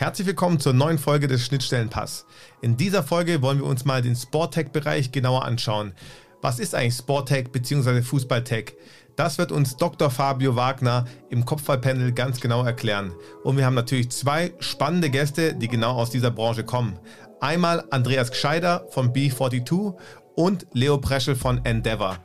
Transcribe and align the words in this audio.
Herzlich 0.00 0.28
willkommen 0.28 0.60
zur 0.60 0.74
neuen 0.74 0.96
Folge 0.96 1.26
des 1.26 1.44
Schnittstellenpass. 1.44 2.24
In 2.60 2.76
dieser 2.76 3.02
Folge 3.02 3.42
wollen 3.42 3.58
wir 3.58 3.66
uns 3.66 3.84
mal 3.84 4.00
den 4.00 4.14
Sporttech-Bereich 4.14 5.10
genauer 5.10 5.44
anschauen. 5.44 5.92
Was 6.40 6.60
ist 6.60 6.76
eigentlich 6.76 6.94
Sporttech 6.94 7.50
bzw. 7.50 8.02
Fußballtech? 8.02 8.76
Das 9.16 9.38
wird 9.38 9.50
uns 9.50 9.76
Dr. 9.76 10.08
Fabio 10.08 10.54
Wagner 10.54 11.06
im 11.30 11.44
Kopfballpanel 11.44 12.12
ganz 12.12 12.40
genau 12.40 12.62
erklären. 12.62 13.12
Und 13.42 13.56
wir 13.56 13.66
haben 13.66 13.74
natürlich 13.74 14.10
zwei 14.10 14.54
spannende 14.60 15.10
Gäste, 15.10 15.54
die 15.54 15.66
genau 15.66 15.96
aus 15.96 16.10
dieser 16.10 16.30
Branche 16.30 16.62
kommen. 16.62 16.96
Einmal 17.40 17.84
Andreas 17.90 18.30
Gscheider 18.30 18.86
von 18.90 19.12
B42 19.12 19.96
und 20.36 20.68
Leo 20.74 20.98
Preschel 20.98 21.34
von 21.34 21.64
Endeavor. 21.64 22.18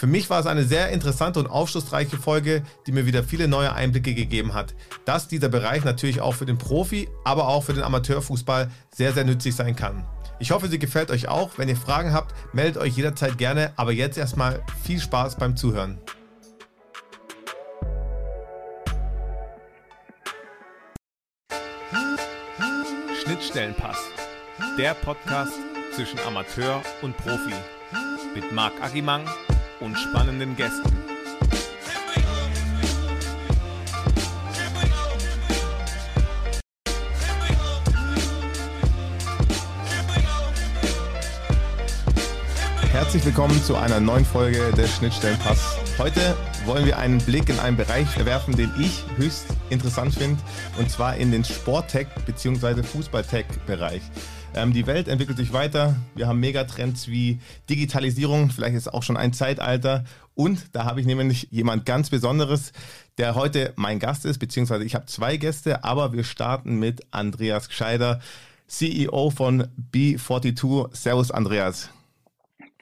Für 0.00 0.06
mich 0.06 0.30
war 0.30 0.40
es 0.40 0.46
eine 0.46 0.64
sehr 0.64 0.88
interessante 0.88 1.38
und 1.40 1.46
aufschlussreiche 1.46 2.16
Folge, 2.16 2.62
die 2.86 2.92
mir 2.92 3.04
wieder 3.04 3.22
viele 3.22 3.48
neue 3.48 3.74
Einblicke 3.74 4.14
gegeben 4.14 4.54
hat, 4.54 4.74
dass 5.04 5.28
dieser 5.28 5.50
Bereich 5.50 5.84
natürlich 5.84 6.22
auch 6.22 6.34
für 6.34 6.46
den 6.46 6.56
Profi, 6.56 7.10
aber 7.22 7.48
auch 7.48 7.64
für 7.64 7.74
den 7.74 7.82
Amateurfußball 7.82 8.70
sehr, 8.90 9.12
sehr 9.12 9.24
nützlich 9.24 9.54
sein 9.54 9.76
kann. 9.76 10.06
Ich 10.38 10.52
hoffe, 10.52 10.68
sie 10.68 10.78
gefällt 10.78 11.10
euch 11.10 11.28
auch. 11.28 11.58
Wenn 11.58 11.68
ihr 11.68 11.76
Fragen 11.76 12.14
habt, 12.14 12.34
meldet 12.54 12.80
euch 12.80 12.96
jederzeit 12.96 13.36
gerne. 13.36 13.74
Aber 13.76 13.92
jetzt 13.92 14.16
erstmal 14.16 14.62
viel 14.82 15.00
Spaß 15.00 15.36
beim 15.36 15.54
Zuhören. 15.54 15.98
Schnittstellenpass. 23.22 23.98
Der 24.78 24.94
Podcast 24.94 25.52
zwischen 25.94 26.18
Amateur 26.26 26.80
und 27.02 27.14
Profi. 27.18 27.52
Mit 28.34 28.50
Marc 28.50 28.72
Agimang 28.80 29.26
und 29.80 29.98
spannenden 29.98 30.56
Gästen. 30.56 30.90
Herzlich 42.92 43.24
willkommen 43.24 43.62
zu 43.64 43.76
einer 43.76 43.98
neuen 43.98 44.24
Folge 44.24 44.70
des 44.72 44.96
Schnittstellenpass. 44.96 45.78
Heute 45.98 46.36
wollen 46.64 46.86
wir 46.86 46.98
einen 46.98 47.18
Blick 47.18 47.48
in 47.48 47.58
einen 47.58 47.76
Bereich 47.76 48.24
werfen, 48.24 48.54
den 48.54 48.70
ich 48.78 49.04
höchst 49.16 49.46
interessant 49.70 50.14
finde, 50.14 50.40
und 50.78 50.90
zwar 50.90 51.16
in 51.16 51.32
den 51.32 51.42
Sporttech- 51.42 52.08
bzw. 52.26 52.82
Fußballtech-Bereich. 52.82 54.02
Ähm, 54.54 54.72
die 54.72 54.86
Welt 54.86 55.06
entwickelt 55.06 55.38
sich 55.38 55.52
weiter. 55.52 55.94
Wir 56.14 56.26
haben 56.26 56.40
Megatrends 56.40 57.08
wie 57.08 57.38
Digitalisierung, 57.68 58.50
vielleicht 58.50 58.74
ist 58.74 58.92
auch 58.92 59.04
schon 59.04 59.16
ein 59.16 59.32
Zeitalter. 59.32 60.04
Und 60.34 60.74
da 60.74 60.84
habe 60.84 61.00
ich 61.00 61.06
nämlich 61.06 61.48
jemand 61.50 61.86
ganz 61.86 62.10
Besonderes, 62.10 62.72
der 63.18 63.36
heute 63.36 63.72
mein 63.76 64.00
Gast 64.00 64.24
ist, 64.24 64.38
beziehungsweise 64.38 64.84
ich 64.84 64.94
habe 64.94 65.06
zwei 65.06 65.36
Gäste, 65.36 65.84
aber 65.84 66.12
wir 66.12 66.24
starten 66.24 66.78
mit 66.78 67.02
Andreas 67.12 67.68
Gscheider, 67.68 68.20
CEO 68.66 69.30
von 69.30 69.68
B42. 69.92 70.94
Servus, 70.96 71.30
Andreas. 71.30 71.90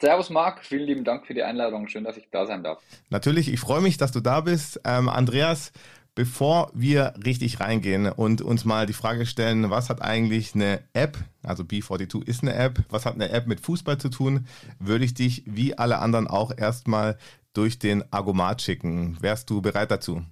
Servus 0.01 0.31
Marc, 0.31 0.65
vielen 0.65 0.87
lieben 0.87 1.05
Dank 1.05 1.27
für 1.27 1.35
die 1.35 1.43
Einladung. 1.43 1.89
Schön, 1.89 2.05
dass 2.05 2.17
ich 2.17 2.29
da 2.31 2.47
sein 2.47 2.63
darf. 2.63 2.79
Natürlich, 3.11 3.53
ich 3.53 3.61
freue 3.61 3.81
mich, 3.81 3.97
dass 3.99 4.13
du 4.13 4.21
da 4.21 4.41
bist. 4.41 4.81
Ähm, 4.85 5.09
Andreas, 5.09 5.73
Bevor 6.19 6.73
wir 6.75 7.15
richtig 7.25 7.61
reingehen 7.61 8.11
und 8.11 8.43
uns 8.43 8.65
mal 8.65 8.87
die 8.87 8.93
Frage 8.93 9.25
stellen, 9.25 9.71
was 9.71 9.89
hat 9.89 10.03
eigentlich 10.03 10.53
eine 10.53 10.81
App, 10.93 11.17
also 11.45 11.63
B42 11.63 12.27
ist 12.27 12.43
eine 12.43 12.55
App, 12.55 12.81
was 12.89 13.07
hat 13.07 13.15
eine 13.15 13.29
App 13.29 13.47
mit 13.47 13.61
Fußball 13.61 13.99
zu 13.99 14.09
tun, 14.09 14.49
würde 14.81 15.05
ich 15.05 15.15
dich 15.15 15.45
wie 15.47 15.79
alle 15.79 16.01
anderen 16.01 16.27
auch 16.27 16.51
erstmal 16.59 17.19
durch 17.53 17.79
den 17.79 18.03
Argomat 18.13 18.63
schicken. 18.63 19.17
Wärst 19.21 19.49
du 19.49 19.63
bereit 19.63 19.93
dazu? 19.93 20.25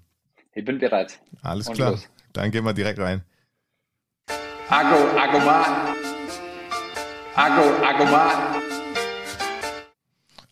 Ich 0.55 0.65
bin 0.65 0.81
bereit. 0.81 1.21
Alles 1.43 1.69
und 1.69 1.77
klar. 1.77 1.93
Los. 1.93 2.09
Dann 2.33 2.51
gehen 2.51 2.65
wir 2.65 2.73
direkt 2.73 2.99
rein. 2.99 3.23
Argo, 4.69 5.17
Argomat. 5.17 5.97
Argo, 7.37 7.85
Argomat. 7.85 8.57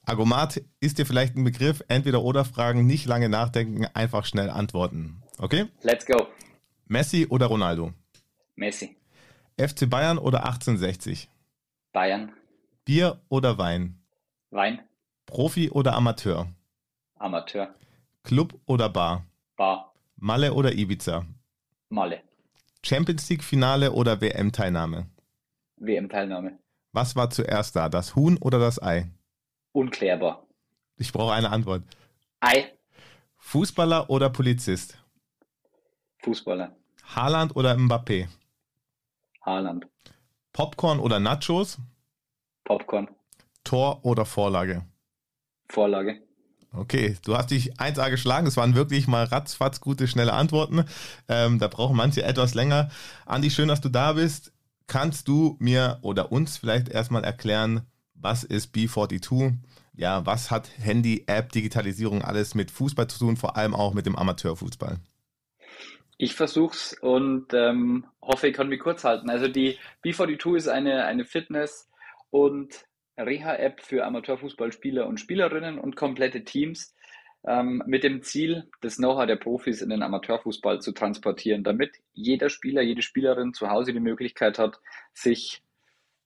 Argomat 0.06 0.62
ist 0.78 0.98
dir 0.98 1.06
vielleicht 1.06 1.34
ein 1.34 1.42
Begriff, 1.42 1.82
entweder 1.88 2.22
oder 2.22 2.44
Fragen, 2.44 2.86
nicht 2.86 3.06
lange 3.06 3.28
nachdenken, 3.28 3.86
einfach 3.94 4.26
schnell 4.26 4.48
antworten. 4.48 5.23
Okay? 5.38 5.68
Let's 5.82 6.06
go. 6.06 6.28
Messi 6.86 7.26
oder 7.28 7.46
Ronaldo? 7.46 7.92
Messi. 8.56 8.96
FC 9.56 9.88
Bayern 9.88 10.18
oder 10.18 10.44
1860? 10.44 11.28
Bayern. 11.92 12.32
Bier 12.84 13.20
oder 13.28 13.58
Wein? 13.58 13.98
Wein. 14.50 14.80
Profi 15.26 15.70
oder 15.70 15.94
Amateur? 15.94 16.46
Amateur. 17.16 17.74
Club 18.22 18.60
oder 18.66 18.88
Bar? 18.88 19.26
Bar. 19.56 19.94
Malle 20.16 20.52
oder 20.54 20.72
Ibiza? 20.72 21.24
Malle. 21.88 22.22
Champions 22.82 23.28
League 23.30 23.42
Finale 23.42 23.92
oder 23.92 24.20
WM-Teilnahme? 24.20 25.06
WM-Teilnahme. 25.76 26.58
Was 26.92 27.16
war 27.16 27.30
zuerst 27.30 27.74
da, 27.76 27.88
das 27.88 28.14
Huhn 28.14 28.36
oder 28.38 28.58
das 28.58 28.82
Ei? 28.82 29.10
Unklärbar. 29.72 30.46
Ich 30.96 31.12
brauche 31.12 31.32
eine 31.32 31.50
Antwort. 31.50 31.82
Ei. 32.40 32.72
Fußballer 33.38 34.10
oder 34.10 34.30
Polizist? 34.30 34.98
Fußballer. 36.24 36.74
Haaland 37.14 37.54
oder 37.54 37.76
Mbappé? 37.76 38.28
Haaland. 39.42 39.86
Popcorn 40.52 40.98
oder 40.98 41.20
Nachos? 41.20 41.78
Popcorn. 42.64 43.08
Tor 43.62 44.04
oder 44.04 44.24
Vorlage? 44.24 44.86
Vorlage. 45.68 46.22
Okay, 46.72 47.16
du 47.24 47.36
hast 47.36 47.50
dich 47.50 47.74
1A 47.78 48.10
geschlagen. 48.10 48.46
Es 48.46 48.56
waren 48.56 48.74
wirklich 48.74 49.06
mal 49.06 49.24
ratzfatz 49.24 49.80
gute, 49.80 50.08
schnelle 50.08 50.32
Antworten. 50.32 50.84
Ähm, 51.28 51.58
da 51.58 51.68
brauchen 51.68 51.96
manche 51.96 52.24
etwas 52.24 52.54
länger. 52.54 52.90
Andi, 53.26 53.50
schön, 53.50 53.68
dass 53.68 53.80
du 53.80 53.90
da 53.90 54.14
bist. 54.14 54.52
Kannst 54.86 55.28
du 55.28 55.56
mir 55.60 55.98
oder 56.02 56.32
uns 56.32 56.56
vielleicht 56.56 56.88
erstmal 56.88 57.22
erklären, 57.22 57.82
was 58.14 58.44
ist 58.44 58.74
B42? 58.74 59.56
Ja, 59.96 60.26
was 60.26 60.50
hat 60.50 60.70
Handy, 60.78 61.24
App, 61.26 61.52
Digitalisierung 61.52 62.22
alles 62.22 62.54
mit 62.54 62.70
Fußball 62.70 63.08
zu 63.08 63.18
tun, 63.18 63.36
vor 63.36 63.56
allem 63.56 63.74
auch 63.74 63.94
mit 63.94 64.06
dem 64.06 64.16
Amateurfußball? 64.16 64.98
Ich 66.16 66.34
versuch's 66.34 66.96
und 67.00 67.52
ähm, 67.54 68.06
hoffe, 68.22 68.48
ich 68.48 68.54
kann 68.54 68.68
mich 68.68 68.80
kurz 68.80 69.04
halten. 69.04 69.30
Also 69.30 69.48
die 69.48 69.78
B42 70.04 70.56
ist 70.56 70.68
eine, 70.68 71.04
eine 71.04 71.24
Fitness- 71.24 71.90
und 72.30 72.86
Reha-App 73.16 73.80
für 73.80 74.04
Amateurfußballspieler 74.04 75.06
und 75.06 75.18
Spielerinnen 75.18 75.78
und 75.78 75.96
komplette 75.96 76.44
Teams 76.44 76.94
ähm, 77.46 77.82
mit 77.86 78.04
dem 78.04 78.22
Ziel, 78.22 78.68
das 78.80 78.96
Know-how 78.96 79.26
der 79.26 79.36
Profis 79.36 79.82
in 79.82 79.90
den 79.90 80.02
Amateurfußball 80.02 80.80
zu 80.80 80.92
transportieren, 80.92 81.62
damit 81.62 82.00
jeder 82.12 82.48
Spieler, 82.48 82.82
jede 82.82 83.02
Spielerin 83.02 83.52
zu 83.52 83.70
Hause 83.70 83.92
die 83.92 84.00
Möglichkeit 84.00 84.58
hat, 84.58 84.80
sich 85.12 85.62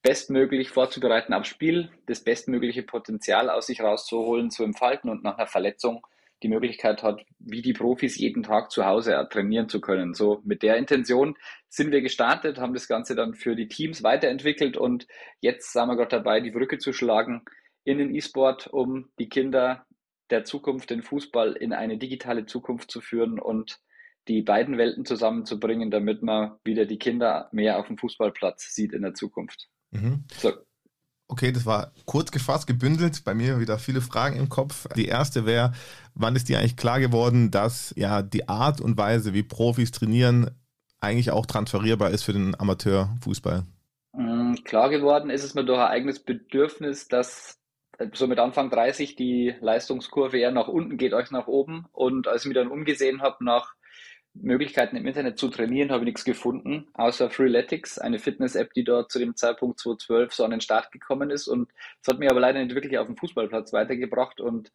bestmöglich 0.03 0.71
vorzubereiten 0.71 1.35
aufs 1.35 1.49
Spiel, 1.49 1.91
das 2.07 2.23
bestmögliche 2.23 2.83
Potenzial 2.83 3.51
aus 3.51 3.67
sich 3.67 3.81
rauszuholen, 3.81 4.51
zu 4.51 4.63
entfalten 4.63 5.11
und 5.11 5.25
nach 5.25 5.39
einer 5.39 5.49
Verletzung 5.49 6.07
die 6.43 6.49
Möglichkeit 6.49 7.03
hat, 7.03 7.25
wie 7.39 7.63
die 7.63 7.73
Profis 7.73 8.17
jeden 8.17 8.43
Tag 8.43 8.71
zu 8.71 8.87
Hause 8.87 9.27
trainieren 9.31 9.69
zu 9.69 9.81
können. 9.81 10.15
So 10.15 10.41
mit 10.45 10.63
der 10.63 10.77
Intention 10.77 11.37
sind 11.69 11.91
wir 11.91 12.01
gestartet, 12.01 12.59
haben 12.59 12.75
das 12.75 12.89
Ganze 12.89 13.15
dann 13.15 13.35
für 13.35 13.57
die 13.57 13.69
Teams 13.69 14.03
weiterentwickelt 14.03 14.77
und 14.77 15.07
jetzt 15.41 15.73
sind 15.73 15.89
wir 15.89 15.97
gerade 15.97 16.17
dabei, 16.17 16.41
die 16.41 16.51
Brücke 16.51 16.79
zu 16.79 16.93
schlagen 16.93 17.43
in 17.85 17.99
den 17.99 18.15
E-Sport, 18.15 18.69
um 18.69 19.11
die 19.19 19.29
Kinder 19.29 19.87
der 20.31 20.45
Zukunft, 20.45 20.91
den 20.91 21.03
Fußball 21.03 21.53
in 21.55 21.73
eine 21.73 21.99
digitale 21.99 22.47
Zukunft 22.47 22.91
zu 22.91 23.01
führen 23.01 23.39
und 23.39 23.81
die 24.29 24.43
beiden 24.43 24.77
Welten 24.77 25.07
zusammenzubringen, 25.07 25.91
damit 25.91 26.23
man 26.23 26.57
wieder 26.65 26.85
die 26.85 26.99
Kinder 26.99 27.49
mehr 27.51 27.79
auf 27.79 27.87
dem 27.87 27.97
Fußballplatz 27.97 28.75
sieht 28.75 28.93
in 28.93 29.03
der 29.03 29.15
Zukunft. 29.15 29.69
Mhm. 29.91 30.25
So, 30.35 30.53
Okay, 31.31 31.53
das 31.53 31.67
war 31.67 31.93
kurz 32.07 32.31
gefasst, 32.31 32.67
gebündelt. 32.67 33.23
Bei 33.25 33.35
mir 33.35 33.61
wieder 33.61 33.79
viele 33.79 34.01
Fragen 34.01 34.37
im 34.37 34.49
Kopf. 34.49 34.89
Die 34.97 35.07
erste 35.07 35.45
wäre, 35.45 35.73
wann 36.15 36.35
ist 36.35 36.49
dir 36.49 36.59
eigentlich 36.59 36.79
klar 36.79 37.01
geworden, 37.01 37.51
dass 37.51 37.93
ja 37.97 38.23
die 38.23 38.49
Art 38.49 38.81
und 38.81 38.97
Weise, 38.97 39.35
wie 39.35 39.43
Profis 39.43 39.91
trainieren, 39.91 40.51
eigentlich 41.01 41.31
auch 41.31 41.45
transferierbar 41.45 42.11
ist 42.11 42.23
für 42.23 42.33
den 42.33 42.59
Amateurfußball? 42.59 43.65
Mm, 44.15 44.55
klar 44.65 44.89
geworden 44.89 45.29
ist 45.29 45.45
es 45.45 45.55
mir 45.55 45.65
durch 45.65 45.79
ein 45.79 45.89
eigenes 45.89 46.19
Bedürfnis, 46.19 47.09
dass 47.09 47.59
äh, 47.99 48.09
so 48.15 48.27
mit 48.27 48.39
Anfang 48.39 48.71
30 48.71 49.15
die 49.15 49.55
Leistungskurve 49.61 50.39
eher 50.39 50.51
nach 50.51 50.69
unten 50.69 50.97
geht 50.97 51.13
als 51.13 51.31
nach 51.31 51.47
oben. 51.47 51.87
Und 51.93 52.27
als 52.27 52.43
ich 52.43 52.49
mich 52.49 52.57
dann 52.57 52.69
umgesehen 52.69 53.21
habe 53.21 53.45
nach 53.45 53.75
Möglichkeiten 54.41 54.97
im 54.97 55.07
Internet 55.07 55.39
zu 55.39 55.49
trainieren, 55.49 55.91
habe 55.91 56.03
ich 56.03 56.07
nichts 56.07 56.25
gefunden, 56.25 56.89
außer 56.95 57.31
Freeletics, 57.31 57.99
eine 57.99 58.19
Fitness-App, 58.19 58.73
die 58.73 58.85
dort 58.85 59.11
zu 59.11 59.19
dem 59.19 59.37
Zeitpunkt 59.37 59.81
2012 59.81 60.33
so 60.33 60.45
an 60.45 60.51
den 60.51 60.61
Start 60.61 60.93
gekommen 60.93 61.31
ist. 61.31 61.49
Und 61.49 61.71
es 62.03 62.09
hat 62.09 62.19
mir 62.19 62.31
aber 62.31 62.41
leider 62.41 62.63
nicht 62.63 62.75
wirklich 62.75 62.99
auf 62.99 63.07
dem 63.07 63.17
Fußballplatz 63.17 63.73
weitergebracht. 63.73 64.41
Und 64.41 64.73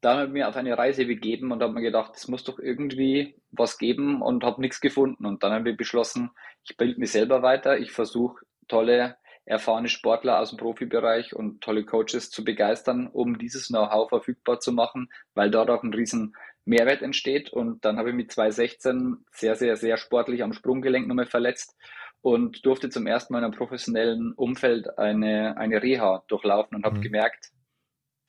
da 0.00 0.16
habe 0.16 0.26
ich 0.26 0.32
mir 0.32 0.48
auf 0.48 0.56
eine 0.56 0.76
Reise 0.76 1.04
begeben 1.04 1.52
und 1.52 1.62
habe 1.62 1.72
mir 1.72 1.82
gedacht, 1.82 2.12
es 2.16 2.28
muss 2.28 2.44
doch 2.44 2.58
irgendwie 2.58 3.36
was 3.50 3.78
geben 3.78 4.20
und 4.22 4.44
habe 4.44 4.60
nichts 4.60 4.80
gefunden. 4.80 5.26
Und 5.26 5.42
dann 5.42 5.52
habe 5.52 5.70
ich 5.70 5.76
beschlossen, 5.76 6.30
ich 6.64 6.76
bilde 6.76 6.98
mich 6.98 7.12
selber 7.12 7.42
weiter. 7.42 7.78
Ich 7.78 7.92
versuche 7.92 8.44
tolle, 8.68 9.16
erfahrene 9.44 9.88
Sportler 9.88 10.38
aus 10.38 10.50
dem 10.50 10.58
Profibereich 10.58 11.34
und 11.34 11.60
tolle 11.60 11.84
Coaches 11.84 12.30
zu 12.30 12.44
begeistern, 12.44 13.08
um 13.08 13.38
dieses 13.38 13.68
Know-how 13.68 14.08
verfügbar 14.08 14.60
zu 14.60 14.72
machen, 14.72 15.08
weil 15.34 15.50
dort 15.50 15.70
auch 15.70 15.82
ein 15.82 15.92
riesen 15.92 16.34
Mehrwert 16.64 17.02
entsteht. 17.02 17.52
Und 17.52 17.84
dann 17.84 17.98
habe 17.98 18.10
ich 18.10 18.14
mit 18.14 18.30
2016 18.30 19.24
sehr, 19.32 19.56
sehr, 19.56 19.76
sehr 19.76 19.96
sportlich 19.96 20.42
am 20.42 20.52
Sprunggelenk 20.52 21.08
nochmal 21.08 21.26
verletzt 21.26 21.76
und 22.20 22.64
durfte 22.64 22.88
zum 22.88 23.06
ersten 23.06 23.32
Mal 23.32 23.40
in 23.40 23.46
einem 23.46 23.54
professionellen 23.54 24.32
Umfeld 24.32 24.98
eine, 24.98 25.56
eine 25.56 25.82
Reha 25.82 26.22
durchlaufen 26.28 26.76
und 26.76 26.84
habe 26.84 26.98
mhm. 26.98 27.02
gemerkt, 27.02 27.50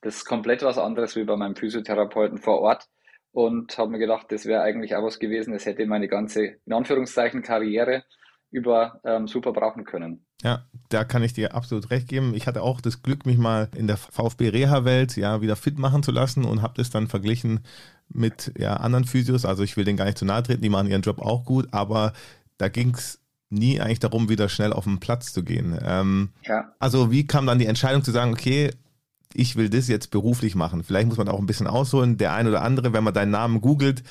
das 0.00 0.16
ist 0.16 0.24
komplett 0.24 0.62
was 0.62 0.78
anderes 0.78 1.16
wie 1.16 1.24
bei 1.24 1.36
meinem 1.36 1.56
Physiotherapeuten 1.56 2.38
vor 2.38 2.60
Ort 2.60 2.88
und 3.30 3.78
habe 3.78 3.92
mir 3.92 3.98
gedacht, 3.98 4.30
das 4.30 4.46
wäre 4.46 4.62
eigentlich 4.62 4.96
auch 4.96 5.04
was 5.04 5.18
gewesen, 5.18 5.52
das 5.52 5.64
hätte 5.64 5.86
meine 5.86 6.08
ganze, 6.08 6.56
in 6.66 6.72
Anführungszeichen, 6.72 7.42
Karriere 7.42 8.04
über 8.50 9.00
ähm, 9.04 9.26
super 9.26 9.52
brauchen 9.52 9.84
können. 9.84 10.24
Ja, 10.42 10.64
da 10.88 11.04
kann 11.04 11.22
ich 11.22 11.32
dir 11.32 11.54
absolut 11.54 11.90
recht 11.90 12.08
geben. 12.08 12.34
Ich 12.34 12.46
hatte 12.46 12.62
auch 12.62 12.80
das 12.80 13.02
Glück, 13.02 13.26
mich 13.26 13.38
mal 13.38 13.68
in 13.74 13.86
der 13.86 13.96
VfB-Reha-Welt 13.96 15.16
ja 15.16 15.40
wieder 15.40 15.56
fit 15.56 15.78
machen 15.78 16.02
zu 16.02 16.12
lassen 16.12 16.44
und 16.44 16.62
habe 16.62 16.74
das 16.76 16.90
dann 16.90 17.08
verglichen 17.08 17.60
mit 18.08 18.52
ja, 18.58 18.74
anderen 18.74 19.06
Physios. 19.06 19.44
Also 19.44 19.62
ich 19.62 19.76
will 19.76 19.84
denen 19.84 19.96
gar 19.96 20.04
nicht 20.04 20.18
zu 20.18 20.24
nahe 20.24 20.42
treten, 20.42 20.62
die 20.62 20.68
machen 20.68 20.90
ihren 20.90 21.02
Job 21.02 21.18
auch 21.18 21.44
gut, 21.44 21.68
aber 21.72 22.12
da 22.58 22.68
ging 22.68 22.94
es 22.94 23.20
nie 23.50 23.80
eigentlich 23.80 24.00
darum, 24.00 24.28
wieder 24.28 24.48
schnell 24.48 24.72
auf 24.72 24.84
den 24.84 25.00
Platz 25.00 25.32
zu 25.32 25.42
gehen. 25.42 25.78
Ähm, 25.82 26.30
ja. 26.44 26.72
Also 26.78 27.10
wie 27.10 27.26
kam 27.26 27.46
dann 27.46 27.58
die 27.58 27.66
Entscheidung 27.66 28.02
zu 28.02 28.10
sagen, 28.10 28.32
okay, 28.32 28.70
ich 29.32 29.56
will 29.56 29.68
das 29.68 29.88
jetzt 29.88 30.10
beruflich 30.10 30.54
machen? 30.54 30.84
Vielleicht 30.84 31.08
muss 31.08 31.18
man 31.18 31.28
auch 31.28 31.38
ein 31.38 31.46
bisschen 31.46 31.66
ausholen. 31.66 32.18
Der 32.18 32.34
ein 32.34 32.46
oder 32.46 32.62
andere, 32.62 32.92
wenn 32.92 33.04
man 33.04 33.14
deinen 33.14 33.30
Namen 33.30 33.60
googelt, 33.60 34.02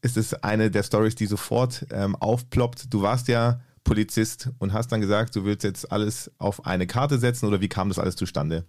ist 0.00 0.16
es 0.16 0.34
eine 0.34 0.70
der 0.70 0.82
Stories, 0.82 1.14
die 1.14 1.26
sofort 1.26 1.86
ähm, 1.92 2.16
aufploppt. 2.16 2.92
Du 2.92 3.02
warst 3.02 3.28
ja 3.28 3.60
Polizist 3.84 4.50
und 4.58 4.72
hast 4.72 4.92
dann 4.92 5.00
gesagt, 5.00 5.34
du 5.36 5.44
willst 5.44 5.64
jetzt 5.64 5.90
alles 5.90 6.30
auf 6.38 6.66
eine 6.66 6.86
Karte 6.86 7.18
setzen 7.18 7.46
oder 7.46 7.60
wie 7.60 7.68
kam 7.68 7.88
das 7.88 7.98
alles 7.98 8.16
zustande? 8.16 8.66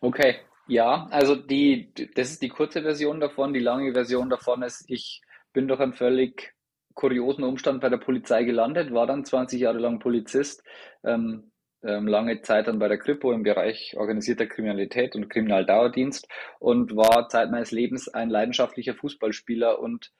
Okay, 0.00 0.36
ja, 0.66 1.08
also 1.10 1.34
die, 1.34 1.92
das 2.14 2.30
ist 2.30 2.42
die 2.42 2.48
kurze 2.48 2.82
Version 2.82 3.20
davon. 3.20 3.52
Die 3.52 3.60
lange 3.60 3.92
Version 3.92 4.30
davon 4.30 4.62
ist, 4.62 4.84
ich 4.88 5.20
bin 5.52 5.68
durch 5.68 5.80
einen 5.80 5.92
völlig 5.92 6.54
kuriosen 6.94 7.44
Umstand 7.44 7.80
bei 7.80 7.88
der 7.88 7.98
Polizei 7.98 8.44
gelandet, 8.44 8.92
war 8.92 9.06
dann 9.06 9.24
20 9.24 9.60
Jahre 9.60 9.78
lang 9.78 9.98
Polizist, 9.98 10.62
ähm, 11.04 11.50
ähm, 11.82 12.06
lange 12.06 12.42
Zeit 12.42 12.68
dann 12.68 12.78
bei 12.78 12.88
der 12.88 12.98
Kripo 12.98 13.32
im 13.32 13.42
Bereich 13.42 13.94
organisierter 13.96 14.46
Kriminalität 14.46 15.16
und 15.16 15.28
Kriminaldauerdienst 15.30 16.28
und 16.58 16.94
war 16.94 17.28
Zeit 17.28 17.50
meines 17.50 17.70
Lebens 17.70 18.08
ein 18.08 18.28
leidenschaftlicher 18.28 18.94
Fußballspieler 18.94 19.78
und 19.78 20.12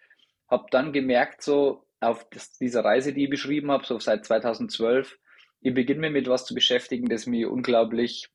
habe 0.49 0.67
dann 0.71 0.93
gemerkt, 0.93 1.43
so 1.43 1.85
auf 2.01 2.29
das, 2.31 2.53
dieser 2.59 2.85
Reise, 2.85 3.13
die 3.13 3.25
ich 3.25 3.31
beschrieben 3.31 3.71
habe, 3.71 3.87
so 3.87 3.99
seit 3.99 4.25
2012, 4.25 5.19
ich 5.61 5.75
beginne 5.75 6.01
mich 6.01 6.13
mit 6.13 6.29
was 6.29 6.47
zu 6.47 6.55
beschäftigen, 6.55 7.09
das 7.09 7.27
mich 7.27 7.47
unglaublich 7.47 8.29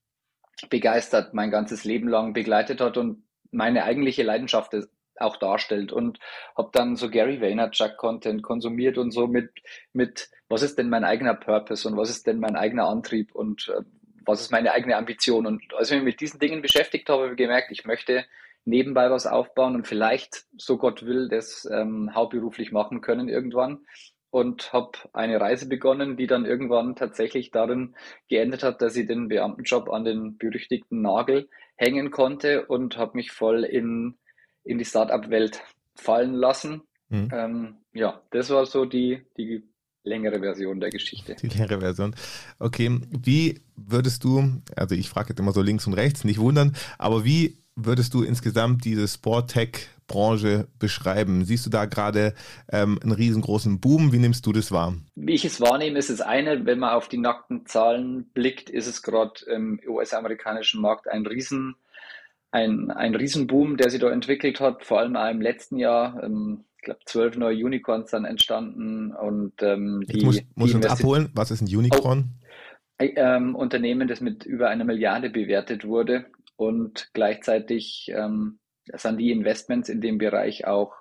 begeistert, 0.69 1.33
mein 1.33 1.51
ganzes 1.51 1.83
Leben 1.83 2.07
lang 2.07 2.33
begleitet 2.33 2.81
hat 2.81 2.97
und 2.97 3.23
meine 3.51 3.83
eigentliche 3.83 4.23
Leidenschaft 4.23 4.73
auch 5.17 5.37
darstellt. 5.37 5.91
Und 5.91 6.19
habe 6.55 6.69
dann 6.71 6.95
so 6.95 7.09
Gary 7.09 7.41
Vaynerchuk 7.41 7.97
Content 7.97 8.43
konsumiert 8.43 8.97
und 8.97 9.11
so 9.11 9.27
mit 9.27 9.51
mit 9.93 10.29
was 10.47 10.61
ist 10.61 10.77
denn 10.77 10.89
mein 10.89 11.03
eigener 11.03 11.33
Purpose 11.33 11.87
und 11.87 11.97
was 11.97 12.09
ist 12.09 12.27
denn 12.27 12.39
mein 12.39 12.55
eigener 12.55 12.87
Antrieb 12.87 13.33
und 13.33 13.67
äh, 13.69 13.81
was 14.25 14.41
ist 14.41 14.51
meine 14.51 14.71
eigene 14.71 14.95
Ambition? 14.95 15.45
Und 15.45 15.61
als 15.75 15.89
ich 15.89 15.97
mich 15.97 16.05
mit 16.05 16.21
diesen 16.21 16.39
Dingen 16.39 16.61
beschäftigt 16.61 17.09
habe, 17.09 17.23
habe 17.23 17.31
ich 17.31 17.37
gemerkt, 17.37 17.71
ich 17.71 17.85
möchte 17.85 18.25
nebenbei 18.65 19.09
was 19.09 19.27
aufbauen 19.27 19.75
und 19.75 19.87
vielleicht, 19.87 20.45
so 20.57 20.77
Gott 20.77 21.05
will, 21.05 21.29
das 21.29 21.67
ähm, 21.71 22.13
hauptberuflich 22.13 22.71
machen 22.71 23.01
können 23.01 23.29
irgendwann. 23.29 23.85
Und 24.31 24.73
habe 24.73 24.91
eine 25.13 25.39
Reise 25.39 25.69
begonnen, 25.69 26.17
die 26.17 26.27
dann 26.27 26.45
irgendwann 26.45 26.97
tatsächlich 26.97 27.51
darin 27.51 27.95
geendet 28.27 28.63
hat, 28.63 28.81
dass 28.81 28.97
ich 28.97 29.07
den 29.07 29.29
Beamtenjob 29.29 29.89
an 29.89 30.03
den 30.03 30.37
berüchtigten 30.37 31.01
Nagel 31.01 31.47
hängen 31.77 32.11
konnte 32.11 32.65
und 32.65 32.97
habe 32.97 33.15
mich 33.15 33.31
voll 33.31 33.63
in, 33.63 34.17
in 34.65 34.77
die 34.77 34.83
Startup-Welt 34.83 35.61
fallen 35.95 36.33
lassen. 36.33 36.81
Mhm. 37.07 37.29
Ähm, 37.31 37.75
ja, 37.93 38.21
das 38.31 38.49
war 38.49 38.65
so 38.65 38.83
die, 38.83 39.21
die 39.37 39.63
längere 40.03 40.39
Version 40.39 40.81
der 40.81 40.89
Geschichte. 40.89 41.35
Die 41.35 41.47
längere 41.47 41.79
Version. 41.79 42.13
Okay, 42.59 42.99
wie 43.09 43.61
würdest 43.77 44.25
du, 44.25 44.61
also 44.75 44.95
ich 44.95 45.07
frage 45.07 45.29
jetzt 45.29 45.39
immer 45.39 45.53
so 45.53 45.61
links 45.61 45.87
und 45.87 45.93
rechts, 45.93 46.25
nicht 46.25 46.39
wundern, 46.39 46.75
aber 46.97 47.23
wie 47.23 47.57
würdest 47.75 48.13
du 48.13 48.23
insgesamt 48.23 48.85
diese 48.85 49.07
Sport-Tech-Branche 49.07 50.67
beschreiben? 50.79 51.45
Siehst 51.45 51.65
du 51.65 51.69
da 51.69 51.85
gerade 51.85 52.33
ähm, 52.71 52.99
einen 53.03 53.11
riesengroßen 53.11 53.79
Boom? 53.79 54.13
Wie 54.13 54.19
nimmst 54.19 54.45
du 54.45 54.53
das 54.53 54.71
wahr? 54.71 54.95
Wie 55.15 55.33
ich 55.33 55.45
es 55.45 55.59
wahrnehme, 55.59 55.99
ist 55.99 56.09
es 56.09 56.21
eine, 56.21 56.65
wenn 56.65 56.79
man 56.79 56.93
auf 56.93 57.09
die 57.09 57.17
nackten 57.17 57.65
Zahlen 57.65 58.29
blickt, 58.33 58.69
ist 58.69 58.87
es 58.87 59.01
gerade 59.01 59.45
im 59.47 59.79
US-amerikanischen 59.87 60.81
Markt 60.81 61.07
ein 61.07 61.25
Riesen, 61.25 61.75
ein, 62.51 62.91
ein 62.91 63.15
Riesenboom, 63.15 63.77
der 63.77 63.89
sich 63.89 63.99
da 63.99 64.09
entwickelt 64.09 64.61
hat, 64.61 64.85
vor 64.85 64.99
allem 64.99 65.15
auch 65.17 65.29
im 65.29 65.41
letzten 65.41 65.77
Jahr. 65.77 66.23
Ähm, 66.23 66.63
ich 66.77 66.85
glaube, 66.85 66.99
zwölf 67.05 67.35
neue 67.35 67.65
Unicorns 67.65 68.11
dann 68.11 68.25
entstanden 68.25 69.11
und 69.11 69.53
ähm, 69.61 70.03
die. 70.07 70.23
Muss, 70.23 70.39
muss 70.53 70.69
die 70.69 70.75
uns 70.77 70.85
abholen, 70.85 71.29
was 71.33 71.51
ist 71.51 71.61
ein 71.61 71.75
Unicorn? 71.75 72.29
Oh, 73.01 73.03
ähm, 73.03 73.55
Unternehmen, 73.55 74.07
das 74.07 74.21
mit 74.21 74.45
über 74.45 74.69
einer 74.69 74.85
Milliarde 74.85 75.29
bewertet 75.29 75.83
wurde 75.83 76.27
und 76.55 77.09
gleichzeitig 77.13 78.11
ähm, 78.13 78.59
sind 78.93 79.17
die 79.17 79.31
Investments 79.31 79.89
in 79.89 80.01
dem 80.01 80.17
Bereich 80.17 80.65
auch 80.67 80.93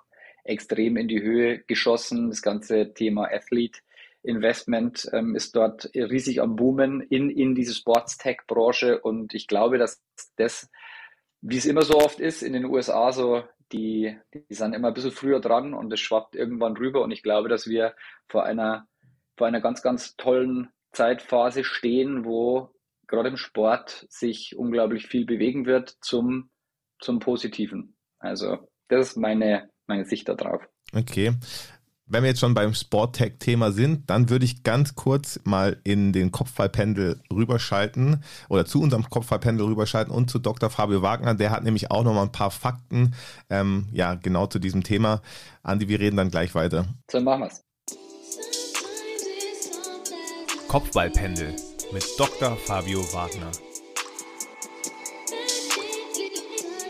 extrem 0.43 0.97
in 0.97 1.07
die 1.07 1.21
Höhe 1.21 1.59
geschossen. 1.59 2.29
Das 2.29 2.41
ganze 2.41 2.93
Thema 2.93 3.25
Athlete 3.31 3.79
Investment 4.25 5.07
ähm, 5.13 5.35
ist 5.35 5.55
dort 5.55 5.89
riesig 5.93 6.41
am 6.41 6.55
Boomen 6.55 7.01
in, 7.01 7.29
in 7.29 7.55
diese 7.55 7.73
Sports-Tech-Branche 7.73 8.99
und 8.99 9.33
ich 9.33 9.47
glaube, 9.47 9.77
dass 9.77 10.03
das, 10.35 10.69
wie 11.41 11.57
es 11.57 11.65
immer 11.65 11.83
so 11.83 11.97
oft 11.99 12.19
ist 12.19 12.41
in 12.41 12.53
den 12.53 12.65
USA, 12.65 13.11
so 13.11 13.43
die, 13.71 14.17
die 14.33 14.53
sind 14.53 14.73
immer 14.73 14.89
ein 14.89 14.93
bisschen 14.93 15.11
früher 15.11 15.39
dran 15.39 15.73
und 15.73 15.91
es 15.93 15.99
schwappt 15.99 16.35
irgendwann 16.35 16.77
rüber 16.77 17.01
und 17.03 17.11
ich 17.11 17.23
glaube, 17.23 17.49
dass 17.49 17.67
wir 17.67 17.95
vor 18.27 18.43
einer, 18.43 18.87
vor 19.37 19.47
einer 19.47 19.61
ganz, 19.61 19.81
ganz 19.81 20.15
tollen 20.15 20.69
Zeitphase 20.91 21.63
stehen, 21.63 22.25
wo 22.25 22.74
gerade 23.07 23.29
im 23.29 23.37
Sport 23.37 24.05
sich 24.09 24.55
unglaublich 24.57 25.07
viel 25.07 25.25
bewegen 25.25 25.65
wird 25.65 25.95
zum, 26.01 26.49
zum 26.99 27.19
Positiven. 27.19 27.95
Also 28.19 28.67
das 28.87 29.09
ist 29.09 29.17
meine, 29.17 29.69
meine 29.87 30.05
Sicht 30.05 30.27
darauf. 30.27 30.61
Okay. 30.93 31.33
Wenn 32.07 32.21
wir 32.21 32.29
jetzt 32.29 32.39
schon 32.39 32.53
beim 32.53 32.75
Sporttech-Thema 32.75 33.71
sind, 33.71 34.11
dann 34.11 34.29
würde 34.29 34.45
ich 34.45 34.61
ganz 34.61 34.93
kurz 34.93 35.39
mal 35.43 35.81
in 35.83 36.13
den 36.13 36.31
Kopfballpendel 36.31 37.19
rüberschalten 37.33 38.23
oder 38.47 38.65
zu 38.65 38.79
unserem 38.79 39.09
Kopfballpendel 39.09 39.65
rüberschalten 39.65 40.13
und 40.13 40.29
zu 40.29 40.37
Dr. 40.37 40.69
Fabio 40.69 41.01
Wagner. 41.01 41.33
Der 41.33 41.49
hat 41.49 41.63
nämlich 41.63 41.89
auch 41.89 42.03
noch 42.03 42.13
mal 42.13 42.21
ein 42.21 42.31
paar 42.31 42.51
Fakten, 42.51 43.15
ähm, 43.49 43.87
ja, 43.91 44.13
genau 44.13 44.45
zu 44.45 44.59
diesem 44.59 44.83
Thema. 44.83 45.23
Andi, 45.63 45.87
wir 45.89 45.99
reden 45.99 46.17
dann 46.17 46.29
gleich 46.29 46.53
weiter. 46.53 46.85
So 47.09 47.19
machen 47.21 47.41
wir 47.41 47.47
es. 47.47 47.65
Mit 51.91 52.03
Dr. 52.17 52.57
Fabio 52.57 53.01
Wagner. 53.13 53.51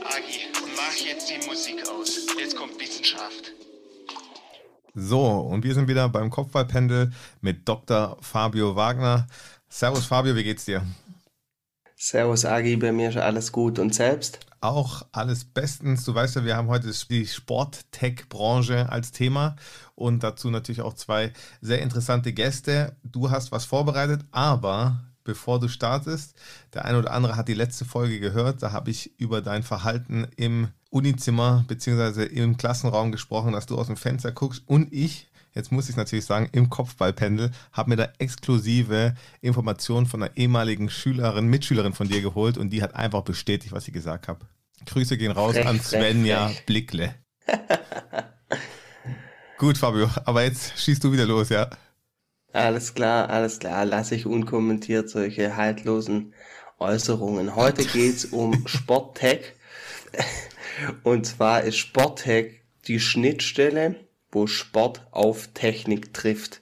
Agi, 0.03 0.39
mach 0.75 0.95
jetzt 0.95 1.29
die 1.29 1.45
Musik 1.47 1.87
aus. 1.89 2.25
Jetzt 2.39 2.55
kommt 2.55 2.79
Wissenschaft. 2.79 3.53
So, 4.93 5.25
und 5.25 5.63
wir 5.63 5.73
sind 5.73 5.87
wieder 5.87 6.07
beim 6.09 6.29
Kopfballpendel 6.29 7.11
mit 7.41 7.67
Dr. 7.67 8.17
Fabio 8.21 8.75
Wagner. 8.75 9.27
Servus 9.69 10.05
Fabio, 10.05 10.35
wie 10.35 10.43
geht's 10.43 10.65
dir? 10.65 10.85
Servus 11.95 12.45
Agi, 12.45 12.75
bei 12.77 12.91
mir 12.91 13.09
ist 13.09 13.17
alles 13.17 13.51
gut 13.51 13.79
und 13.79 13.93
selbst? 13.93 14.39
Auch 14.65 15.05
alles 15.11 15.45
bestens. 15.45 16.05
Du 16.05 16.15
weißt 16.15 16.37
ja, 16.37 16.43
wir 16.43 16.57
haben 16.57 16.69
heute 16.69 16.91
die 16.91 17.27
Sport-Tech-Branche 17.27 18.89
als 18.89 19.11
Thema 19.11 19.57
und 19.93 20.23
dazu 20.23 20.49
natürlich 20.49 20.81
auch 20.81 20.95
zwei 20.95 21.33
sehr 21.61 21.83
interessante 21.83 22.33
Gäste. 22.33 22.95
Du 23.03 23.29
hast 23.29 23.51
was 23.51 23.65
vorbereitet, 23.65 24.25
aber 24.31 25.03
bevor 25.23 25.59
du 25.59 25.67
startest, 25.67 26.33
der 26.73 26.85
eine 26.85 26.97
oder 26.97 27.11
andere 27.11 27.35
hat 27.35 27.47
die 27.47 27.53
letzte 27.53 27.85
Folge 27.85 28.19
gehört. 28.19 28.63
Da 28.63 28.71
habe 28.71 28.89
ich 28.89 29.11
über 29.19 29.43
dein 29.43 29.61
Verhalten 29.61 30.25
im 30.35 30.69
Unizimmer 30.89 31.63
bzw. 31.67 32.23
im 32.23 32.57
Klassenraum 32.57 33.11
gesprochen, 33.11 33.51
dass 33.51 33.67
du 33.67 33.77
aus 33.77 33.85
dem 33.85 33.97
Fenster 33.97 34.31
guckst 34.31 34.63
und 34.65 34.91
ich 34.91 35.27
jetzt 35.53 35.71
muss 35.71 35.89
ich 35.89 35.95
natürlich 35.95 36.25
sagen, 36.25 36.49
im 36.51 36.69
Kopfballpendel, 36.69 37.51
habe 37.71 37.89
mir 37.89 37.95
da 37.95 38.09
exklusive 38.19 39.15
Informationen 39.41 40.05
von 40.05 40.21
einer 40.21 40.35
ehemaligen 40.35 40.89
Schülerin, 40.89 41.47
Mitschülerin 41.47 41.93
von 41.93 42.09
dir 42.09 42.21
geholt 42.21 42.57
und 42.57 42.71
die 42.71 42.83
hat 42.83 42.93
einfach 42.93 43.21
bestätigt, 43.21 43.71
was 43.71 43.87
ich 43.87 43.93
gesagt 43.93 44.27
habe. 44.27 44.45
Grüße 44.85 45.17
gehen 45.17 45.31
raus 45.31 45.55
frech, 45.55 45.67
an 45.67 45.81
Svenja 45.81 46.47
frech. 46.47 46.65
Blickle. 46.65 47.15
Gut, 49.57 49.77
Fabio, 49.77 50.09
aber 50.25 50.43
jetzt 50.43 50.77
schießt 50.79 51.03
du 51.03 51.11
wieder 51.11 51.25
los, 51.25 51.49
ja? 51.49 51.69
Alles 52.53 52.93
klar, 52.93 53.29
alles 53.29 53.59
klar. 53.59 53.85
Lasse 53.85 54.15
ich 54.15 54.25
unkommentiert 54.25 55.09
solche 55.09 55.55
haltlosen 55.55 56.33
Äußerungen. 56.79 57.55
Heute 57.55 57.85
geht 57.93 58.15
es 58.15 58.25
um 58.25 58.67
Sporttech. 58.67 59.53
Und 61.03 61.25
zwar 61.25 61.61
ist 61.61 61.77
Sporttech 61.77 62.61
die 62.87 62.99
Schnittstelle 62.99 63.95
wo 64.35 64.45
Sport 64.47 65.07
auf 65.11 65.47
Technik 65.53 66.13
trifft. 66.13 66.61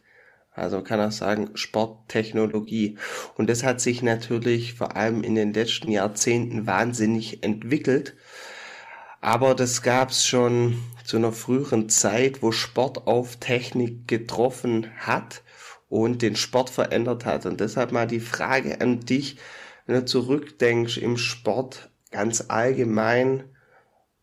Also 0.55 0.77
man 0.77 0.85
kann 0.85 1.01
auch 1.01 1.11
sagen 1.11 1.51
Sporttechnologie. 1.55 2.97
Und 3.35 3.49
das 3.49 3.63
hat 3.63 3.81
sich 3.81 4.01
natürlich 4.01 4.73
vor 4.73 4.95
allem 4.95 5.23
in 5.23 5.35
den 5.35 5.53
letzten 5.53 5.91
Jahrzehnten 5.91 6.67
wahnsinnig 6.67 7.43
entwickelt. 7.43 8.15
Aber 9.19 9.55
das 9.55 9.81
gab 9.81 10.09
es 10.09 10.25
schon 10.25 10.77
zu 11.05 11.17
einer 11.17 11.31
früheren 11.31 11.89
Zeit, 11.89 12.41
wo 12.41 12.51
Sport 12.51 13.07
auf 13.07 13.37
Technik 13.37 14.07
getroffen 14.07 14.91
hat 14.97 15.43
und 15.89 16.21
den 16.21 16.35
Sport 16.35 16.69
verändert 16.69 17.25
hat. 17.25 17.45
Und 17.45 17.59
deshalb 17.59 17.91
mal 17.91 18.07
die 18.07 18.19
Frage 18.19 18.81
an 18.81 18.99
dich, 18.99 19.37
wenn 19.85 19.95
du 19.95 20.05
zurückdenkst 20.05 20.97
im 20.97 21.17
Sport 21.17 21.89
ganz 22.11 22.45
allgemein, 22.47 23.43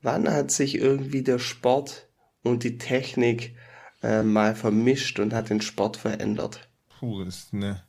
wann 0.03 0.31
hat 0.31 0.51
sich 0.51 0.77
irgendwie 0.77 1.23
der 1.23 1.39
Sport 1.39 2.09
und 2.43 2.65
die 2.65 2.79
Technik 2.79 3.55
äh, 4.03 4.23
mal 4.23 4.55
vermischt 4.55 5.19
und 5.19 5.33
hat 5.33 5.51
den 5.51 5.61
Sport 5.61 5.97
verändert? 5.97 6.69
Puh, 6.99 7.25
das 7.25 7.37
ist 7.37 7.55
eine 7.55 7.83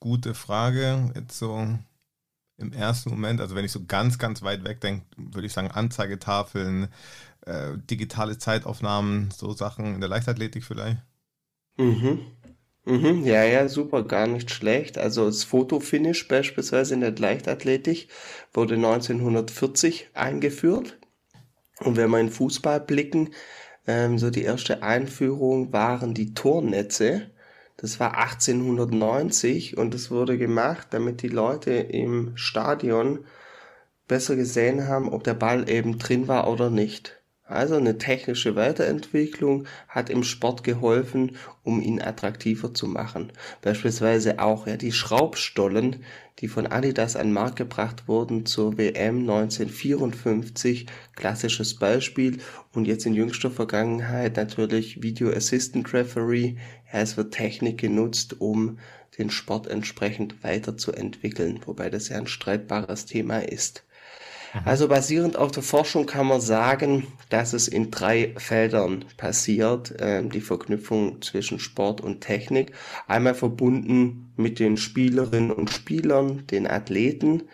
gute 0.00 0.34
Frage. 0.34 1.12
Jetzt 1.14 1.38
so 1.38 1.66
im 2.58 2.72
ersten 2.72 3.10
Moment, 3.10 3.40
also 3.40 3.54
wenn 3.54 3.64
ich 3.64 3.72
so 3.72 3.84
ganz, 3.86 4.18
ganz 4.18 4.42
weit 4.42 4.64
weg 4.64 4.80
denke, 4.80 5.06
würde 5.16 5.46
ich 5.46 5.52
sagen 5.52 5.70
Anzeigetafeln, 5.70 6.88
äh, 7.46 7.72
digitale 7.90 8.38
Zeitaufnahmen, 8.38 9.30
so 9.30 9.52
Sachen 9.52 9.94
in 9.94 10.00
der 10.00 10.08
Leichtathletik 10.08 10.64
vielleicht. 10.64 10.98
Mhm. 11.76 12.20
Mhm, 12.86 13.24
ja, 13.24 13.44
ja, 13.44 13.68
super, 13.68 14.04
gar 14.04 14.26
nicht 14.26 14.50
schlecht. 14.50 14.98
Also 14.98 15.24
das 15.24 15.42
Fotofinish 15.42 16.28
beispielsweise 16.28 16.94
in 16.94 17.00
der 17.00 17.16
Leichtathletik 17.16 18.08
wurde 18.52 18.74
1940 18.74 20.08
eingeführt. 20.12 20.98
Und 21.80 21.96
wenn 21.96 22.10
wir 22.10 22.20
in 22.20 22.30
Fußball 22.30 22.80
blicken, 22.80 23.30
ähm, 23.86 24.18
so 24.18 24.30
die 24.30 24.42
erste 24.42 24.82
Einführung 24.82 25.72
waren 25.72 26.14
die 26.14 26.34
Tornetze. 26.34 27.30
Das 27.76 28.00
war 28.00 28.16
1890 28.16 29.76
und 29.76 29.94
das 29.94 30.10
wurde 30.10 30.38
gemacht, 30.38 30.88
damit 30.90 31.22
die 31.22 31.28
Leute 31.28 31.72
im 31.72 32.36
Stadion 32.36 33.24
besser 34.08 34.36
gesehen 34.36 34.86
haben, 34.86 35.08
ob 35.08 35.24
der 35.24 35.34
Ball 35.34 35.68
eben 35.68 35.98
drin 35.98 36.28
war 36.28 36.48
oder 36.48 36.70
nicht. 36.70 37.20
Also 37.46 37.76
eine 37.76 37.98
technische 37.98 38.56
Weiterentwicklung 38.56 39.66
hat 39.88 40.08
im 40.08 40.24
Sport 40.24 40.64
geholfen, 40.64 41.36
um 41.62 41.82
ihn 41.82 42.00
attraktiver 42.00 42.72
zu 42.72 42.86
machen. 42.86 43.32
Beispielsweise 43.60 44.38
auch 44.38 44.66
ja 44.66 44.78
die 44.78 44.92
Schraubstollen, 44.92 46.04
die 46.40 46.48
von 46.48 46.66
Adidas 46.66 47.16
an 47.16 47.32
Markt 47.32 47.56
gebracht 47.56 48.08
wurden 48.08 48.44
zur 48.44 48.76
WM 48.76 49.20
1954, 49.20 50.86
klassisches 51.14 51.76
Beispiel. 51.76 52.38
Und 52.72 52.86
jetzt 52.86 53.06
in 53.06 53.14
jüngster 53.14 53.50
Vergangenheit 53.50 54.36
natürlich 54.36 55.02
Video 55.02 55.30
Assistant 55.30 55.92
Referee. 55.92 56.56
Es 56.90 57.16
wird 57.16 57.34
Technik 57.34 57.78
genutzt, 57.78 58.40
um 58.40 58.78
den 59.18 59.30
Sport 59.30 59.68
entsprechend 59.68 60.42
weiterzuentwickeln, 60.42 61.60
wobei 61.66 61.88
das 61.88 62.08
ja 62.08 62.18
ein 62.18 62.26
streitbares 62.26 63.06
Thema 63.06 63.38
ist. 63.38 63.84
Mhm. 64.54 64.60
Also 64.64 64.88
basierend 64.88 65.36
auf 65.36 65.50
der 65.50 65.62
Forschung 65.62 66.06
kann 66.06 66.26
man 66.26 66.40
sagen, 66.40 67.06
dass 67.28 67.52
es 67.52 67.68
in 67.68 67.90
drei 67.90 68.34
Feldern 68.36 69.04
passiert, 69.16 70.00
äh, 70.00 70.22
die 70.26 70.40
Verknüpfung 70.40 71.20
zwischen 71.22 71.58
Sport 71.58 72.00
und 72.00 72.20
Technik. 72.20 72.72
Einmal 73.08 73.34
verbunden 73.34 74.32
mit 74.36 74.58
den 74.58 74.76
Spielerinnen 74.76 75.50
und 75.50 75.70
Spielern, 75.70 76.46
den 76.46 76.66
Athleten, 76.66 77.44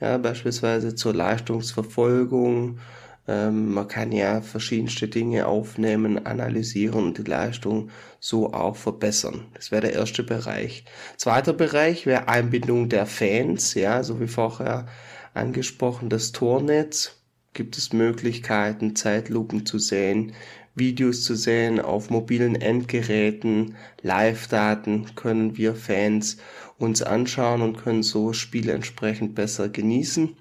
ja, 0.00 0.18
beispielsweise 0.18 0.94
zur 0.94 1.14
Leistungsverfolgung. 1.14 2.78
Ähm, 3.26 3.74
man 3.74 3.88
kann 3.88 4.12
ja 4.12 4.40
verschiedenste 4.40 5.08
Dinge 5.08 5.46
aufnehmen, 5.46 6.24
analysieren 6.26 7.04
und 7.04 7.18
die 7.18 7.30
Leistung 7.30 7.90
so 8.20 8.52
auch 8.52 8.76
verbessern. 8.76 9.46
Das 9.54 9.70
wäre 9.70 9.82
der 9.82 9.92
erste 9.94 10.22
Bereich. 10.22 10.84
Zweiter 11.16 11.52
Bereich 11.52 12.06
wäre 12.06 12.28
Einbindung 12.28 12.88
der 12.88 13.06
Fans, 13.06 13.74
ja, 13.74 14.02
so 14.02 14.20
wie 14.20 14.28
vorher 14.28 14.86
angesprochen, 15.34 16.08
das 16.08 16.32
Tornetz 16.32 17.16
gibt 17.54 17.76
es 17.76 17.92
Möglichkeiten, 17.92 18.94
Zeitlupen 18.94 19.66
zu 19.66 19.78
sehen, 19.78 20.32
Videos 20.74 21.24
zu 21.24 21.34
sehen 21.34 21.80
auf 21.80 22.08
mobilen 22.08 22.54
Endgeräten, 22.54 23.76
Live-Daten 24.02 25.14
können 25.16 25.56
wir 25.56 25.74
Fans 25.74 26.36
uns 26.78 27.02
anschauen 27.02 27.62
und 27.62 27.78
können 27.78 28.04
so 28.04 28.32
Spiele 28.32 28.72
entsprechend 28.72 29.34
besser 29.34 29.68
genießen. 29.68 30.36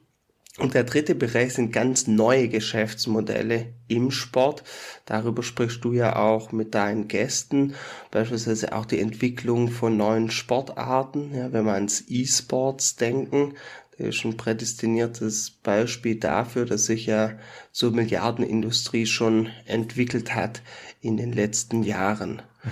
Und 0.60 0.74
der 0.74 0.86
dritte 0.86 1.14
Bereich 1.14 1.54
sind 1.54 1.72
ganz 1.72 2.08
neue 2.08 2.50
Geschäftsmodelle 2.50 3.74
im 3.88 4.10
Sport. 4.10 4.64
Darüber 5.06 5.44
sprichst 5.44 5.84
du 5.84 5.94
ja 5.94 6.16
auch 6.16 6.52
mit 6.52 6.74
deinen 6.74 7.08
Gästen. 7.08 7.76
Beispielsweise 8.10 8.74
auch 8.74 8.86
die 8.86 9.00
Entwicklung 9.00 9.70
von 9.70 9.98
neuen 9.98 10.32
Sportarten. 10.32 11.32
Ja, 11.36 11.54
wenn 11.54 11.66
wir 11.66 11.74
ans 11.74 12.06
E-Sports 12.08 12.96
denken, 12.96 13.54
ist 13.98 14.24
ein 14.26 14.38
prädestiniertes 14.38 15.52
Beispiel 15.52 16.16
dafür, 16.16 16.66
dass 16.66 16.86
sich 16.86 17.08
ja 17.08 17.32
so 17.72 17.92
Milliardenindustrie 17.92 19.06
schon 19.06 19.50
entwickelt 19.66 20.36
hat 20.36 20.62
in 21.02 21.18
den 21.18 21.34
letzten 21.34 21.84
Jahren. 21.84 22.42
Mhm. 22.64 22.70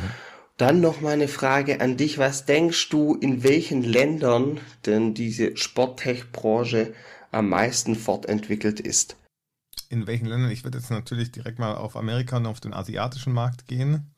Dann 0.58 0.80
noch 0.80 1.02
mal 1.02 1.14
eine 1.14 1.28
Frage 1.28 1.82
an 1.82 1.98
dich. 1.98 2.18
Was 2.18 2.46
denkst 2.46 2.90
du, 2.90 3.16
in 3.16 3.44
welchen 3.44 3.84
Ländern 3.84 4.60
denn 4.86 5.14
diese 5.14 5.58
Sporttech-Branche 5.58 6.94
am 7.32 7.50
meisten 7.50 7.96
fortentwickelt 7.96 8.80
ist? 8.80 9.18
In 9.90 10.08
welchen 10.08 10.28
Ländern? 10.28 10.52
Ich 10.52 10.64
würde 10.64 10.78
jetzt 10.78 10.92
natürlich 10.92 11.32
direkt 11.32 11.60
mal 11.60 11.76
auf 11.76 11.98
Amerika 11.98 12.38
und 12.38 12.46
auf 12.46 12.62
den 12.62 12.74
asiatischen 12.74 13.34
Markt 13.34 13.68
gehen. 13.68 14.16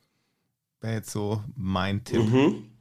Wäre 0.79 0.93
jetzt 0.93 1.09
so 1.09 1.41
mein 1.55 2.03
Tipp. 2.03 2.29
Mhm. 2.29 2.71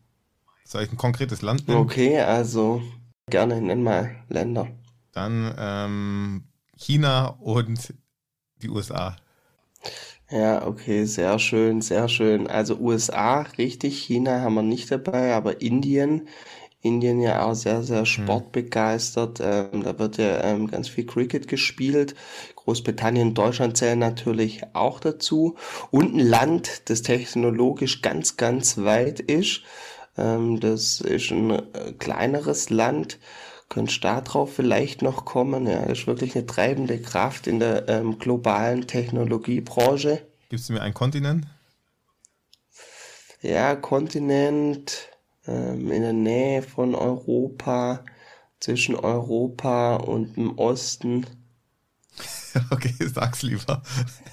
Soll 0.65 0.83
ich 0.83 0.93
ein 0.93 0.99
konkretes 0.99 1.41
Land 1.41 1.69
nehmen? 1.69 1.81
Okay, 1.81 2.21
also 2.21 2.83
Gerne, 3.29 3.61
nenn 3.61 3.83
mal 3.83 4.15
Länder. 4.29 4.69
Dann 5.11 5.53
ähm, 5.59 6.45
China 6.77 7.37
und 7.41 7.93
die 8.63 8.69
USA. 8.69 9.17
Ja, 10.31 10.65
okay, 10.65 11.05
sehr 11.07 11.41
schön, 11.41 11.81
sehr 11.81 12.09
schön. 12.09 12.47
Also 12.47 12.77
USA, 12.77 13.41
richtig, 13.59 13.99
China 13.99 14.43
haben 14.43 14.55
wir 14.55 14.63
nicht 14.63 14.93
dabei, 14.93 15.35
aber 15.35 15.61
Indien, 15.61 16.29
Indien 16.83 17.21
ja 17.21 17.45
auch 17.45 17.55
sehr, 17.55 17.83
sehr 17.83 18.01
hm. 18.01 18.07
sportbegeistert. 18.07 19.41
Ähm, 19.41 19.83
da 19.83 19.99
wird 19.99 20.19
ja 20.19 20.45
ähm, 20.45 20.69
ganz 20.69 20.87
viel 20.89 21.07
Cricket 21.07 21.49
gespielt. 21.49 22.15
Großbritannien, 22.55 23.35
Deutschland 23.35 23.77
zählen 23.77 23.99
natürlich 23.99 24.63
auch 24.73 25.01
dazu. 25.01 25.57
Und 25.91 26.15
ein 26.15 26.21
Land, 26.21 26.89
das 26.91 27.03
technologisch 27.03 28.03
ganz, 28.03 28.37
ganz 28.37 28.79
weit 28.79 29.19
ist. 29.19 29.63
Ähm, 30.17 30.61
das 30.61 31.01
ist 31.01 31.31
ein 31.31 31.51
äh, 31.51 31.93
kleineres 31.99 32.71
Land. 32.71 33.19
Könntest 33.69 34.05
da 34.05 34.21
drauf 34.21 34.55
vielleicht 34.55 35.03
noch 35.03 35.25
kommen? 35.25 35.67
Ja, 35.67 35.83
das 35.83 36.01
ist 36.01 36.07
wirklich 36.07 36.37
eine 36.37 36.47
treibende 36.47 37.01
Kraft 37.01 37.47
in 37.47 37.59
der 37.59 37.89
ähm, 37.89 38.19
globalen 38.19 38.87
Technologiebranche. 38.87 40.23
Gibst 40.49 40.69
du 40.69 40.75
mir 40.75 40.83
einen 40.83 40.95
Kontinent? 40.95 41.47
Ja, 43.43 43.75
Kontinent 43.75 45.09
ähm, 45.47 45.91
in 45.91 46.03
der 46.03 46.13
Nähe 46.13 46.63
von 46.63 46.95
Europa, 46.95 48.05
zwischen 48.61 48.95
Europa 48.95 49.97
und 49.97 50.37
dem 50.37 50.59
Osten. 50.59 51.27
okay, 52.71 52.95
sag's 53.01 53.43
lieber. 53.43 53.83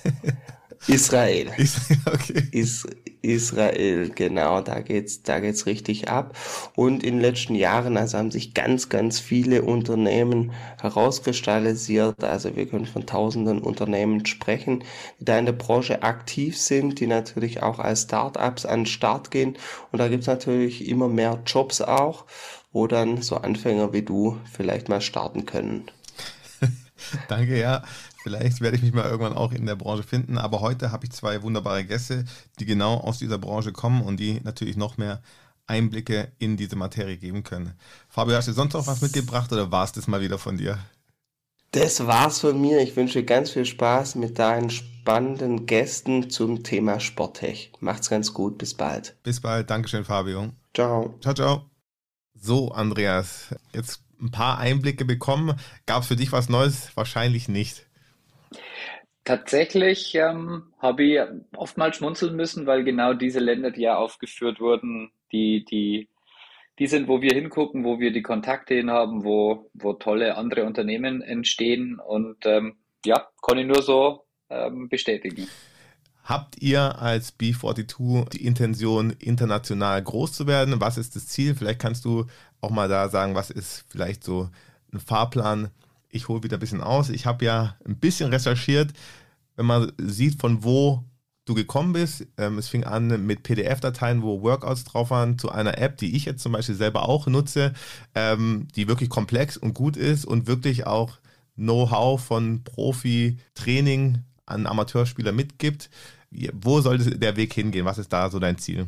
Israel. 0.88 1.52
Israel, 1.58 2.00
okay. 2.06 2.48
Is 2.52 2.86
Israel, 3.24 4.10
genau, 4.10 4.60
da 4.60 4.82
geht's, 4.82 5.24
da 5.24 5.40
geht's 5.40 5.66
richtig 5.66 6.10
ab. 6.10 6.36
Und 6.76 7.04
in 7.04 7.16
den 7.16 7.22
letzten 7.22 7.56
Jahren, 7.56 7.96
also 7.96 8.18
haben 8.18 8.32
sich 8.32 8.54
ganz, 8.54 8.90
ganz 8.90 9.20
viele 9.20 9.62
Unternehmen 9.62 10.52
herauskristallisiert. 10.82 12.22
Also 12.24 12.56
wir 12.58 12.68
können 12.68 12.86
von 12.86 13.06
tausenden 13.06 13.60
Unternehmen 13.60 14.26
sprechen, 14.26 14.84
die 15.20 15.26
da 15.26 15.40
in 15.40 15.46
der 15.46 15.54
Branche 15.54 16.04
aktiv 16.04 16.58
sind, 16.58 17.00
die 17.00 17.08
natürlich 17.08 17.64
auch 17.64 17.80
als 17.80 18.04
Startups 18.04 18.66
an 18.66 18.82
den 18.82 18.86
Start 18.88 19.32
gehen. 19.32 19.58
Und 19.94 20.00
da 20.00 20.10
gibt's 20.10 20.28
natürlich 20.28 20.88
immer 20.90 21.08
mehr 21.08 21.42
Jobs 21.46 21.80
auch, 21.82 22.26
wo 22.74 22.88
dann 22.88 23.22
so 23.22 23.38
Anfänger 23.38 23.94
wie 23.94 24.02
du 24.02 24.38
vielleicht 24.52 24.90
mal 24.90 25.00
starten 25.00 25.46
können. 25.46 25.90
Danke, 27.30 27.58
ja. 27.58 27.84
Vielleicht 28.24 28.62
werde 28.62 28.78
ich 28.78 28.84
mich 28.84 28.94
mal 28.94 29.10
irgendwann 29.10 29.34
auch 29.34 29.52
in 29.52 29.66
der 29.66 29.76
Branche 29.76 30.04
finden. 30.04 30.38
Aber 30.38 30.62
heute 30.62 30.92
habe 30.92 31.06
ich 31.06 31.12
zwei 31.12 31.42
wunderbare 31.42 31.84
Gäste, 31.84 32.24
die 32.60 32.66
genau 32.66 32.96
aus 32.96 33.20
dieser 33.20 33.38
Branche 33.38 33.74
kommen 33.74 34.02
und 34.02 34.18
die 34.18 34.40
natürlich 34.44 34.78
noch 34.78 34.98
mehr 34.98 35.22
Einblicke 35.68 36.32
in 36.40 36.58
diese 36.58 36.78
Materie 36.78 37.18
geben 37.18 37.44
können. 37.44 37.74
Fabio, 38.08 38.36
hast 38.36 38.48
du 38.48 38.54
sonst 38.54 38.74
noch 38.74 38.88
was 38.88 39.02
mitgebracht 39.02 39.52
oder 39.52 39.72
war 39.72 39.84
es 39.84 39.92
das 39.92 40.08
mal 40.08 40.22
wieder 40.22 40.38
von 40.38 40.58
dir? 40.58 40.80
Das 41.72 42.06
war's 42.06 42.40
von 42.40 42.60
mir. 42.62 42.82
Ich 42.82 42.96
wünsche 42.96 43.24
ganz 43.24 43.52
viel 43.52 43.66
Spaß 43.66 44.16
mit 44.16 44.40
deinen 44.40 44.70
spannenden 44.70 45.66
Gästen 45.66 46.30
zum 46.30 46.64
Thema 46.64 47.00
Sporttech. 47.00 47.72
Macht's 47.80 48.10
ganz 48.10 48.34
gut. 48.34 48.58
Bis 48.58 48.74
bald. 48.74 49.16
Bis 49.24 49.42
bald. 49.42 49.70
Dankeschön, 49.70 50.06
Fabio. 50.06 50.50
Ciao. 50.74 51.16
Ciao, 51.20 51.34
ciao. 51.34 51.66
So, 52.36 52.72
Andreas, 52.72 53.56
jetzt 53.74 54.02
ein 54.22 54.32
paar 54.32 54.60
Einblicke 54.60 55.04
bekommen. 55.04 55.60
Gab 55.86 56.04
es 56.04 56.08
für 56.08 56.16
dich 56.16 56.32
was 56.32 56.48
Neues? 56.48 56.90
Wahrscheinlich 56.96 57.48
nicht. 57.48 57.86
Tatsächlich 59.24 60.16
ähm, 60.16 60.74
habe 60.80 61.04
ich 61.04 61.20
oftmals 61.56 61.96
schmunzeln 61.96 62.36
müssen, 62.36 62.68
weil 62.68 62.84
genau 62.84 63.14
diese 63.14 63.40
Länder, 63.40 63.72
die 63.72 63.82
ja 63.82 63.96
aufgeführt 63.96 64.60
wurden, 64.60 65.12
die, 65.32 65.64
die, 65.64 66.10
die 66.78 66.88
sind, 66.88 67.08
wo 67.08 67.22
wir 67.22 67.34
hingucken, 67.34 67.86
wo 67.86 68.00
wir 68.00 68.12
die 68.12 68.22
Kontakte 68.22 68.74
hin 68.74 68.92
haben, 68.92 69.24
wo, 69.24 69.70
wo 69.74 69.94
tolle 69.94 70.36
andere 70.36 70.66
Unternehmen 70.66 71.22
entstehen. 71.22 72.00
Und 72.00 72.46
ähm, 72.46 72.76
ja, 73.06 73.28
kann 73.42 73.58
ich 73.58 73.66
nur 73.66 73.82
so 73.82 74.26
ähm, 74.50 74.90
bestätigen. 74.90 75.48
Habt 76.26 76.62
ihr 76.62 77.02
als 77.02 77.38
B42 77.38 78.30
die 78.30 78.46
Intention, 78.46 79.12
international 79.20 80.02
groß 80.02 80.32
zu 80.34 80.48
werden? 80.48 80.80
Was 80.80 80.98
ist 80.98 81.16
das 81.16 81.28
Ziel? 81.28 81.54
Vielleicht 81.56 81.80
kannst 81.80 82.06
du 82.06 82.26
auch 82.62 82.70
mal 82.72 82.88
da 82.88 83.10
sagen, 83.10 83.36
was 83.36 83.50
ist 83.50 83.86
vielleicht 83.90 84.24
so 84.24 84.50
ein 84.94 85.00
Fahrplan? 85.00 85.70
Ich 86.14 86.28
hole 86.28 86.44
wieder 86.44 86.58
ein 86.58 86.60
bisschen 86.60 86.82
aus. 86.82 87.10
Ich 87.10 87.26
habe 87.26 87.44
ja 87.44 87.76
ein 87.86 87.98
bisschen 87.98 88.30
recherchiert, 88.30 88.94
wenn 89.56 89.66
man 89.66 89.92
sieht, 89.98 90.40
von 90.40 90.64
wo 90.64 91.04
du 91.46 91.56
gekommen 91.56 91.94
bist. 91.94 92.28
Ähm, 92.38 92.60
es 92.60 92.70
fing 92.70 92.84
an 92.84 93.26
mit 93.26 93.42
PDF-Dateien, 93.42 94.22
wo 94.22 94.44
Workouts 94.44 94.84
drauf 94.84 95.10
waren, 95.10 95.40
zu 95.40 95.52
einer 95.52 95.80
App, 95.80 95.98
die 95.98 96.16
ich 96.16 96.26
jetzt 96.26 96.44
zum 96.44 96.52
Beispiel 96.52 96.76
selber 96.76 97.10
auch 97.10 97.26
nutze, 97.26 97.74
ähm, 98.14 98.68
die 98.76 98.88
wirklich 98.88 99.10
komplex 99.10 99.58
und 99.58 99.74
gut 99.74 99.98
ist 99.98 100.24
und 100.24 100.46
wirklich 100.46 100.86
auch 100.86 101.18
Know-how 101.56 102.24
von 102.24 102.64
Profi-Training 102.64 104.20
an 104.46 104.68
Amateurspieler 104.68 105.32
mitgibt. 105.32 105.90
Wo 106.30 106.80
sollte 106.82 107.18
der 107.18 107.36
Weg 107.38 107.54
hingehen? 107.54 107.86
Was 107.86 107.98
ist 107.98 108.14
da 108.14 108.30
so 108.30 108.38
dein 108.38 108.60
Ziel? 108.60 108.88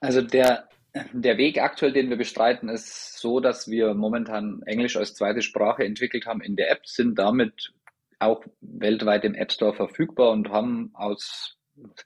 Also 0.00 0.22
der, 0.22 0.68
der 1.12 1.38
Weg 1.38 1.60
aktuell, 1.60 1.92
den 1.92 2.10
wir 2.10 2.16
bestreiten, 2.16 2.68
ist 2.68 3.18
so, 3.18 3.40
dass 3.40 3.68
wir 3.68 3.94
momentan 3.94 4.62
Englisch 4.66 4.96
als 4.96 5.14
zweite 5.14 5.42
Sprache 5.42 5.84
entwickelt 5.84 6.26
haben 6.26 6.40
in 6.40 6.56
der 6.56 6.70
App, 6.70 6.86
sind 6.86 7.18
damit 7.18 7.72
auch 8.18 8.44
weltweit 8.60 9.24
im 9.24 9.34
App 9.34 9.52
Store 9.52 9.74
verfügbar 9.74 10.30
und 10.30 10.50
haben 10.50 10.90
aus, 10.94 11.56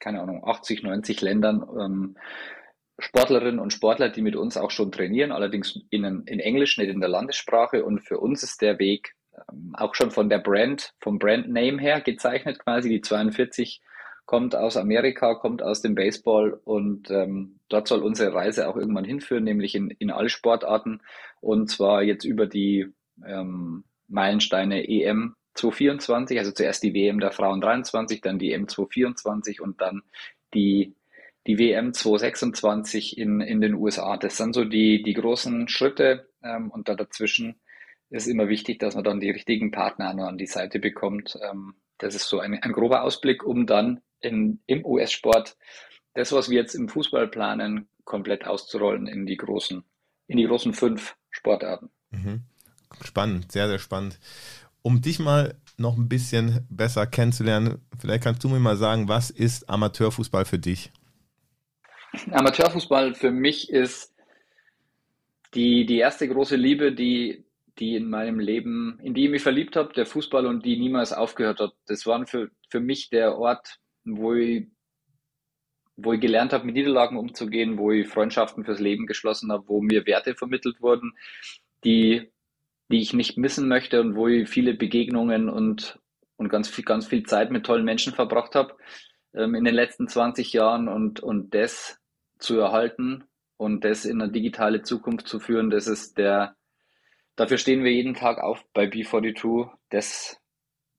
keine 0.01 0.21
Ahnung, 0.21 0.43
80, 0.45 0.83
90 0.83 1.21
Ländern 1.21 1.67
ähm, 1.79 2.17
Sportlerinnen 2.99 3.59
und 3.59 3.73
Sportler, 3.73 4.11
die 4.11 4.23
mit 4.23 4.37
uns 4.37 4.57
auch 4.57 4.71
schon 4.71 4.93
trainieren, 4.93 5.33
allerdings 5.33 5.81
in, 5.91 6.05
in 6.05 6.41
Englisch, 6.41 6.79
nicht 6.79 6.91
in 6.91 7.01
der 7.01 7.09
Landessprache. 7.09 7.85
Und 7.85 8.01
für 8.01 8.19
uns 8.19 8.43
ist 8.43 8.63
der 8.63 8.79
Weg 8.79 9.15
ähm, 9.51 9.75
auch 9.75 9.95
schon 9.95 10.11
von 10.11 10.29
der 10.29 10.39
Brand, 10.39 10.93
vom 11.01 11.19
Brand 11.19 11.49
Name 11.49 11.81
her 11.81 12.01
gezeichnet 12.01 12.59
quasi. 12.59 12.89
Die 12.91 13.01
42 13.01 13.81
kommt 14.25 14.55
aus 14.55 14.77
Amerika, 14.77 15.35
kommt 15.35 15.63
aus 15.63 15.83
dem 15.83 15.95
Baseball 15.95 16.59
und 16.65 17.11
ähm, 17.11 17.59
dort 17.69 17.89
soll 17.89 18.03
unsere 18.03 18.35
Reise 18.35 18.69
auch 18.69 18.77
irgendwann 18.77 19.05
hinführen, 19.05 19.45
nämlich 19.45 19.75
in, 19.75 19.91
in 19.91 20.11
alle 20.11 20.29
Sportarten 20.29 21.01
und 21.41 21.69
zwar 21.69 22.03
jetzt 22.03 22.25
über 22.25 22.47
die 22.47 22.87
ähm, 23.27 23.85
Meilensteine 24.09 24.89
EM 24.89 25.35
224, 25.55 26.39
also 26.39 26.53
zuerst 26.53 26.83
die 26.83 26.95
WM 26.95 27.21
der 27.21 27.33
Frauen 27.33 27.61
23, 27.61 28.21
dann 28.21 28.39
die 28.39 28.53
EM 28.53 28.69
224 28.69 29.61
und 29.61 29.81
dann 29.81 30.03
die, 30.55 30.95
die 31.47 31.59
WM 31.59 31.93
226 31.93 33.19
in, 33.19 33.41
in 33.41 33.61
den 33.61 33.75
USA. 33.75 34.17
Das 34.17 34.37
sind 34.37 34.55
so 34.55 34.65
die, 34.65 35.03
die 35.03 35.15
großen 35.15 35.69
Schritte 35.69 36.29
ähm, 36.43 36.71
und 36.71 36.89
da 36.89 36.95
dazwischen 36.95 37.61
ist 38.11 38.27
immer 38.27 38.49
wichtig, 38.49 38.79
dass 38.79 38.95
man 38.95 39.05
dann 39.05 39.21
die 39.21 39.31
richtigen 39.31 39.71
Partner 39.71 40.11
an 40.11 40.39
die 40.39 40.47
Seite 40.47 40.79
bekommt. 40.79 41.39
Ähm, 41.43 41.75
das 41.99 42.15
ist 42.15 42.29
so 42.29 42.41
ein, 42.41 42.55
ein 42.55 42.73
grober 42.73 43.03
Ausblick, 43.03 43.45
um 43.45 43.67
dann 43.67 44.01
in, 44.23 44.61
im 44.67 44.85
US-Sport 44.85 45.57
das, 46.15 46.33
was 46.33 46.51
wir 46.51 46.59
jetzt 46.59 46.75
im 46.75 46.89
Fußball 46.89 47.29
planen, 47.29 47.89
komplett 48.05 48.47
auszurollen 48.47 49.07
in 49.07 49.27
die 49.27 49.37
großen, 49.37 49.83
in 50.27 50.37
die 50.37 50.47
großen 50.47 50.75
fünf 50.75 51.17
Sportarten. 51.31 51.91
Mhm. 52.11 52.43
Spannend, 53.03 53.51
sehr, 53.53 53.69
sehr 53.69 53.79
spannend. 53.79 54.19
Um 54.83 55.01
dich 55.01 55.19
mal 55.19 55.55
noch 55.79 55.97
ein 55.97 56.09
bisschen 56.09 56.67
besser 56.69 57.07
kennenzulernen, 57.07 57.81
vielleicht 57.99 58.25
kannst 58.25 58.45
du 58.45 58.49
mir 58.49 58.59
mal 58.59 58.77
sagen, 58.77 59.09
was 59.09 59.31
ist 59.31 59.71
Amateurfußball 59.71 60.45
für 60.45 60.59
dich? 60.59 60.91
Amateurfußball 62.31 63.15
für 63.15 63.31
mich 63.31 63.71
ist 63.71 64.15
die, 65.55 65.87
die 65.87 65.99
erste 65.99 66.29
große 66.29 66.57
Liebe, 66.57 66.93
die, 66.93 67.45
die 67.79 67.97
in 67.97 68.11
meinem 68.11 68.39
Leben, 68.39 68.99
in 69.03 69.15
die 69.15 69.25
ich 69.25 69.31
mich 69.31 69.43
verliebt 69.43 69.77
habe, 69.77 69.95
der 69.95 70.07
Fußball 70.07 70.47
und 70.47 70.65
die 70.67 70.79
niemals 70.79 71.13
aufgehört 71.13 71.61
hat. 71.61 71.73
Das 71.87 72.05
war 72.07 72.27
für, 72.27 72.51
für 72.69 72.81
mich 72.81 73.09
der 73.09 73.39
Ort, 73.39 73.79
wo 74.05 74.35
ich, 74.35 74.69
wo 75.97 76.13
ich 76.13 76.21
gelernt 76.21 76.53
habe, 76.53 76.65
mit 76.65 76.75
Niederlagen 76.75 77.17
umzugehen, 77.17 77.79
wo 77.79 77.93
ich 77.93 78.09
Freundschaften 78.09 78.65
fürs 78.65 78.81
Leben 78.81 79.07
geschlossen 79.07 79.53
habe, 79.53 79.69
wo 79.69 79.81
mir 79.81 80.07
Werte 80.07 80.35
vermittelt 80.35 80.81
wurden, 80.81 81.13
die, 81.85 82.31
die 82.91 83.01
ich 83.01 83.13
nicht 83.13 83.37
missen 83.37 83.69
möchte 83.69 84.01
und 84.01 84.17
wo 84.17 84.29
ich 84.29 84.49
viele 84.49 84.75
Begegnungen 84.75 85.49
und, 85.49 86.01
und 86.37 86.49
ganz 86.49 86.69
viel, 86.69 86.85
ganz 86.85 87.07
viel 87.07 87.25
Zeit 87.25 87.51
mit 87.51 87.65
tollen 87.65 87.85
Menschen 87.85 88.13
verbracht 88.13 88.55
habe 88.55 88.77
ähm, 89.35 89.55
in 89.55 89.65
den 89.65 89.75
letzten 89.75 90.09
20 90.09 90.53
Jahren 90.53 90.89
und, 90.89 91.21
und 91.21 91.55
das 91.55 91.99
zu 92.39 92.59
erhalten 92.59 93.25
und 93.57 93.85
das 93.85 94.05
in 94.05 94.21
eine 94.21 94.33
digitale 94.33 94.83
Zukunft 94.83 95.29
zu 95.29 95.39
führen, 95.39 95.71
das 95.71 95.87
ist 95.87 96.19
der, 96.19 96.57
dafür 97.37 97.59
stehen 97.59 97.85
wir 97.85 97.93
jeden 97.93 98.15
Tag 98.15 98.39
auf 98.39 98.65
bei 98.73 98.87
B42. 98.87 99.71
Das, 99.91 100.39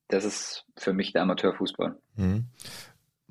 das 0.07 0.23
ist 0.23 0.65
für 0.77 0.93
mich 0.93 1.11
der 1.11 1.23
Amateurfußball. 1.23 1.99
Mhm 2.15 2.45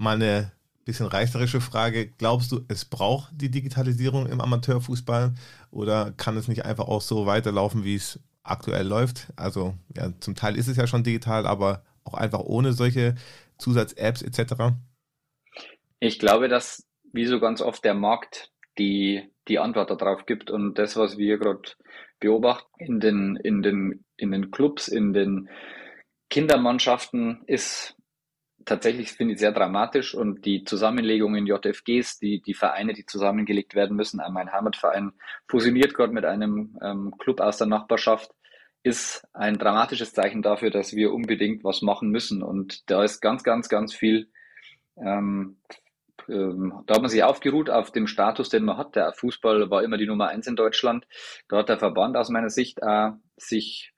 mal 0.03 0.17
eine 0.17 0.53
bisschen 0.85 1.07
reißerische 1.07 1.61
Frage. 1.61 2.09
Glaubst 2.19 2.51
du, 2.53 2.65
es 2.69 2.85
braucht 2.85 3.31
die 3.35 3.51
Digitalisierung 3.51 4.27
im 4.27 4.41
Amateurfußball 4.41 5.33
oder 5.71 6.13
kann 6.17 6.37
es 6.37 6.49
nicht 6.49 6.65
einfach 6.65 6.89
auch 6.89 7.01
so 7.01 7.27
weiterlaufen, 7.27 7.85
wie 7.85 7.95
es 7.95 8.19
aktuell 8.43 8.87
läuft? 8.87 9.29
Also 9.37 9.75
ja, 9.97 10.13
zum 10.19 10.35
Teil 10.35 10.57
ist 10.57 10.69
es 10.69 10.77
ja 10.77 10.87
schon 10.87 11.05
digital, 11.05 11.47
aber 11.47 11.85
auch 12.05 12.15
einfach 12.15 12.41
ohne 12.41 12.73
solche 12.73 13.15
Zusatz-Apps 13.59 14.23
etc. 14.23 14.75
Ich 16.01 16.19
glaube, 16.19 16.49
dass 16.49 16.85
wie 17.13 17.27
so 17.27 17.39
ganz 17.39 17.61
oft 17.61 17.85
der 17.85 17.95
Markt 17.95 18.51
die, 18.79 19.31
die 19.47 19.61
Antwort 19.61 19.91
darauf 19.91 20.27
gibt 20.27 20.51
und 20.51 20.79
das, 20.79 20.97
was 20.97 21.17
wir 21.17 21.39
gerade 21.39 21.63
beobachten 22.19 22.67
in 22.79 22.99
den, 22.99 23.37
in, 23.37 23.63
den, 23.63 24.05
in 24.17 24.33
den 24.33 24.51
Clubs, 24.51 24.89
in 24.89 25.13
den 25.13 25.49
Kindermannschaften, 26.29 27.43
ist 27.47 27.97
tatsächlich 28.65 29.13
finde 29.13 29.35
ich 29.35 29.41
sehr 29.41 29.53
dramatisch 29.53 30.15
und 30.15 30.45
die 30.45 30.65
Zusammenlegung 30.65 31.35
in 31.35 31.47
JFGs, 31.47 32.19
die, 32.19 32.41
die 32.41 32.55
Vereine, 32.55 32.93
die 32.93 33.07
zusammengelegt 33.07 33.75
werden 33.75 33.97
müssen, 33.97 34.21
mein 34.33 34.53
Heimatverein 34.53 35.13
fusioniert 35.49 35.95
gerade 35.95 36.13
mit 36.13 36.25
einem 36.25 36.79
ähm, 36.83 37.15
Club 37.19 37.41
aus 37.41 37.59
der 37.59 37.67
Nachbarschaft, 37.67 38.31
ist 38.83 39.27
ein 39.33 39.59
dramatisches 39.59 40.13
Zeichen 40.13 40.43
dafür, 40.43 40.71
dass 40.71 40.95
wir 40.95 41.13
unbedingt 41.13 41.63
was 41.65 41.83
machen 41.83 42.11
müssen. 42.11 42.43
Und 42.43 42.91
da 42.91 43.05
ist 43.05 43.21
ganz, 43.21 43.45
ganz, 43.45 43.69
ganz 43.69 43.95
viel, 43.95 44.31
ähm, 44.97 45.59
ähm, 46.29 46.83
da 46.87 46.95
hat 46.95 47.03
man 47.03 47.11
sich 47.11 47.23
aufgeruht 47.23 47.71
auf 47.71 47.93
dem 47.93 48.07
Status, 48.07 48.49
den 48.49 48.65
man 48.65 48.77
hat. 48.77 48.97
Der 48.97 49.13
Fußball 49.13 49.71
war 49.71 49.83
immer 49.83 49.99
die 49.99 50.07
Nummer 50.07 50.29
eins 50.29 50.47
in 50.47 50.57
Deutschland. 50.57 51.07
Da 51.49 51.59
hat 51.59 51.69
der 51.69 51.79
Verband 51.79 52.17
aus 52.17 52.29
meiner 52.29 52.51
Sicht 52.51 52.79
äh, 52.83 53.11
sich 53.37 53.92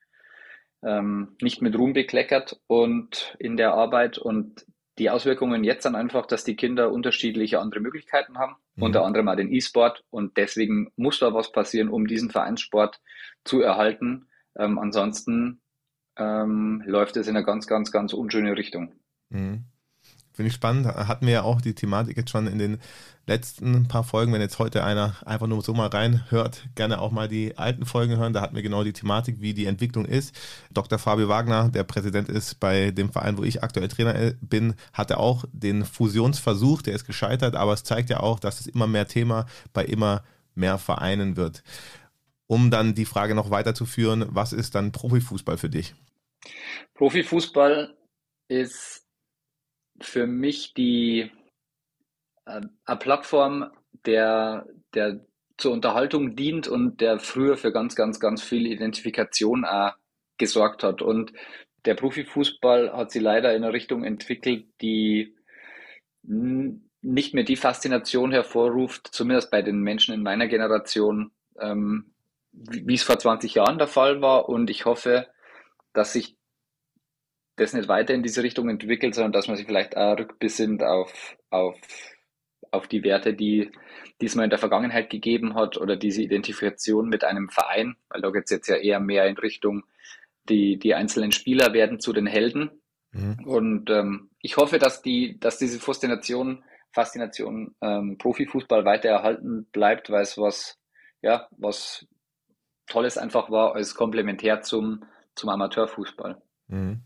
ähm, 0.85 1.37
nicht 1.41 1.63
mit 1.63 1.77
Ruhm 1.77 1.93
bekleckert 1.93 2.61
und 2.67 3.37
in 3.39 3.57
der 3.57 3.75
Arbeit 3.75 4.19
und 4.19 4.67
die 4.99 5.11
Auswirkungen 5.11 5.65
jetzt 5.65 5.85
dann 5.85 5.97
einfach, 5.97 6.27
dass 6.27 6.45
die 6.45 6.57
Kinder 6.57 6.93
unterschiedliche 6.93 7.59
andere 7.59 7.81
Möglichkeiten 7.81 8.39
haben, 8.39 8.57
mhm. 8.77 8.83
unter 8.85 9.05
anderem 9.05 9.29
auch 9.29 9.37
den 9.37 9.53
E-Sport 9.53 10.05
und 10.11 10.37
deswegen 10.37 10.93
muss 10.97 11.19
da 11.19 11.35
was 11.35 11.51
passieren, 11.51 11.89
um 11.89 12.07
diesen 12.07 12.31
Vereinssport 12.31 13.01
zu 13.45 13.61
erhalten. 13.61 14.29
Ähm, 14.57 14.79
ansonsten 14.79 15.61
ähm, 16.17 16.83
läuft 16.87 17.17
es 17.17 17.27
in 17.27 17.37
eine 17.37 17.45
ganz, 17.45 17.67
ganz, 17.67 17.91
ganz 17.91 18.13
unschöne 18.13 18.57
Richtung. 18.57 18.93
Mhm. 19.31 19.65
Finde 20.35 20.49
ich 20.49 20.55
spannend. 20.55 20.89
Hatten 20.89 21.27
wir 21.27 21.33
ja 21.33 21.43
auch 21.43 21.61
die 21.61 21.77
Thematik 21.77 22.17
jetzt 22.17 22.31
schon 22.31 22.49
in 22.49 22.59
den 22.59 22.81
letzten 23.25 23.87
paar 23.87 24.03
Folgen. 24.03 24.33
Wenn 24.33 24.41
jetzt 24.41 24.59
heute 24.59 24.83
einer 24.83 25.15
einfach 25.25 25.47
nur 25.47 25.63
so 25.63 25.75
mal 25.75 25.87
reinhört, 25.87 26.65
gerne 26.75 27.01
auch 27.01 27.13
mal 27.13 27.29
die 27.29 27.57
alten 27.57 27.87
Folgen 27.87 28.17
hören. 28.17 28.33
Da 28.33 28.41
hatten 28.41 28.57
wir 28.57 28.63
genau 28.65 28.83
die 28.83 28.93
Thematik, 28.93 29.41
wie 29.41 29.55
die 29.55 29.67
Entwicklung 29.67 30.05
ist. 30.05 30.35
Dr. 30.73 30.99
Fabio 30.99 31.29
Wagner, 31.29 31.69
der 31.69 31.85
Präsident 31.85 32.29
ist 32.29 32.59
bei 32.59 32.91
dem 32.91 33.13
Verein, 33.13 33.39
wo 33.39 33.45
ich 33.45 33.63
aktuell 33.63 33.87
Trainer 33.87 34.33
bin, 34.41 34.75
hatte 34.93 35.19
auch 35.19 35.45
den 35.53 35.85
Fusionsversuch, 35.85 36.83
der 36.83 36.95
ist 36.95 37.07
gescheitert, 37.07 37.55
aber 37.55 37.73
es 37.73 37.85
zeigt 37.85 38.11
ja 38.11 38.19
auch, 38.19 38.41
dass 38.41 38.59
es 38.59 38.67
immer 38.67 38.89
mehr 38.89 39.07
Thema 39.07 39.47
bei 39.73 39.85
immer 39.85 40.25
mehr 40.57 40.79
Vereinen 40.79 41.37
wird. 41.37 41.63
Um 42.49 42.73
dann 42.73 42.97
die 42.97 43.05
Frage 43.05 43.37
noch 43.37 43.51
weiterzuführen, 43.51 44.27
was 44.31 44.53
ist 44.53 44.75
dann 44.75 44.91
Profifußball 44.91 45.59
für 45.59 45.71
dich? 45.71 45.95
Profifußball 46.95 47.95
ist 48.49 49.04
für 50.01 50.27
mich 50.27 50.75
die 50.75 51.31
äh, 52.47 52.61
eine 52.85 52.99
Plattform, 52.99 53.71
der, 54.07 54.67
der 54.95 55.21
zur 55.57 55.73
Unterhaltung 55.73 56.37
dient 56.37 56.69
und 56.69 57.01
der 57.01 57.19
früher 57.19 57.57
für 57.57 57.73
ganz, 57.73 57.95
ganz, 57.95 58.21
ganz 58.21 58.43
viel 58.43 58.67
Identifikation 58.67 59.65
auch 59.65 59.93
gesorgt 60.37 60.83
hat. 60.83 61.01
Und 61.01 61.33
der 61.85 61.95
Profifußball 61.95 62.93
hat 62.93 63.11
sie 63.13 63.21
leider 63.21 63.55
in 63.55 63.63
eine 63.63 63.73
Richtung 63.73 64.05
entwickelt, 64.05 64.67
die 64.81 65.37
nicht 66.23 67.35
mehr 67.35 67.45
die 67.45 67.57
Faszination 67.57 68.33
hervorruft, 68.33 69.09
zumindest 69.13 69.51
bei 69.51 69.63
den 69.63 69.81
Menschen 69.81 70.15
in 70.15 70.23
meiner 70.23 70.49
Generation, 70.49 71.33
ähm, 71.61 72.15
wie, 72.53 72.87
wie 72.87 72.95
es 72.95 73.03
vor 73.03 73.19
20 73.19 73.55
Jahren 73.55 73.79
der 73.79 73.89
Fall 73.89 74.23
war. 74.23 74.49
Und 74.49 74.71
ich 74.71 74.87
hoffe, 74.87 75.29
dass 75.93 76.15
sich 76.15 76.37
das 77.57 77.73
nicht 77.73 77.89
weiter 77.89 78.15
in 78.15 78.23
diese 78.23 78.43
Richtung 78.43 78.69
entwickelt, 78.69 79.15
sondern 79.15 79.33
dass 79.33 79.49
man 79.49 79.57
sich 79.57 79.67
vielleicht 79.67 79.97
auch 79.97 80.19
rückbesinnt 80.19 80.83
auf, 80.83 81.37
auf, 81.51 81.77
auf 82.71 82.89
die 82.89 83.05
Werte, 83.05 83.35
die, 83.35 83.71
die 84.21 84.27
es 84.27 84.35
mal 84.35 84.45
in 84.45 84.51
der 84.51 84.59
Vergangenheit 84.59 85.11
gegeben 85.11 85.55
hat 85.55 85.77
oder 85.77 85.97
diese 85.97 86.23
Identifikation 86.23 87.09
mit 87.09 87.25
einem 87.25 87.49
Verein, 87.49 87.97
weil 88.09 88.23
da 88.23 88.31
geht 88.31 88.45
es 88.45 88.51
jetzt 88.51 88.69
ja 88.69 88.77
eher 88.77 89.01
mehr 89.01 89.27
in 89.27 89.37
Richtung 89.37 89.85
die, 90.49 90.79
die 90.79 90.95
einzelnen 90.95 91.33
Spieler 91.33 91.73
werden 91.73 92.01
zu 92.01 92.13
den 92.13 92.27
Helden. 92.27 92.71
Mhm. 93.13 93.45
Und 93.47 93.91
ähm, 93.91 94.31
ich 94.41 94.57
hoffe, 94.57 94.79
dass 94.79 95.01
die, 95.01 95.39
dass 95.39 95.59
diese 95.59 95.79
Faszination, 95.79 96.65
Faszination 96.93 97.75
ähm, 97.81 98.19
Profifußball 98.19 98.85
weiter 98.85 99.09
erhalten 99.09 99.67
bleibt, 99.73 100.11
weil 100.11 100.23
es 100.23 100.37
was, 100.37 100.79
ja, 101.23 101.49
was 101.57 102.07
Tolles 102.87 103.17
einfach 103.17 103.51
war 103.51 103.75
als 103.75 103.95
Komplementär 103.95 104.61
zum, 104.61 105.05
zum 105.35 105.49
Amateurfußball. 105.49 106.43
Mhm. 106.69 107.03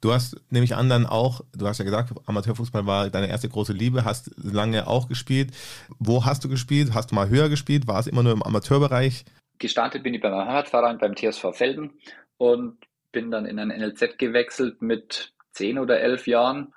Du 0.00 0.12
hast 0.12 0.36
nämlich 0.50 0.74
an 0.74 0.88
dann 0.88 1.06
auch, 1.06 1.40
du 1.56 1.66
hast 1.66 1.78
ja 1.78 1.84
gesagt, 1.84 2.12
Amateurfußball 2.26 2.86
war 2.86 3.10
deine 3.10 3.28
erste 3.28 3.48
große 3.48 3.72
Liebe, 3.72 4.04
hast 4.04 4.30
lange 4.36 4.86
auch 4.86 5.08
gespielt. 5.08 5.52
Wo 5.98 6.24
hast 6.24 6.44
du 6.44 6.48
gespielt? 6.48 6.94
Hast 6.94 7.10
du 7.10 7.14
mal 7.14 7.28
höher 7.28 7.48
gespielt? 7.48 7.86
War 7.86 7.98
es 8.00 8.06
immer 8.06 8.22
nur 8.22 8.32
im 8.32 8.42
Amateurbereich? 8.42 9.24
Gestartet 9.58 10.02
bin 10.02 10.14
ich 10.14 10.20
beim 10.20 10.34
Heimatverein, 10.34 10.98
beim 10.98 11.14
TSV 11.14 11.52
Felden 11.52 11.92
und 12.36 12.76
bin 13.12 13.30
dann 13.30 13.46
in 13.46 13.58
ein 13.58 13.68
NLZ 13.68 14.18
gewechselt 14.18 14.82
mit 14.82 15.32
zehn 15.52 15.78
oder 15.78 16.00
elf 16.00 16.26
Jahren. 16.26 16.74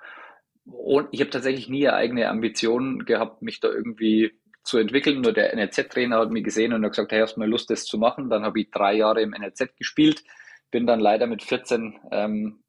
Und 0.64 1.08
ich 1.12 1.20
habe 1.20 1.30
tatsächlich 1.30 1.68
nie 1.68 1.88
eigene 1.88 2.28
Ambitionen 2.28 3.04
gehabt, 3.04 3.42
mich 3.42 3.60
da 3.60 3.68
irgendwie 3.68 4.32
zu 4.62 4.78
entwickeln. 4.78 5.20
Nur 5.22 5.32
der 5.32 5.54
NLZ-Trainer 5.54 6.18
hat 6.18 6.30
mich 6.30 6.44
gesehen 6.44 6.72
und 6.72 6.84
hat 6.84 6.92
gesagt, 6.92 7.12
hey, 7.12 7.20
hast 7.20 7.34
du 7.34 7.40
mal 7.40 7.48
Lust, 7.48 7.70
das 7.70 7.84
zu 7.84 7.98
machen? 7.98 8.30
Dann 8.30 8.44
habe 8.44 8.60
ich 8.60 8.70
drei 8.70 8.94
Jahre 8.94 9.22
im 9.22 9.30
NLZ 9.30 9.76
gespielt, 9.76 10.22
bin 10.70 10.86
dann 10.86 11.00
leider 11.00 11.26
mit 11.26 11.42
14 11.42 11.98
ähm, 12.12 12.60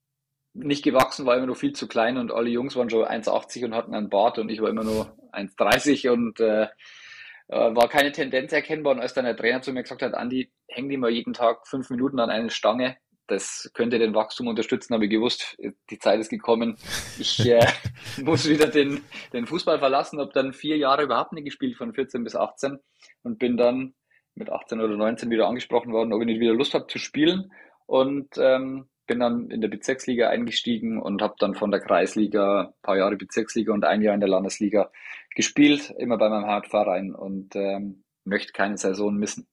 nicht 0.54 0.84
gewachsen, 0.84 1.26
war 1.26 1.38
immer 1.38 1.46
nur 1.46 1.56
viel 1.56 1.74
zu 1.74 1.88
klein 1.88 2.18
und 2.18 2.32
alle 2.32 2.50
Jungs 2.50 2.76
waren 2.76 2.90
schon 2.90 3.06
1,80 3.06 3.66
und 3.66 3.76
hatten 3.76 3.94
einen 3.94 4.10
Bart 4.10 4.40
und 4.40 4.50
ich 4.50 4.62
war 4.62 4.70
immer 4.70 4.84
nur 4.84 5.18
1,30 5.32 6.10
und 6.10 6.40
äh, 6.40 6.68
äh, 7.50 7.76
war 7.76 7.88
keine 7.88 8.12
Tendenz 8.12 8.52
erkennbar. 8.52 8.94
Und 8.94 9.00
als 9.00 9.14
dann 9.14 9.26
der 9.26 9.38
Trainer 9.38 9.62
zu 9.62 9.72
mir 9.72 9.84
gesagt 9.84 10.02
hat, 10.02 10.14
Andi, 10.14 10.52
häng 10.68 10.90
die 10.90 10.98
mal 10.98 11.12
jeden 11.12 11.34
Tag 11.34 11.68
fünf 11.68 11.90
Minuten 11.90 12.20
an 12.20 12.30
eine 12.30 12.50
Stange, 12.50 12.98
das 13.28 13.70
könnte 13.74 14.00
den 14.00 14.16
Wachstum 14.16 14.48
unterstützen, 14.48 14.94
habe 14.94 15.06
ich 15.06 15.12
gewusst, 15.12 15.56
die 15.90 16.00
Zeit 16.00 16.20
ist 16.20 16.30
gekommen. 16.30 16.78
Ich 17.20 17.40
äh, 17.48 17.66
muss 18.24 18.50
wieder 18.50 18.68
den, 18.68 19.04
den 19.34 19.46
Fußball 19.46 19.80
verlassen, 19.80 20.20
habe 20.20 20.32
dann 20.34 20.54
vier 20.54 20.78
Jahre 20.78 21.04
überhaupt 21.04 21.34
nicht 21.34 21.46
gespielt, 21.46 21.78
von 21.78 21.94
14 21.94 22.24
bis 22.24 22.36
18 22.36 22.80
und 23.24 23.38
bin 23.38 23.56
dann 23.56 23.94
mit 24.36 24.52
18 24.52 24.82
oder 24.82 24.96
19 24.96 25.30
wieder 25.30 25.48
angesprochen 25.48 25.94
worden, 25.94 26.14
ob 26.14 26.22
ich 26.22 26.26
nicht 26.26 26.40
wieder 26.40 26.54
Lust 26.54 26.74
habe 26.74 26.88
zu 26.88 26.98
spielen. 26.98 27.52
Und 27.86 28.30
ähm, 28.38 28.89
bin 29.10 29.20
dann 29.20 29.50
in 29.50 29.60
der 29.60 29.68
Bezirksliga 29.68 30.30
eingestiegen 30.30 31.02
und 31.02 31.22
habe 31.24 31.34
dann 31.40 31.56
von 31.56 31.72
der 31.72 31.82
Kreisliga 31.82 32.68
ein 32.68 32.74
paar 32.84 32.96
Jahre 32.96 33.18
Bezirksliga 33.18 33.74
und 33.74 33.84
ein 33.84 34.04
Jahr 34.04 34.14
in 34.14 34.20
der 34.20 34.30
Landesliga 34.30 34.92
gespielt, 35.36 35.94
immer 35.98 36.18
bei 36.18 36.30
meinem 36.30 36.46
Hauptverein 36.46 37.16
und 37.16 37.56
ähm, 37.56 38.04
möchte 38.24 38.54
keine 38.54 38.78
Saison 38.78 39.16
missen. 39.16 39.48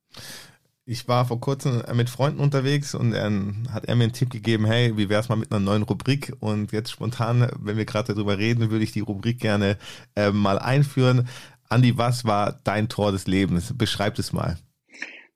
Ich 0.85 1.09
war 1.09 1.25
vor 1.25 1.41
kurzem 1.41 1.83
mit 1.95 2.11
Freunden 2.11 2.39
unterwegs 2.39 2.95
und 2.95 3.13
dann 3.13 3.69
hat 3.73 3.87
er 3.87 3.97
mir 3.97 4.05
einen 4.05 4.13
Tipp 4.13 4.31
gegeben, 4.31 4.67
hey, 4.67 4.97
wie 4.99 5.09
wäre 5.09 5.21
es 5.21 5.31
mal 5.31 5.37
mit 5.37 5.51
einer 5.51 5.65
neuen 5.65 5.83
Rubrik? 5.83 6.35
Und 6.39 6.71
jetzt 6.73 6.91
spontan, 6.91 7.51
wenn 7.59 7.79
wir 7.79 7.87
gerade 7.87 8.13
darüber 8.13 8.37
reden, 8.37 8.71
würde 8.71 8.85
ich 8.85 8.93
die 8.93 9.01
Rubrik 9.01 9.41
gerne 9.41 9.79
äh, 10.15 10.31
mal 10.31 10.59
einführen. 10.59 11.29
Andi, 11.71 11.97
was 11.97 12.27
war 12.27 12.61
dein 12.63 12.91
Tor 12.91 13.11
des 13.11 13.27
Lebens? 13.27 13.77
Beschreib 13.77 14.19
es 14.19 14.35
mal. 14.35 14.59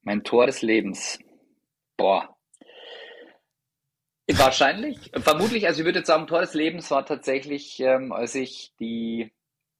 Mein 0.02 0.22
Tor 0.24 0.46
des 0.46 0.60
Lebens. 0.60 1.18
Boah, 1.96 2.36
Wahrscheinlich, 4.38 5.10
vermutlich, 5.14 5.66
also 5.66 5.80
ich 5.80 5.84
würde 5.84 6.00
jetzt 6.00 6.08
sagen, 6.08 6.26
Tor 6.26 6.40
des 6.40 6.54
Lebens 6.54 6.90
war 6.90 7.04
tatsächlich, 7.06 7.80
ähm, 7.80 8.12
als 8.12 8.34
ich 8.34 8.72
die, 8.78 9.32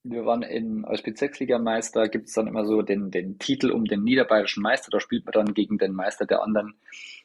wir 0.03 0.25
waren 0.25 0.41
in, 0.41 0.83
als 0.85 1.01
Bezirksligameister, 1.03 2.09
gibt 2.09 2.27
es 2.27 2.33
dann 2.33 2.47
immer 2.47 2.65
so 2.65 2.81
den, 2.81 3.11
den 3.11 3.37
Titel 3.39 3.71
um 3.71 3.85
den 3.85 4.03
niederbayerischen 4.03 4.63
Meister, 4.63 4.89
da 4.91 4.99
spielt 4.99 5.25
man 5.25 5.33
dann 5.33 5.53
gegen 5.53 5.77
den 5.77 5.93
Meister 5.93 6.25
der 6.25 6.41
anderen 6.41 6.75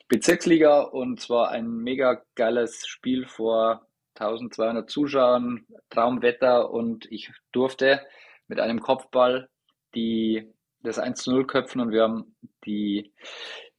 Bezirksliga. 0.08 0.80
Und 0.80 1.20
zwar 1.20 1.50
ein 1.50 1.68
mega 1.68 2.22
geiles 2.34 2.86
Spiel 2.86 3.26
vor 3.26 3.86
1200 4.14 4.88
Zuschauern, 4.88 5.66
Traumwetter. 5.90 6.70
Und 6.70 7.10
ich 7.10 7.30
durfte 7.52 8.00
mit 8.48 8.60
einem 8.60 8.80
Kopfball 8.80 9.48
die, 9.94 10.52
das 10.82 10.98
1 10.98 11.22
zu 11.22 11.32
0 11.32 11.46
köpfen. 11.46 11.80
Und 11.80 11.92
wir 11.92 12.02
haben 12.02 12.36
die, 12.64 13.12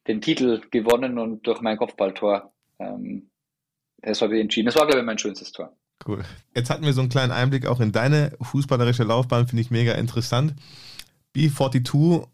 den 0.07 0.21
Titel 0.21 0.61
gewonnen 0.71 1.17
und 1.17 1.47
durch 1.47 1.61
mein 1.61 1.77
Kopfballtor 1.77 2.53
ähm, 2.79 3.29
das 4.01 4.21
habe 4.21 4.35
ich 4.35 4.41
entschieden. 4.41 4.67
Das 4.67 4.75
war, 4.75 4.85
glaube 4.85 4.99
ich, 4.99 5.05
mein 5.05 5.17
schönstes 5.17 5.51
Tor. 5.51 5.75
Cool. 6.05 6.23
Jetzt 6.55 6.69
hatten 6.69 6.85
wir 6.85 6.93
so 6.93 7.01
einen 7.01 7.09
kleinen 7.09 7.31
Einblick 7.31 7.65
auch 7.65 7.79
in 7.79 7.91
deine 7.91 8.37
fußballerische 8.41 9.03
Laufbahn, 9.03 9.47
finde 9.47 9.61
ich 9.61 9.71
mega 9.71 9.93
interessant. 9.93 10.53
B42 11.35 12.27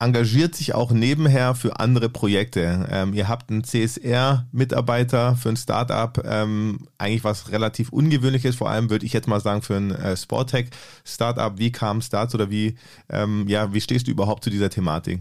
engagiert 0.00 0.54
sich 0.54 0.74
auch 0.74 0.92
nebenher 0.92 1.54
für 1.54 1.80
andere 1.80 2.08
Projekte. 2.08 2.86
Ähm, 2.90 3.14
ihr 3.14 3.28
habt 3.28 3.50
einen 3.50 3.64
CSR-Mitarbeiter 3.64 5.34
für 5.34 5.48
ein 5.48 5.56
Startup, 5.56 6.22
ähm, 6.24 6.88
eigentlich 6.98 7.24
was 7.24 7.50
relativ 7.50 7.90
ungewöhnliches, 7.90 8.56
vor 8.56 8.70
allem 8.70 8.90
würde 8.90 9.06
ich 9.06 9.12
jetzt 9.12 9.26
mal 9.26 9.40
sagen 9.40 9.62
für 9.62 9.74
ein 9.74 9.90
äh, 9.90 10.16
Sporttech-Startup. 10.16 11.58
Wie 11.58 11.72
kam 11.72 11.98
es 11.98 12.10
dazu 12.10 12.36
oder 12.36 12.48
wie, 12.48 12.76
ähm, 13.08 13.46
ja, 13.48 13.72
wie 13.74 13.80
stehst 13.80 14.06
du 14.06 14.12
überhaupt 14.12 14.44
zu 14.44 14.50
dieser 14.50 14.70
Thematik? 14.70 15.20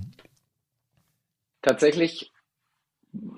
Tatsächlich 1.63 2.32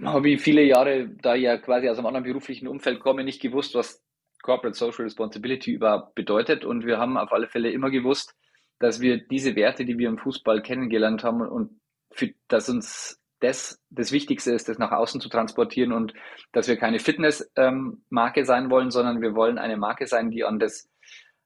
habe 0.04 0.30
ich 0.30 0.42
viele 0.42 0.64
Jahre, 0.64 1.10
da 1.22 1.36
ich 1.36 1.44
ja 1.44 1.58
quasi 1.58 1.90
aus 1.90 1.98
einem 1.98 2.08
anderen 2.08 2.26
beruflichen 2.26 2.68
Umfeld 2.68 3.00
komme, 3.00 3.24
nicht 3.24 3.42
gewusst, 3.42 3.76
was 3.76 4.04
Corporate 4.42 4.78
Social 4.78 5.04
Responsibility 5.04 5.72
überhaupt 5.72 6.16
bedeutet. 6.16 6.66
Und 6.66 6.86
wir 6.86 6.98
haben 6.98 7.18
auf 7.18 7.32
alle 7.32 7.48
Fälle 7.48 7.72
immer 7.72 7.90
gewusst, 7.90 8.36
dass 8.80 9.02
wir 9.02 9.18
diese 9.18 9.56
Werte, 9.56 9.86
die 9.86 9.98
wir 9.98 10.08
im 10.08 10.18
Fußball 10.18 10.62
kennengelernt 10.62 11.24
haben 11.24 11.42
und 11.42 11.80
für, 12.12 12.30
dass 12.48 12.70
uns 12.70 13.20
das 13.42 13.80
das 13.90 14.12
Wichtigste 14.12 14.52
ist, 14.52 14.68
das 14.68 14.80
nach 14.80 14.92
außen 14.92 15.22
zu 15.22 15.30
transportieren 15.30 15.94
und 15.94 16.14
dass 16.52 16.68
wir 16.68 16.78
keine 16.78 17.00
Fitness-Marke 17.00 18.40
ähm, 18.40 18.46
sein 18.46 18.70
wollen, 18.70 18.92
sondern 18.92 19.22
wir 19.22 19.34
wollen 19.36 19.58
eine 19.58 19.78
Marke 19.78 20.08
sein, 20.08 20.30
die 20.30 20.44
an 20.44 20.60
das, 20.60 20.90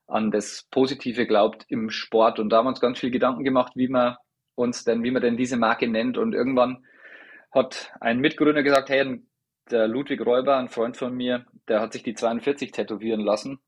an 0.06 0.30
das 0.30 0.66
Positive 0.70 1.26
glaubt 1.26 1.64
im 1.68 1.90
Sport. 1.90 2.38
Und 2.38 2.50
da 2.50 2.58
haben 2.58 2.66
wir 2.66 2.70
uns 2.70 2.80
ganz 2.80 2.98
viel 2.98 3.10
Gedanken 3.10 3.44
gemacht, 3.44 3.72
wie 3.76 3.88
man 3.88 4.16
uns 4.56 4.84
denn, 4.84 5.02
wie 5.02 5.10
man 5.10 5.22
denn 5.22 5.36
diese 5.36 5.56
Marke 5.56 5.86
nennt. 5.88 6.18
Und 6.18 6.32
irgendwann 6.32 6.84
hat 7.54 7.92
ein 8.00 8.18
Mitgründer 8.18 8.62
gesagt, 8.62 8.88
hey, 8.90 9.22
der 9.70 9.88
Ludwig 9.88 10.20
Räuber, 10.20 10.56
ein 10.56 10.68
Freund 10.68 10.96
von 10.96 11.14
mir, 11.14 11.46
der 11.68 11.80
hat 11.80 11.92
sich 11.92 12.02
die 12.02 12.14
42 12.14 12.72
tätowieren 12.72 13.20
lassen, 13.20 13.60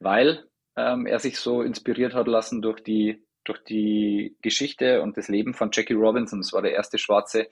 weil 0.00 0.44
ähm, 0.76 1.06
er 1.06 1.18
sich 1.18 1.38
so 1.38 1.62
inspiriert 1.62 2.14
hat 2.14 2.26
lassen 2.26 2.62
durch 2.62 2.80
die, 2.80 3.24
durch 3.44 3.62
die 3.64 4.36
Geschichte 4.42 5.02
und 5.02 5.16
das 5.16 5.28
Leben 5.28 5.54
von 5.54 5.70
Jackie 5.72 5.94
Robinson. 5.94 6.40
Das 6.40 6.52
war 6.52 6.62
der 6.62 6.72
erste 6.72 6.98
schwarze 6.98 7.48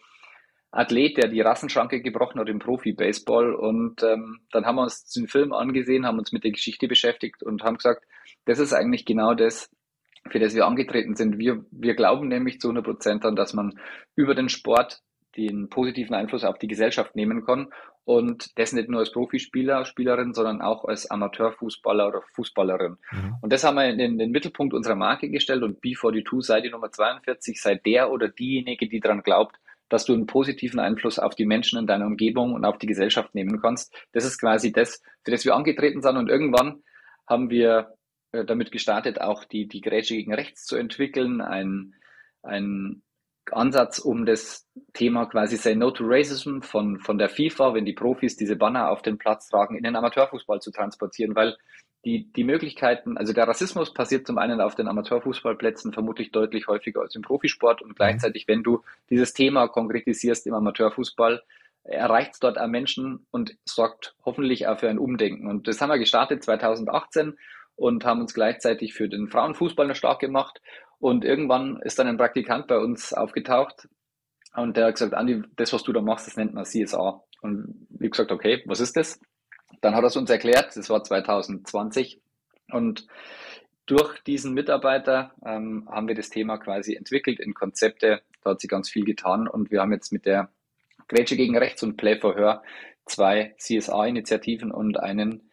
Athlet, 0.70 1.16
der 1.16 1.28
die 1.28 1.40
Rassenschranke 1.40 2.02
gebrochen 2.02 2.40
hat 2.40 2.48
im 2.48 2.58
Profi-Baseball. 2.58 3.54
Und 3.54 4.02
ähm, 4.02 4.40
dann 4.50 4.66
haben 4.66 4.76
wir 4.76 4.82
uns 4.82 5.04
den 5.10 5.28
Film 5.28 5.52
angesehen, 5.52 6.06
haben 6.06 6.18
uns 6.18 6.32
mit 6.32 6.44
der 6.44 6.52
Geschichte 6.52 6.88
beschäftigt 6.88 7.42
und 7.42 7.62
haben 7.62 7.76
gesagt, 7.76 8.04
das 8.44 8.58
ist 8.58 8.72
eigentlich 8.72 9.04
genau 9.04 9.34
das, 9.34 9.70
für 10.28 10.38
das 10.38 10.54
wir 10.54 10.66
angetreten 10.66 11.14
sind. 11.14 11.38
Wir, 11.38 11.64
wir 11.70 11.94
glauben 11.94 12.28
nämlich 12.28 12.60
zu 12.60 12.68
100 12.68 12.84
Prozent 12.84 13.24
an, 13.24 13.36
dass 13.36 13.54
man 13.54 13.78
über 14.16 14.34
den 14.34 14.48
Sport 14.48 15.02
den 15.36 15.68
positiven 15.68 16.14
Einfluss 16.14 16.44
auf 16.44 16.58
die 16.58 16.66
Gesellschaft 16.66 17.14
nehmen 17.14 17.44
kann. 17.44 17.68
Und 18.04 18.56
das 18.58 18.72
nicht 18.72 18.88
nur 18.88 19.00
als 19.00 19.12
Profispieler, 19.12 19.84
Spielerin, 19.84 20.32
sondern 20.32 20.62
auch 20.62 20.84
als 20.84 21.10
Amateurfußballer 21.10 22.08
oder 22.08 22.22
Fußballerin. 22.34 22.98
Mhm. 23.10 23.36
Und 23.42 23.52
das 23.52 23.64
haben 23.64 23.74
wir 23.74 23.88
in 23.88 23.98
den, 23.98 24.12
in 24.12 24.18
den, 24.18 24.30
Mittelpunkt 24.30 24.74
unserer 24.74 24.94
Marke 24.94 25.28
gestellt 25.28 25.62
und 25.62 25.80
B42 25.82 26.42
sei 26.42 26.60
die 26.60 26.70
Nummer 26.70 26.90
42, 26.90 27.60
sei 27.60 27.74
der 27.74 28.10
oder 28.10 28.28
diejenige, 28.28 28.88
die 28.88 29.00
daran 29.00 29.22
glaubt, 29.22 29.56
dass 29.88 30.04
du 30.04 30.14
einen 30.14 30.26
positiven 30.26 30.80
Einfluss 30.80 31.18
auf 31.18 31.34
die 31.34 31.46
Menschen 31.46 31.78
in 31.78 31.86
deiner 31.86 32.06
Umgebung 32.06 32.54
und 32.54 32.64
auf 32.64 32.78
die 32.78 32.86
Gesellschaft 32.86 33.34
nehmen 33.34 33.60
kannst. 33.60 33.94
Das 34.12 34.24
ist 34.24 34.38
quasi 34.38 34.72
das, 34.72 35.02
für 35.24 35.30
das 35.30 35.44
wir 35.44 35.54
angetreten 35.54 36.02
sind. 36.02 36.16
Und 36.16 36.28
irgendwann 36.28 36.82
haben 37.26 37.50
wir 37.50 37.94
äh, 38.32 38.44
damit 38.44 38.70
gestartet, 38.70 39.20
auch 39.20 39.44
die, 39.44 39.66
die 39.68 39.80
Grätsche 39.80 40.14
gegen 40.14 40.34
rechts 40.34 40.64
zu 40.64 40.76
entwickeln, 40.76 41.40
ein, 41.40 41.94
ein 42.42 43.02
Ansatz, 43.52 43.98
um 43.98 44.26
das 44.26 44.66
Thema 44.92 45.26
quasi 45.26 45.56
Say 45.56 45.74
No 45.74 45.90
to 45.90 46.04
Racism 46.06 46.60
von, 46.60 46.98
von 46.98 47.18
der 47.18 47.28
FIFA, 47.28 47.74
wenn 47.74 47.84
die 47.84 47.92
Profis 47.92 48.36
diese 48.36 48.56
Banner 48.56 48.90
auf 48.90 49.02
den 49.02 49.18
Platz 49.18 49.48
tragen, 49.48 49.76
in 49.76 49.84
den 49.84 49.96
Amateurfußball 49.96 50.60
zu 50.60 50.70
transportieren, 50.70 51.34
weil 51.34 51.56
die, 52.04 52.32
die 52.32 52.44
Möglichkeiten, 52.44 53.18
also 53.18 53.32
der 53.32 53.48
Rassismus 53.48 53.92
passiert 53.92 54.26
zum 54.26 54.38
einen 54.38 54.60
auf 54.60 54.76
den 54.76 54.86
Amateurfußballplätzen 54.86 55.92
vermutlich 55.92 56.30
deutlich 56.30 56.68
häufiger 56.68 57.00
als 57.00 57.16
im 57.16 57.22
Profisport. 57.22 57.82
Und 57.82 57.96
gleichzeitig, 57.96 58.46
wenn 58.46 58.62
du 58.62 58.82
dieses 59.10 59.32
Thema 59.32 59.66
konkretisierst 59.66 60.46
im 60.46 60.54
Amateurfußball, 60.54 61.42
erreicht 61.82 62.34
es 62.34 62.40
dort 62.40 62.58
auch 62.58 62.68
Menschen 62.68 63.26
und 63.30 63.56
sorgt 63.64 64.14
hoffentlich 64.24 64.68
auch 64.68 64.78
für 64.78 64.88
ein 64.88 64.98
Umdenken. 64.98 65.48
Und 65.48 65.66
das 65.68 65.80
haben 65.80 65.90
wir 65.90 65.98
gestartet 65.98 66.44
2018 66.44 67.36
und 67.74 68.04
haben 68.04 68.20
uns 68.20 68.34
gleichzeitig 68.34 68.94
für 68.94 69.08
den 69.08 69.28
Frauenfußball 69.28 69.86
noch 69.86 69.96
stark 69.96 70.20
gemacht 70.20 70.60
und 70.98 71.24
irgendwann 71.24 71.80
ist 71.82 71.98
dann 71.98 72.06
ein 72.06 72.16
Praktikant 72.16 72.66
bei 72.66 72.78
uns 72.78 73.12
aufgetaucht 73.12 73.88
und 74.56 74.76
der 74.76 74.86
hat 74.86 74.94
gesagt, 74.94 75.14
Andi, 75.14 75.42
das, 75.56 75.72
was 75.72 75.82
du 75.82 75.92
da 75.92 76.00
machst, 76.00 76.26
das 76.26 76.36
nennt 76.36 76.54
man 76.54 76.64
CSA. 76.64 77.22
Und 77.42 77.86
ich 78.00 78.10
gesagt, 78.10 78.32
okay, 78.32 78.62
was 78.66 78.80
ist 78.80 78.96
das? 78.96 79.20
Dann 79.82 79.94
hat 79.94 80.02
er 80.02 80.08
es 80.08 80.16
uns 80.16 80.30
erklärt, 80.30 80.74
das 80.74 80.88
war 80.88 81.04
2020. 81.04 82.20
Und 82.72 83.06
durch 83.84 84.18
diesen 84.22 84.54
Mitarbeiter 84.54 85.32
ähm, 85.44 85.86
haben 85.90 86.08
wir 86.08 86.14
das 86.14 86.30
Thema 86.30 86.56
quasi 86.56 86.94
entwickelt 86.94 87.38
in 87.38 87.54
Konzepte. 87.54 88.22
Da 88.42 88.50
hat 88.50 88.60
sich 88.60 88.70
ganz 88.70 88.88
viel 88.88 89.04
getan 89.04 89.46
und 89.46 89.70
wir 89.70 89.80
haben 89.80 89.92
jetzt 89.92 90.12
mit 90.12 90.24
der 90.24 90.50
Grätsche 91.08 91.36
gegen 91.36 91.56
Rechts 91.56 91.82
und 91.82 91.96
Play 91.96 92.18
for 92.18 92.34
Her, 92.34 92.62
zwei 93.04 93.54
CSA-Initiativen 93.58 94.72
und 94.72 94.98
einen 94.98 95.50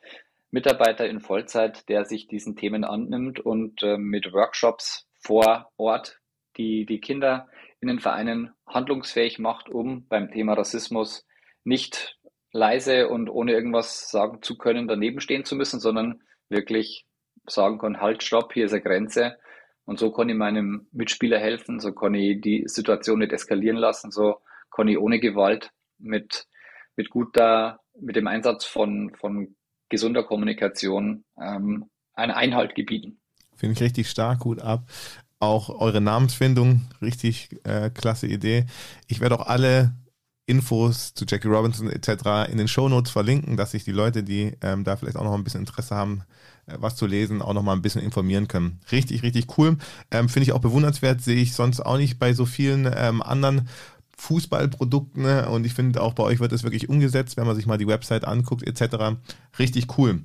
Mitarbeiter 0.50 1.08
in 1.08 1.20
Vollzeit, 1.20 1.90
der 1.90 2.06
sich 2.06 2.28
diesen 2.28 2.56
Themen 2.56 2.84
annimmt 2.84 3.40
und 3.40 3.84
äh, 3.84 3.98
mit 3.98 4.32
Workshops 4.32 5.08
vor 5.24 5.72
Ort 5.78 6.20
die, 6.58 6.86
die 6.86 7.00
Kinder 7.00 7.48
in 7.80 7.88
den 7.88 8.00
Vereinen 8.00 8.52
handlungsfähig 8.68 9.40
macht, 9.40 9.70
um 9.70 10.08
beim 10.08 10.32
Thema 10.32 10.54
Rassismus 10.54 11.26
nicht 11.64 12.18
leise 12.52 13.10
und 13.10 13.30
ohne 13.30 13.54
irgendwas 13.54 14.10
sagen 14.10 14.42
zu 14.42 14.58
können, 14.58 14.88
daneben 14.88 15.20
stehen 15.20 15.44
zu 15.44 15.56
müssen, 15.56 15.80
sondern 15.80 16.22
wirklich 16.50 17.06
sagen 17.48 17.80
kann, 17.80 18.00
halt, 18.00 18.24
stopp, 18.24 18.54
hier 18.54 18.66
ist 18.66 18.74
eine 18.74 18.84
Grenze. 18.84 19.38
Und 19.86 20.00
so 20.00 20.12
kann 20.12 20.30
ich 20.30 20.36
meinem 20.36 20.88
Mitspieler 20.92 21.40
helfen, 21.40 21.80
so 21.80 21.94
kann 21.94 22.14
ich 22.14 22.40
die 22.40 22.64
Situation 22.68 23.20
nicht 23.20 23.34
eskalieren 23.34 23.78
lassen, 23.78 24.12
so 24.12 24.38
kann 24.72 24.88
ich 24.88 24.98
ohne 24.98 25.20
Gewalt 25.20 25.72
mit, 25.98 26.46
mit 26.96 27.10
guter, 27.10 27.82
mit 28.00 28.16
dem 28.16 28.28
Einsatz 28.28 28.66
von, 28.66 29.14
von 29.16 29.56
gesunder 29.90 30.24
Kommunikation 30.24 31.26
ähm, 31.40 31.90
einen 32.14 32.32
Einhalt 32.32 32.76
gebieten. 32.76 33.20
Finde 33.56 33.74
ich 33.74 33.82
richtig 33.82 34.10
stark, 34.10 34.40
gut 34.40 34.60
ab. 34.60 34.90
Auch 35.40 35.70
eure 35.70 36.02
Namensfindung, 36.02 36.82
richtig 37.02 37.50
äh, 37.64 37.90
klasse 37.90 38.28
Idee. 38.28 38.66
Ich 39.08 39.20
werde 39.20 39.40
auch 39.40 39.48
alle 39.48 39.94
Infos 40.46 41.14
zu 41.14 41.26
Jackie 41.28 41.48
Robinson 41.48 41.90
etc. 41.90 42.52
in 42.52 42.58
den 42.58 42.68
Show 42.68 42.90
Notes 42.90 43.12
verlinken, 43.12 43.56
dass 43.56 43.72
sich 43.72 43.84
die 43.86 43.92
Leute, 43.92 44.24
die 44.24 44.58
ähm, 44.62 44.84
da 44.84 44.98
vielleicht 44.98 45.18
auch 45.18 45.24
noch 45.24 45.34
ein 45.34 45.44
bisschen 45.44 45.62
Interesse 45.62 45.96
haben, 45.96 46.24
äh, 46.66 46.76
was 46.80 46.96
zu 46.96 47.06
lesen, 47.06 47.42
auch 47.42 47.54
noch 47.54 47.64
mal 47.64 47.74
ein 47.74 47.82
bisschen 47.82 48.02
informieren 48.02 48.48
können. 48.48 48.80
Richtig, 48.92 49.24
richtig 49.24 49.58
cool. 49.58 49.78
Ähm, 50.12 50.28
Finde 50.28 50.44
ich 50.44 50.52
auch 50.52 50.60
bewundernswert, 50.60 51.22
sehe 51.22 51.42
ich 51.42 51.54
sonst 51.54 51.80
auch 51.80 51.98
nicht 51.98 52.20
bei 52.20 52.34
so 52.34 52.46
vielen 52.46 52.92
ähm, 52.94 53.22
anderen 53.22 53.70
Fußballprodukten. 54.18 55.24
Ne? 55.24 55.50
Und 55.50 55.66
ich 55.66 55.74
finde 55.74 56.02
auch 56.02 56.14
bei 56.14 56.24
euch 56.24 56.40
wird 56.40 56.52
es 56.52 56.64
wirklich 56.64 56.90
umgesetzt, 56.90 57.38
wenn 57.38 57.48
man 57.48 57.56
sich 57.56 57.66
mal 57.66 57.78
die 57.78 57.88
Website 57.88 58.26
anguckt 58.26 58.64
etc. 58.64 59.18
Richtig 59.60 59.98
cool. 59.98 60.24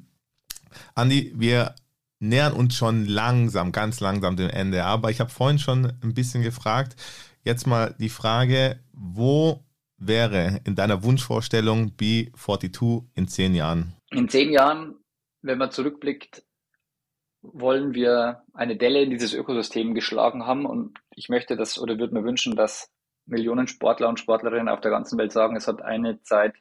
Andi, 0.94 1.32
wir 1.36 1.74
nähern 2.20 2.52
uns 2.52 2.74
schon 2.74 3.06
langsam, 3.06 3.72
ganz 3.72 4.00
langsam 4.00 4.36
dem 4.36 4.50
Ende. 4.50 4.84
Aber 4.84 5.10
ich 5.10 5.20
habe 5.20 5.30
vorhin 5.30 5.58
schon 5.58 5.92
ein 6.02 6.14
bisschen 6.14 6.42
gefragt. 6.42 6.96
Jetzt 7.44 7.66
mal 7.66 7.94
die 7.98 8.08
Frage, 8.08 8.80
wo 8.92 9.64
wäre 9.96 10.60
in 10.64 10.74
deiner 10.74 11.02
Wunschvorstellung 11.02 11.92
B42 11.96 13.04
in 13.14 13.28
zehn 13.28 13.54
Jahren? 13.54 13.94
In 14.10 14.28
zehn 14.28 14.50
Jahren, 14.50 14.96
wenn 15.42 15.58
man 15.58 15.70
zurückblickt, 15.70 16.44
wollen 17.42 17.94
wir 17.94 18.42
eine 18.52 18.76
Delle 18.76 19.02
in 19.02 19.10
dieses 19.10 19.32
Ökosystem 19.32 19.94
geschlagen 19.94 20.44
haben 20.46 20.66
und 20.66 20.98
ich 21.14 21.28
möchte 21.28 21.56
das 21.56 21.78
oder 21.78 21.98
würde 21.98 22.14
mir 22.14 22.24
wünschen, 22.24 22.56
dass 22.56 22.90
Millionen 23.26 23.68
Sportler 23.68 24.08
und 24.08 24.18
Sportlerinnen 24.18 24.68
auf 24.68 24.80
der 24.80 24.90
ganzen 24.90 25.18
Welt 25.18 25.32
sagen, 25.32 25.56
es 25.56 25.68
hat 25.68 25.82
eine 25.82 26.22
Zeit 26.22 26.54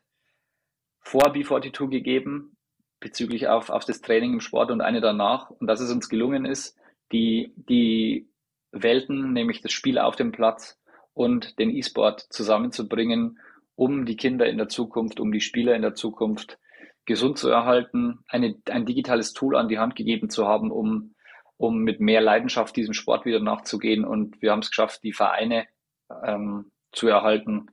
vor 1.00 1.34
B42 1.34 1.90
gegeben 1.90 2.57
bezüglich 3.00 3.48
auf, 3.48 3.70
auf 3.70 3.86
das 3.86 4.02
Training 4.02 4.34
im 4.34 4.40
Sport 4.40 4.72
und 4.72 4.82
eine 4.82 5.02
danach 5.02 5.50
und 5.50 5.68
dass 5.68 5.80
es 5.80 5.92
uns 5.92 6.10
gelungen 6.10 6.46
ist, 6.46 6.78
die, 7.12 7.54
die 7.56 8.30
Welten, 8.72 9.34
nämlich 9.34 9.62
das 9.62 9.72
Spiel 9.72 9.98
auf 10.00 10.16
dem 10.16 10.32
Platz 10.32 10.80
und 11.14 11.60
den 11.60 11.70
E-Sport 11.70 12.28
zusammenzubringen, 12.30 13.40
um 13.76 14.06
die 14.06 14.18
Kinder 14.18 14.48
in 14.48 14.58
der 14.58 14.70
Zukunft, 14.70 15.20
um 15.20 15.32
die 15.32 15.42
Spieler 15.42 15.76
in 15.76 15.82
der 15.82 15.94
Zukunft 15.94 16.58
gesund 17.06 17.38
zu 17.38 17.50
erhalten, 17.50 18.20
eine, 18.28 18.56
ein 18.70 18.86
digitales 18.86 19.34
Tool 19.34 19.56
an 19.56 19.70
die 19.70 19.80
Hand 19.80 19.96
gegeben 19.96 20.30
zu 20.30 20.48
haben, 20.48 20.72
um, 20.72 21.16
um 21.56 21.80
mit 21.80 22.00
mehr 22.00 22.22
Leidenschaft 22.22 22.76
diesem 22.76 22.94
Sport 22.94 23.26
wieder 23.26 23.40
nachzugehen. 23.40 24.04
Und 24.04 24.42
wir 24.42 24.52
haben 24.52 24.60
es 24.60 24.70
geschafft, 24.70 25.04
die 25.04 25.14
Vereine 25.14 25.68
ähm, 26.24 26.72
zu 26.92 27.08
erhalten. 27.08 27.68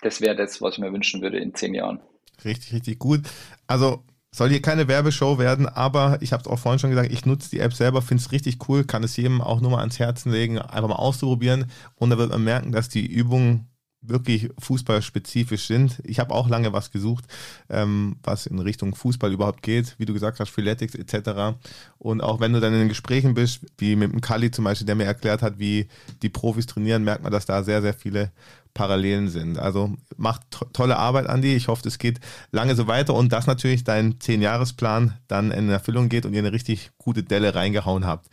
Das 0.00 0.20
wäre 0.20 0.36
das, 0.36 0.62
was 0.62 0.74
ich 0.74 0.80
mir 0.80 0.92
wünschen 0.92 1.20
würde 1.20 1.38
in 1.38 1.54
zehn 1.54 1.74
Jahren. 1.74 2.00
Richtig, 2.44 2.72
richtig 2.72 2.98
gut. 2.98 3.22
Also 3.66 4.04
soll 4.38 4.48
hier 4.48 4.62
keine 4.62 4.88
Werbeshow 4.88 5.38
werden, 5.38 5.68
aber 5.68 6.18
ich 6.20 6.32
habe 6.32 6.42
es 6.42 6.48
auch 6.48 6.58
vorhin 6.58 6.78
schon 6.78 6.90
gesagt, 6.90 7.12
ich 7.12 7.26
nutze 7.26 7.50
die 7.50 7.60
App 7.60 7.74
selber, 7.74 8.00
finde 8.02 8.22
es 8.22 8.32
richtig 8.32 8.68
cool, 8.68 8.84
kann 8.84 9.04
es 9.04 9.16
jedem 9.16 9.40
auch 9.40 9.60
nur 9.60 9.72
mal 9.72 9.80
ans 9.80 9.98
Herzen 9.98 10.32
legen, 10.32 10.58
einfach 10.58 10.88
mal 10.88 10.94
auszuprobieren. 10.94 11.66
Und 11.96 12.10
da 12.10 12.18
wird 12.18 12.30
man 12.30 12.44
merken, 12.44 12.72
dass 12.72 12.88
die 12.88 13.06
Übungen 13.06 13.68
wirklich 14.00 14.50
fußballspezifisch 14.58 15.66
sind. 15.66 16.00
Ich 16.04 16.20
habe 16.20 16.34
auch 16.34 16.48
lange 16.48 16.72
was 16.72 16.90
gesucht, 16.90 17.24
ähm, 17.68 18.16
was 18.22 18.46
in 18.46 18.58
Richtung 18.58 18.94
Fußball 18.94 19.32
überhaupt 19.32 19.62
geht, 19.62 19.96
wie 19.98 20.06
du 20.06 20.12
gesagt 20.12 20.40
hast, 20.40 20.50
Freeletics 20.50 20.94
etc. 20.94 21.58
Und 21.98 22.20
auch 22.20 22.40
wenn 22.40 22.52
du 22.52 22.60
dann 22.60 22.72
in 22.72 22.80
den 22.80 22.88
Gesprächen 22.88 23.34
bist, 23.34 23.66
wie 23.76 23.96
mit 23.96 24.12
dem 24.12 24.20
Kali 24.20 24.50
zum 24.50 24.64
Beispiel, 24.64 24.86
der 24.86 24.94
mir 24.94 25.04
erklärt 25.04 25.42
hat, 25.42 25.58
wie 25.58 25.88
die 26.22 26.28
Profis 26.28 26.66
trainieren, 26.66 27.04
merkt 27.04 27.22
man, 27.22 27.32
dass 27.32 27.46
da 27.46 27.62
sehr, 27.62 27.82
sehr 27.82 27.94
viele 27.94 28.30
Parallelen 28.74 29.28
sind. 29.28 29.58
Also 29.58 29.94
macht 30.16 30.42
to 30.50 30.64
tolle 30.66 30.96
Arbeit, 30.96 31.26
Andi. 31.26 31.56
Ich 31.56 31.66
hoffe, 31.66 31.88
es 31.88 31.98
geht 31.98 32.20
lange 32.52 32.76
so 32.76 32.86
weiter 32.86 33.14
und 33.14 33.32
dass 33.32 33.48
natürlich 33.48 33.82
dein 33.82 34.20
Zehn-Jahres-Plan 34.20 35.18
dann 35.26 35.50
in 35.50 35.68
Erfüllung 35.68 36.08
geht 36.08 36.24
und 36.24 36.34
ihr 36.34 36.38
eine 36.38 36.52
richtig 36.52 36.92
gute 36.98 37.24
Delle 37.24 37.56
reingehauen 37.56 38.06
habt. 38.06 38.28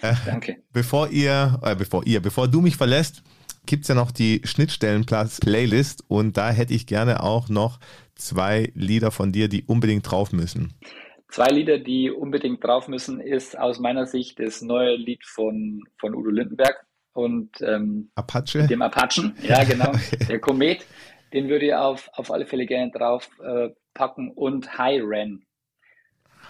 Äh, 0.00 0.14
Danke. 0.24 0.56
Bevor 0.72 1.10
ihr, 1.10 1.60
äh, 1.62 1.74
bevor 1.74 2.06
ihr, 2.06 2.20
bevor 2.20 2.48
du 2.48 2.62
mich 2.62 2.76
verlässt, 2.76 3.22
gibt 3.66 3.82
es 3.82 3.88
ja 3.88 3.94
noch 3.94 4.10
die 4.10 4.40
Schnittstellenplatz-Playlist 4.44 6.04
und 6.08 6.36
da 6.36 6.50
hätte 6.50 6.74
ich 6.74 6.86
gerne 6.86 7.22
auch 7.22 7.48
noch 7.48 7.78
zwei 8.14 8.70
Lieder 8.74 9.10
von 9.10 9.32
dir, 9.32 9.48
die 9.48 9.64
unbedingt 9.64 10.10
drauf 10.10 10.32
müssen. 10.32 10.74
Zwei 11.28 11.48
Lieder, 11.48 11.78
die 11.78 12.10
unbedingt 12.10 12.62
drauf 12.64 12.88
müssen, 12.88 13.20
ist 13.20 13.58
aus 13.58 13.78
meiner 13.78 14.06
Sicht 14.06 14.38
das 14.38 14.62
neue 14.62 14.96
Lied 14.96 15.24
von, 15.26 15.82
von 15.98 16.14
Udo 16.14 16.30
Lindenberg 16.30 16.86
und 17.12 17.50
ähm, 17.60 18.10
Apache? 18.14 18.66
dem 18.66 18.80
Apachen. 18.82 19.36
Ja, 19.42 19.64
genau. 19.64 19.92
Der 20.28 20.38
Komet, 20.38 20.86
den 21.32 21.48
würde 21.48 21.66
ich 21.66 21.74
auf, 21.74 22.08
auf 22.14 22.30
alle 22.30 22.46
Fälle 22.46 22.66
gerne 22.66 22.90
drauf 22.92 23.28
äh, 23.42 23.70
packen 23.92 24.30
und 24.30 24.78
High 24.78 25.02
Ren. 25.04 25.44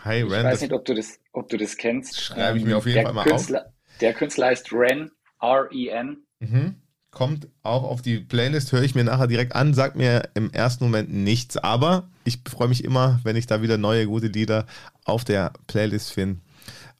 High 0.04 0.24
Ich 0.26 0.30
Ren, 0.32 0.44
weiß 0.44 0.52
das 0.52 0.60
nicht, 0.60 0.72
ob 0.72 0.84
du 0.84 0.94
das, 0.94 1.18
ob 1.32 1.48
du 1.48 1.56
das 1.56 1.76
kennst. 1.76 2.20
schreibe 2.20 2.58
ich 2.58 2.64
mir 2.64 2.76
auf 2.76 2.86
jeden 2.86 3.02
Fall 3.02 3.12
mal 3.14 3.24
Künstler, 3.24 3.72
Der 4.00 4.12
Künstler 4.12 4.46
heißt 4.48 4.72
Ren, 4.72 5.10
R-E-N. 5.40 6.22
auf. 6.40 6.48
Mhm. 6.50 6.82
Kommt 7.16 7.48
auch 7.62 7.82
auf 7.82 8.02
die 8.02 8.18
Playlist, 8.18 8.72
höre 8.72 8.82
ich 8.82 8.94
mir 8.94 9.02
nachher 9.02 9.26
direkt 9.26 9.54
an, 9.56 9.72
sagt 9.72 9.96
mir 9.96 10.28
im 10.34 10.50
ersten 10.50 10.84
Moment 10.84 11.10
nichts, 11.10 11.56
aber 11.56 12.10
ich 12.24 12.40
freue 12.46 12.68
mich 12.68 12.84
immer, 12.84 13.20
wenn 13.24 13.36
ich 13.36 13.46
da 13.46 13.62
wieder 13.62 13.78
neue 13.78 14.04
gute 14.06 14.26
Lieder 14.26 14.66
auf 15.06 15.24
der 15.24 15.54
Playlist 15.66 16.12
finde. 16.12 16.40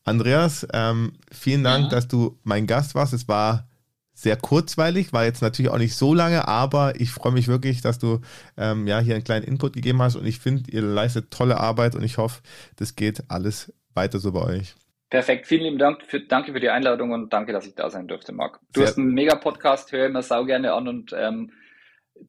Andreas, 0.05 0.66
ähm, 0.72 1.12
vielen 1.31 1.62
Dank, 1.64 1.85
Ja. 1.85 1.90
dass 1.90 2.09
du 2.09 2.38
mein 2.44 2.66
Gast 2.66 2.94
warst. 2.94 3.12
Es 3.12 3.29
war 3.29 3.68
sehr 4.14 4.38
kurzweilig, 4.38 5.12
war 5.12 5.24
jetzt 5.26 5.42
natürlich 5.42 5.70
auch 5.70 5.76
nicht 5.76 5.94
so 5.94 6.14
lange, 6.14 6.48
aber 6.48 6.98
ich 6.98 7.11
freue 7.11 7.33
mich 7.33 7.46
wirklich, 7.46 7.83
dass 7.83 7.98
du 7.98 8.20
ähm, 8.57 8.87
ja 8.87 9.00
hier 9.00 9.16
einen 9.16 9.24
kleinen 9.24 9.44
Input 9.44 9.74
gegeben 9.74 10.00
hast 10.00 10.16
und 10.16 10.24
ich 10.24 10.38
finde, 10.38 10.70
ihr 10.70 10.81
leistet 10.81 11.31
tolle 11.31 11.61
Arbeit 11.61 11.94
und 11.94 12.02
ich 12.02 12.16
hoffe, 12.16 12.40
das 12.76 12.96
geht 12.96 13.24
alles 13.29 13.70
weiter 13.92 14.18
so 14.18 14.33
bei 14.33 14.40
euch. 14.40 14.74
Perfekt, 15.09 15.47
vielen 15.47 15.62
lieben 15.62 15.79
Dank 15.79 16.03
für, 16.05 16.21
danke 16.21 16.53
für 16.53 16.61
die 16.61 16.69
Einladung 16.69 17.12
und 17.12 17.33
danke, 17.33 17.53
dass 17.53 17.66
ich 17.66 17.75
da 17.75 17.88
sein 17.90 18.09
durfte, 18.09 18.33
Marc. 18.33 18.59
Du 18.73 18.81
Sehr- 18.81 18.88
hast 18.88 18.99
einen 18.99 19.12
mega 19.14 19.37
Podcast, 19.37 19.92
höre 19.92 20.07
immer 20.07 20.23
sau 20.23 20.45
gerne 20.45 20.73
an 20.73 20.88
und 20.88 21.12
ähm, 21.16 21.53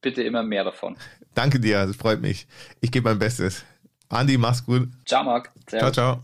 bitte 0.01 0.21
immer 0.21 0.43
mehr 0.43 0.63
davon. 0.63 0.95
Danke 1.33 1.59
dir, 1.59 1.85
das 1.85 1.95
freut 1.95 2.21
mich. 2.21 2.47
Ich 2.81 2.91
gebe 2.91 3.09
mein 3.09 3.19
Bestes. 3.19 3.65
Andi, 4.09 4.37
mach's 4.37 4.65
gut. 4.65 4.89
Ciao, 5.05 5.23
Marc. 5.23 5.51
Ciao, 5.67 5.91
ciao. 5.91 6.21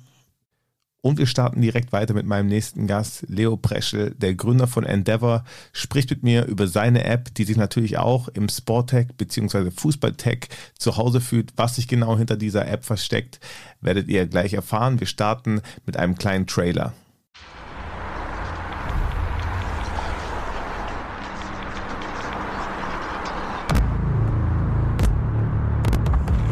Und 1.05 1.17
wir 1.17 1.27
starten 1.27 1.59
direkt 1.59 1.91
weiter 1.91 2.13
mit 2.13 2.25
meinem 2.25 2.47
nächsten 2.47 2.87
Gast, 2.87 3.25
Leo 3.27 3.57
Preschel, 3.57 4.11
der 4.11 4.35
Gründer 4.35 4.67
von 4.67 4.85
Endeavor, 4.85 5.43
spricht 5.73 6.09
mit 6.09 6.23
mir 6.23 6.45
über 6.45 6.65
seine 6.65 7.03
App, 7.03 7.35
die 7.35 7.43
sich 7.43 7.57
natürlich 7.57 7.97
auch 7.97 8.29
im 8.29 8.47
Sporttech 8.47 9.07
bzw. 9.17 9.69
Fußballtech 9.71 10.47
zu 10.79 10.95
Hause 10.95 11.19
fühlt. 11.19 11.51
Was 11.57 11.75
sich 11.75 11.89
genau 11.89 12.17
hinter 12.17 12.37
dieser 12.37 12.65
App 12.69 12.85
versteckt, 12.85 13.41
werdet 13.81 14.07
ihr 14.07 14.25
gleich 14.27 14.53
erfahren. 14.53 15.01
Wir 15.01 15.07
starten 15.07 15.59
mit 15.85 15.97
einem 15.97 16.15
kleinen 16.15 16.47
Trailer. 16.47 16.93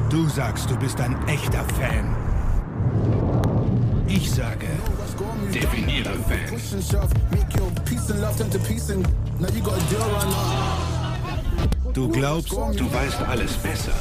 Du 0.09 0.27
sagst, 0.27 0.69
du 0.69 0.75
bist 0.75 0.99
ein 0.99 1.15
echter 1.29 1.63
Fan. 1.63 2.20
Ich 4.21 4.31
sage, 4.31 4.67
definiere 5.51 6.13
Fan. 6.29 6.61
Du 11.91 12.07
glaubst, 12.07 12.51
du 12.51 12.93
weißt 12.93 13.21
alles 13.27 13.53
besser. 13.57 13.93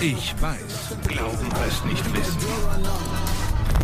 Ich 0.00 0.34
weiß, 0.42 0.96
glauben 1.08 1.48
heißt 1.58 1.86
nicht 1.86 2.04
wissen. 2.14 2.38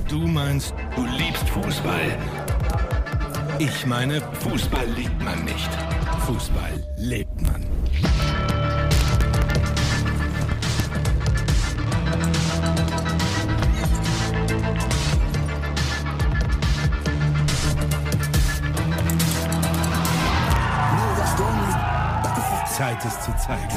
Du 0.08 0.18
meinst, 0.26 0.74
du 0.94 1.06
liebst 1.06 1.48
Fußball. 1.48 2.18
Ich 3.58 3.86
meine, 3.86 4.20
Fußball 4.40 4.86
liebt 4.94 5.24
man 5.24 5.42
nicht. 5.44 5.70
Fußball 6.26 6.86
lebt 6.98 7.40
man. 7.40 7.65
Es 23.06 23.20
zu 23.20 23.32
zeigen. 23.36 23.68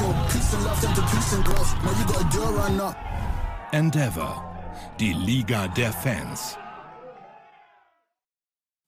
Endeavor, 3.72 4.44
die 4.98 5.12
Liga 5.12 5.68
der 5.68 5.92
Fans. 5.92 6.58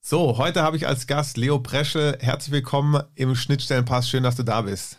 So, 0.00 0.38
heute 0.38 0.62
habe 0.62 0.76
ich 0.76 0.86
als 0.86 1.06
Gast 1.06 1.36
Leo 1.36 1.60
Preschel. 1.60 2.18
Herzlich 2.20 2.52
willkommen 2.52 3.02
im 3.14 3.36
Schnittstellenpass. 3.36 4.08
Schön, 4.08 4.24
dass 4.24 4.36
du 4.36 4.42
da 4.42 4.62
bist. 4.62 4.98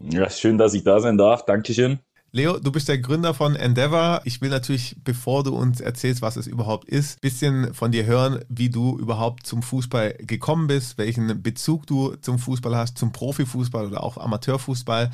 Ja, 0.00 0.30
schön, 0.30 0.56
dass 0.56 0.72
ich 0.72 0.84
da 0.84 1.00
sein 1.00 1.18
darf. 1.18 1.44
Dankeschön. 1.44 1.98
Leo, 2.30 2.58
du 2.58 2.70
bist 2.70 2.88
der 2.88 2.98
Gründer 2.98 3.32
von 3.32 3.56
Endeavor. 3.56 4.20
Ich 4.24 4.42
will 4.42 4.50
natürlich, 4.50 4.96
bevor 5.02 5.44
du 5.44 5.56
uns 5.56 5.80
erzählst, 5.80 6.20
was 6.20 6.36
es 6.36 6.46
überhaupt 6.46 6.86
ist, 6.86 7.16
ein 7.16 7.20
bisschen 7.22 7.72
von 7.72 7.90
dir 7.90 8.04
hören, 8.04 8.44
wie 8.50 8.68
du 8.68 8.98
überhaupt 8.98 9.46
zum 9.46 9.62
Fußball 9.62 10.14
gekommen 10.20 10.66
bist, 10.66 10.98
welchen 10.98 11.42
Bezug 11.42 11.86
du 11.86 12.16
zum 12.16 12.38
Fußball 12.38 12.76
hast, 12.76 12.98
zum 12.98 13.12
Profifußball 13.12 13.86
oder 13.86 14.02
auch 14.04 14.18
Amateurfußball. 14.18 15.10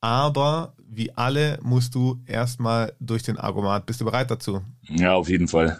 Aber 0.00 0.72
wie 0.78 1.14
alle 1.14 1.58
musst 1.62 1.94
du 1.94 2.22
erstmal 2.24 2.94
durch 2.98 3.22
den 3.22 3.36
Argomat. 3.36 3.84
Bist 3.84 4.00
du 4.00 4.06
bereit 4.06 4.30
dazu? 4.30 4.62
Ja, 4.88 5.12
auf 5.14 5.28
jeden 5.28 5.48
Fall. 5.48 5.78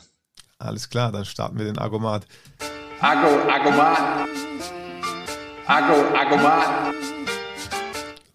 Alles 0.58 0.90
klar, 0.90 1.12
dann 1.12 1.24
starten 1.24 1.56
wir 1.56 1.64
den 1.64 1.78
Argomat. 1.78 2.26
Argo, 3.00 3.28
Argomat. 3.50 4.28
Argo, 5.66 5.94
Argomat. 6.14 6.94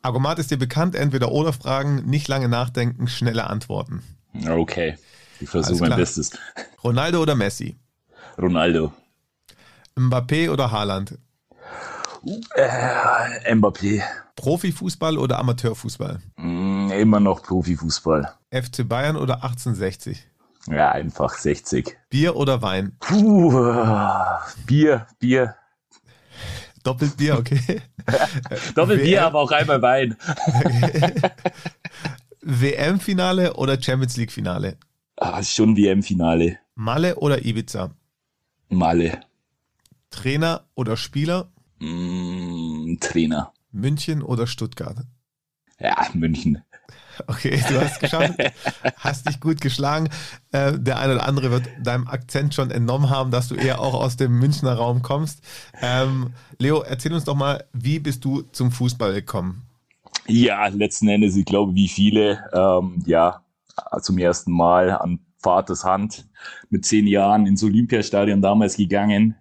Argomat 0.02 0.40
ist 0.40 0.52
dir 0.52 0.58
bekannt, 0.58 0.96
entweder 0.96 1.32
oder 1.32 1.54
Fragen, 1.54 2.06
nicht 2.06 2.28
lange 2.28 2.48
nachdenken, 2.48 3.08
schnelle 3.08 3.50
Antworten. 3.50 4.04
Okay, 4.48 4.98
ich 5.40 5.50
versuche 5.50 5.82
mein. 5.82 5.98
Bestes. 5.98 6.32
Ronaldo 6.84 7.22
oder 7.22 7.36
Messi? 7.36 7.76
Ronaldo. 8.38 8.94
Mbappé 9.96 10.50
oder 10.50 10.72
Haaland? 10.72 11.18
Äh, 12.56 13.54
Mbappé. 13.54 14.02
Profifußball 14.36 15.18
oder 15.18 15.40
Amateurfußball? 15.40 16.20
Mm, 16.38 16.92
immer 16.92 17.20
noch 17.20 17.44
Profifußball. 17.44 18.34
FC 18.52 18.88
Bayern 18.88 19.18
oder 19.18 19.44
1860? 19.44 20.28
Ja, 20.68 20.92
einfach 20.92 21.34
60. 21.34 21.98
Bier 22.10 22.36
oder 22.36 22.62
Wein? 22.62 22.96
Puh, 23.00 23.52
Bier, 24.66 25.08
Bier. 25.20 25.56
Doppelt 26.84 27.18
Bier, 27.18 27.38
okay. 27.38 27.82
Doppel 28.76 28.98
WM 28.98 29.06
Bier, 29.06 29.26
aber 29.26 29.40
auch 29.40 29.52
einmal 29.52 29.82
Wein. 29.82 30.16
WM-Finale 32.42 33.54
oder 33.56 33.82
Champions 33.82 34.18
League-Finale? 34.18 34.78
Ah, 35.18 35.44
schon 35.44 35.76
WM-Finale. 35.76 36.60
Malle 36.76 37.16
oder 37.18 37.44
Ibiza? 37.46 37.92
Male. 38.70 39.22
Trainer 40.10 40.66
oder 40.76 40.96
Spieler? 40.96 41.52
Mm, 41.80 42.98
Trainer. 43.00 43.54
München 43.72 44.22
oder 44.24 44.48
Stuttgart? 44.48 45.06
Ja, 45.80 46.08
München. 46.14 46.64
Okay, 47.28 47.62
du 47.70 47.80
hast 47.80 48.00
geschafft, 48.00 48.34
hast 48.98 49.28
dich 49.28 49.40
gut 49.40 49.62
geschlagen. 49.62 50.10
Äh, 50.52 50.78
der 50.78 51.00
eine 51.00 51.16
oder 51.16 51.28
andere 51.28 51.52
wird 51.52 51.70
deinem 51.82 52.08
Akzent 52.08 52.54
schon 52.54 52.72
entnommen 52.72 53.10
haben, 53.10 53.32
dass 53.32 53.48
du 53.48 53.56
eher 53.56 53.80
auch 53.80 53.94
aus 53.94 54.18
dem 54.18 54.40
Münchner 54.40 54.74
Raum 54.74 55.02
kommst. 55.02 55.42
Ähm, 55.82 56.34
Leo, 56.58 56.82
erzähl 56.82 57.14
uns 57.14 57.24
doch 57.26 57.36
mal, 57.36 57.64
wie 57.74 58.00
bist 58.00 58.24
du 58.26 58.42
zum 58.52 58.72
Fußball 58.72 59.14
gekommen? 59.14 59.64
Ja, 60.28 60.68
letzten 60.68 61.08
Endes, 61.08 61.36
ich 61.36 61.46
glaube, 61.46 61.74
wie 61.76 61.88
viele, 61.88 62.44
ähm, 62.54 63.04
ja, 63.06 63.42
zum 64.02 64.18
ersten 64.18 64.52
Mal 64.52 64.92
an 64.92 65.20
Vaters 65.38 65.84
Hand 65.84 66.28
mit 66.70 66.86
zehn 66.86 67.08
Jahren 67.08 67.48
ins 67.48 67.64
Olympiastadion 67.64 68.42
damals 68.42 68.76
gegangen. 68.76 69.36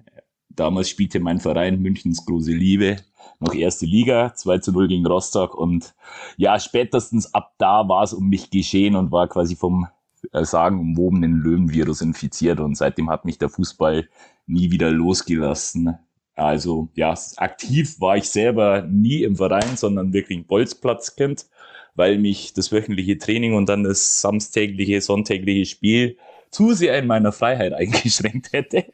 Damals 0.48 0.88
spielte 0.88 1.20
mein 1.20 1.40
Verein 1.40 1.80
Münchens 1.80 2.24
große 2.24 2.52
Liebe 2.52 2.96
noch 3.40 3.54
erste 3.54 3.86
Liga, 3.86 4.34
2 4.34 4.58
zu 4.58 4.72
0 4.72 4.88
gegen 4.88 5.06
Rostock 5.06 5.54
und 5.54 5.94
ja, 6.36 6.58
spätestens 6.58 7.34
ab 7.34 7.54
da 7.58 7.88
war 7.88 8.02
es 8.02 8.12
um 8.12 8.28
mich 8.28 8.50
geschehen 8.50 8.96
und 8.96 9.12
war 9.12 9.28
quasi 9.28 9.56
vom 9.56 9.88
äh, 10.32 10.44
sagenumwobenen 10.44 11.34
Löwenvirus 11.34 12.00
infiziert 12.00 12.60
und 12.60 12.76
seitdem 12.76 13.10
hat 13.10 13.24
mich 13.24 13.38
der 13.38 13.48
Fußball 13.48 14.08
nie 14.46 14.70
wieder 14.70 14.90
losgelassen. 14.90 15.98
Also 16.34 16.88
ja, 16.94 17.14
aktiv 17.36 18.00
war 18.00 18.16
ich 18.16 18.28
selber 18.28 18.82
nie 18.82 19.22
im 19.22 19.36
Verein, 19.36 19.76
sondern 19.76 20.12
wirklich 20.12 20.38
ein 20.38 20.46
Bolzplatzkind, 20.46 21.46
weil 21.94 22.18
mich 22.18 22.52
das 22.52 22.70
wöchentliche 22.72 23.18
Training 23.18 23.54
und 23.54 23.68
dann 23.68 23.84
das 23.84 24.20
samstägliche, 24.20 25.00
sonntägliche 25.00 25.66
Spiel 25.66 26.16
zu 26.50 26.72
sehr 26.72 26.98
in 26.98 27.06
meiner 27.06 27.32
Freiheit 27.32 27.72
eingeschränkt 27.74 28.52
hätte, 28.52 28.86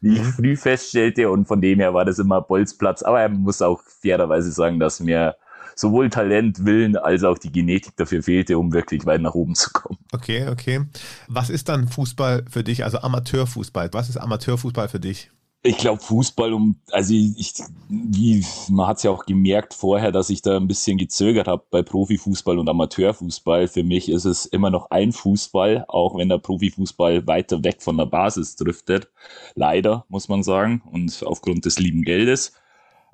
wie 0.00 0.16
ich 0.16 0.22
früh 0.22 0.56
feststellte. 0.56 1.30
Und 1.30 1.46
von 1.46 1.60
dem 1.60 1.80
her 1.80 1.94
war 1.94 2.04
das 2.04 2.18
immer 2.18 2.40
Bolzplatz. 2.40 3.02
Aber 3.02 3.28
man 3.28 3.40
muss 3.40 3.62
auch 3.62 3.82
fairerweise 3.82 4.50
sagen, 4.50 4.78
dass 4.78 5.00
mir 5.00 5.36
sowohl 5.76 6.08
Talent, 6.08 6.64
Willen 6.64 6.96
als 6.96 7.22
auch 7.22 7.38
die 7.38 7.52
Genetik 7.52 7.96
dafür 7.96 8.22
fehlte, 8.22 8.58
um 8.58 8.72
wirklich 8.72 9.04
weit 9.06 9.20
nach 9.20 9.34
oben 9.34 9.54
zu 9.54 9.70
kommen. 9.72 9.98
Okay, 10.12 10.48
okay. 10.48 10.80
Was 11.28 11.50
ist 11.50 11.68
dann 11.68 11.88
Fußball 11.88 12.44
für 12.50 12.64
dich, 12.64 12.82
also 12.84 12.98
Amateurfußball? 12.98 13.90
Was 13.92 14.08
ist 14.08 14.16
Amateurfußball 14.16 14.88
für 14.88 15.00
dich? 15.00 15.30
Ich 15.66 15.78
glaube, 15.78 16.00
Fußball, 16.00 16.52
um, 16.52 16.76
also 16.92 17.12
ich, 17.12 17.54
wie, 17.88 18.44
man 18.68 18.86
hat 18.86 18.98
es 18.98 19.02
ja 19.02 19.10
auch 19.10 19.26
gemerkt 19.26 19.74
vorher, 19.74 20.12
dass 20.12 20.30
ich 20.30 20.40
da 20.40 20.56
ein 20.56 20.68
bisschen 20.68 20.96
gezögert 20.96 21.48
habe 21.48 21.64
bei 21.70 21.82
Profifußball 21.82 22.60
und 22.60 22.68
Amateurfußball. 22.68 23.66
Für 23.66 23.82
mich 23.82 24.08
ist 24.08 24.26
es 24.26 24.46
immer 24.46 24.70
noch 24.70 24.90
ein 24.90 25.10
Fußball, 25.10 25.84
auch 25.88 26.16
wenn 26.16 26.28
der 26.28 26.38
Profifußball 26.38 27.26
weiter 27.26 27.64
weg 27.64 27.82
von 27.82 27.96
der 27.96 28.06
Basis 28.06 28.54
driftet. 28.54 29.08
Leider, 29.56 30.04
muss 30.08 30.28
man 30.28 30.44
sagen, 30.44 30.82
und 30.92 31.24
aufgrund 31.26 31.64
des 31.64 31.80
lieben 31.80 32.02
Geldes. 32.02 32.52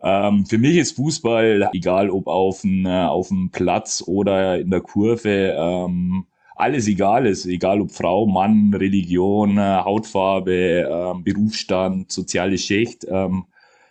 Ähm, 0.02 0.44
für 0.44 0.58
mich 0.58 0.76
ist 0.76 0.96
Fußball, 0.96 1.70
egal 1.72 2.10
ob 2.10 2.26
auf 2.26 2.60
dem 2.60 2.86
auf 2.86 3.28
dem 3.28 3.50
Platz 3.50 4.04
oder 4.06 4.58
in 4.60 4.70
der 4.70 4.82
Kurve, 4.82 5.54
ähm, 5.56 6.26
alles 6.62 6.86
egal 6.86 7.26
ist, 7.26 7.44
egal 7.44 7.80
ob 7.80 7.90
Frau, 7.90 8.26
Mann, 8.26 8.72
Religion, 8.72 9.58
äh, 9.58 9.80
Hautfarbe, 9.84 10.88
ähm, 10.88 11.24
Berufsstand, 11.24 12.12
soziale 12.12 12.56
Schicht, 12.56 13.04
ähm, 13.10 13.46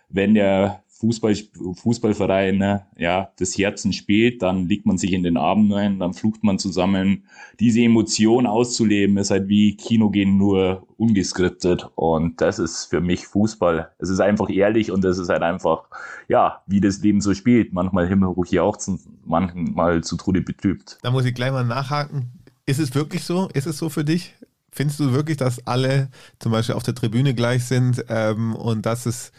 wenn 0.08 0.32
der 0.34 0.82
Fußball, 0.88 1.34
Fußballverein 1.74 2.58
ne, 2.58 2.86
ja, 2.96 3.30
das 3.38 3.58
Herzen 3.58 3.92
spielt, 3.92 4.40
dann 4.40 4.68
legt 4.68 4.86
man 4.86 4.98
sich 4.98 5.12
in 5.12 5.24
den 5.24 5.36
Armen 5.36 5.72
rein, 5.72 5.98
dann 5.98 6.14
flucht 6.14 6.44
man 6.44 6.60
zusammen. 6.60 7.24
Diese 7.58 7.80
Emotion 7.80 8.46
auszuleben 8.46 9.16
ist 9.16 9.32
halt 9.32 9.48
wie 9.48 9.76
Kino 9.76 10.10
gehen, 10.10 10.38
nur 10.38 10.86
ungeskriptet. 10.98 11.88
Und 11.96 12.40
das 12.40 12.60
ist 12.60 12.84
für 12.84 13.00
mich 13.00 13.26
Fußball. 13.26 13.90
Es 13.98 14.10
ist 14.10 14.20
einfach 14.20 14.48
ehrlich 14.48 14.92
und 14.92 15.04
es 15.04 15.18
ist 15.18 15.28
halt 15.28 15.42
einfach, 15.42 15.88
ja, 16.28 16.62
wie 16.68 16.80
das 16.80 17.00
Leben 17.00 17.20
so 17.20 17.34
spielt. 17.34 17.72
Manchmal 17.72 18.06
himmelhoch 18.06 18.46
jauchzend, 18.46 19.00
manchmal 19.24 20.04
zu 20.04 20.16
Tode 20.16 20.40
betrübt. 20.40 20.98
Da 21.02 21.10
muss 21.10 21.24
ich 21.24 21.34
gleich 21.34 21.50
mal 21.50 21.64
nachhaken. 21.64 22.30
Ist 22.66 22.78
es 22.78 22.94
wirklich 22.94 23.24
so? 23.24 23.48
Ist 23.52 23.66
es 23.66 23.78
so 23.78 23.88
für 23.88 24.04
dich? 24.04 24.34
Findest 24.70 25.00
du 25.00 25.12
wirklich, 25.12 25.36
dass 25.36 25.66
alle 25.66 26.08
zum 26.38 26.52
Beispiel 26.52 26.74
auf 26.74 26.82
der 26.82 26.94
Tribüne 26.94 27.34
gleich 27.34 27.64
sind 27.64 28.04
ähm, 28.08 28.54
und 28.54 28.86
dass 28.86 29.04
es 29.06 29.32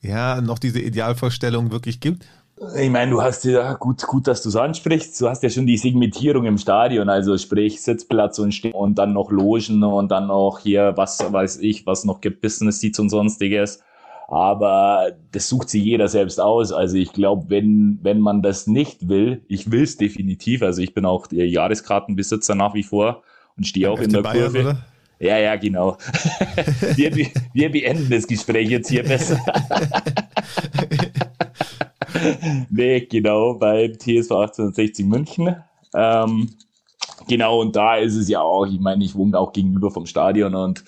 ja 0.00 0.40
noch 0.40 0.58
diese 0.58 0.80
Idealvorstellung 0.80 1.70
wirklich 1.70 2.00
gibt? 2.00 2.26
Ich 2.76 2.90
meine, 2.90 3.10
du 3.10 3.22
hast 3.22 3.44
ja 3.44 3.72
gut, 3.74 4.02
gut, 4.02 4.26
dass 4.26 4.42
du 4.42 4.50
es 4.50 4.56
ansprichst. 4.56 5.18
Du 5.20 5.28
hast 5.28 5.42
ja 5.42 5.48
schon 5.48 5.66
die 5.66 5.78
Segmentierung 5.78 6.44
im 6.44 6.58
Stadion, 6.58 7.08
also 7.08 7.38
sprich 7.38 7.80
Sitzplatz 7.80 8.38
und 8.38 8.52
Steh 8.52 8.72
und 8.72 8.96
dann 8.98 9.14
noch 9.14 9.30
Logen 9.30 9.82
und 9.82 10.10
dann 10.10 10.26
noch 10.26 10.58
hier, 10.58 10.92
was 10.96 11.20
weiß 11.20 11.58
ich, 11.58 11.86
was 11.86 12.04
noch 12.04 12.20
gibt, 12.20 12.42
Business 12.42 12.80
Seats 12.80 12.98
und 12.98 13.08
sonstiges. 13.08 13.82
Aber 14.30 15.10
das 15.32 15.48
sucht 15.48 15.70
sich 15.70 15.82
jeder 15.82 16.06
selbst 16.06 16.40
aus. 16.40 16.70
Also 16.70 16.96
ich 16.96 17.12
glaube, 17.12 17.46
wenn, 17.48 17.98
wenn 18.02 18.20
man 18.20 18.42
das 18.42 18.68
nicht 18.68 19.08
will, 19.08 19.42
ich 19.48 19.72
will 19.72 19.82
es 19.82 19.96
definitiv. 19.96 20.62
Also 20.62 20.82
ich 20.82 20.94
bin 20.94 21.04
auch 21.04 21.26
der 21.26 21.48
Jahreskartenbesitzer 21.48 22.54
nach 22.54 22.72
wie 22.74 22.84
vor 22.84 23.24
und 23.56 23.66
stehe 23.66 23.90
auch 23.90 23.98
in 23.98 24.12
der 24.12 24.22
Bayern, 24.22 24.52
Kurve. 24.52 24.60
oder? 24.60 24.86
Ja, 25.18 25.36
ja, 25.36 25.56
genau. 25.56 25.98
wir, 26.94 27.26
wir 27.52 27.72
beenden 27.72 28.08
das 28.08 28.24
Gespräch 28.24 28.70
jetzt 28.70 28.88
hier 28.88 29.02
besser. 29.02 29.36
nee, 32.70 33.00
genau, 33.00 33.54
beim 33.54 33.94
TSV 33.94 34.30
1860 34.30 35.06
München. 35.06 35.56
Ähm, 35.92 36.50
genau, 37.26 37.60
und 37.60 37.74
da 37.74 37.96
ist 37.96 38.14
es 38.14 38.28
ja 38.28 38.42
auch, 38.42 38.64
ich 38.64 38.78
meine, 38.78 39.04
ich 39.04 39.16
wohne 39.16 39.36
auch 39.36 39.52
gegenüber 39.52 39.90
vom 39.90 40.06
Stadion 40.06 40.54
und 40.54 40.84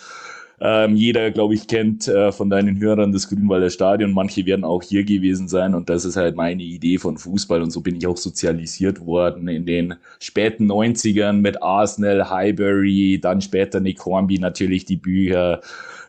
ähm, 0.64 0.94
jeder, 0.94 1.32
glaube 1.32 1.54
ich, 1.54 1.66
kennt 1.66 2.06
äh, 2.06 2.30
von 2.30 2.48
deinen 2.48 2.78
Hörern 2.78 3.10
das 3.10 3.28
Grünwalder 3.28 3.68
Stadion. 3.68 4.12
Manche 4.12 4.46
werden 4.46 4.64
auch 4.64 4.80
hier 4.80 5.02
gewesen 5.02 5.48
sein 5.48 5.74
und 5.74 5.90
das 5.90 6.04
ist 6.04 6.14
halt 6.14 6.36
meine 6.36 6.62
Idee 6.62 6.98
von 6.98 7.18
Fußball 7.18 7.60
und 7.60 7.72
so 7.72 7.80
bin 7.80 7.96
ich 7.96 8.06
auch 8.06 8.16
sozialisiert 8.16 9.04
worden 9.04 9.48
in 9.48 9.66
den 9.66 9.94
späten 10.20 10.70
90ern 10.70 11.32
mit 11.32 11.60
Arsenal, 11.60 12.30
Highbury, 12.30 13.18
dann 13.20 13.40
später 13.40 13.80
Nick 13.80 14.04
Hornby 14.06 14.38
natürlich 14.38 14.84
die 14.84 14.96
Bücher. 14.96 15.60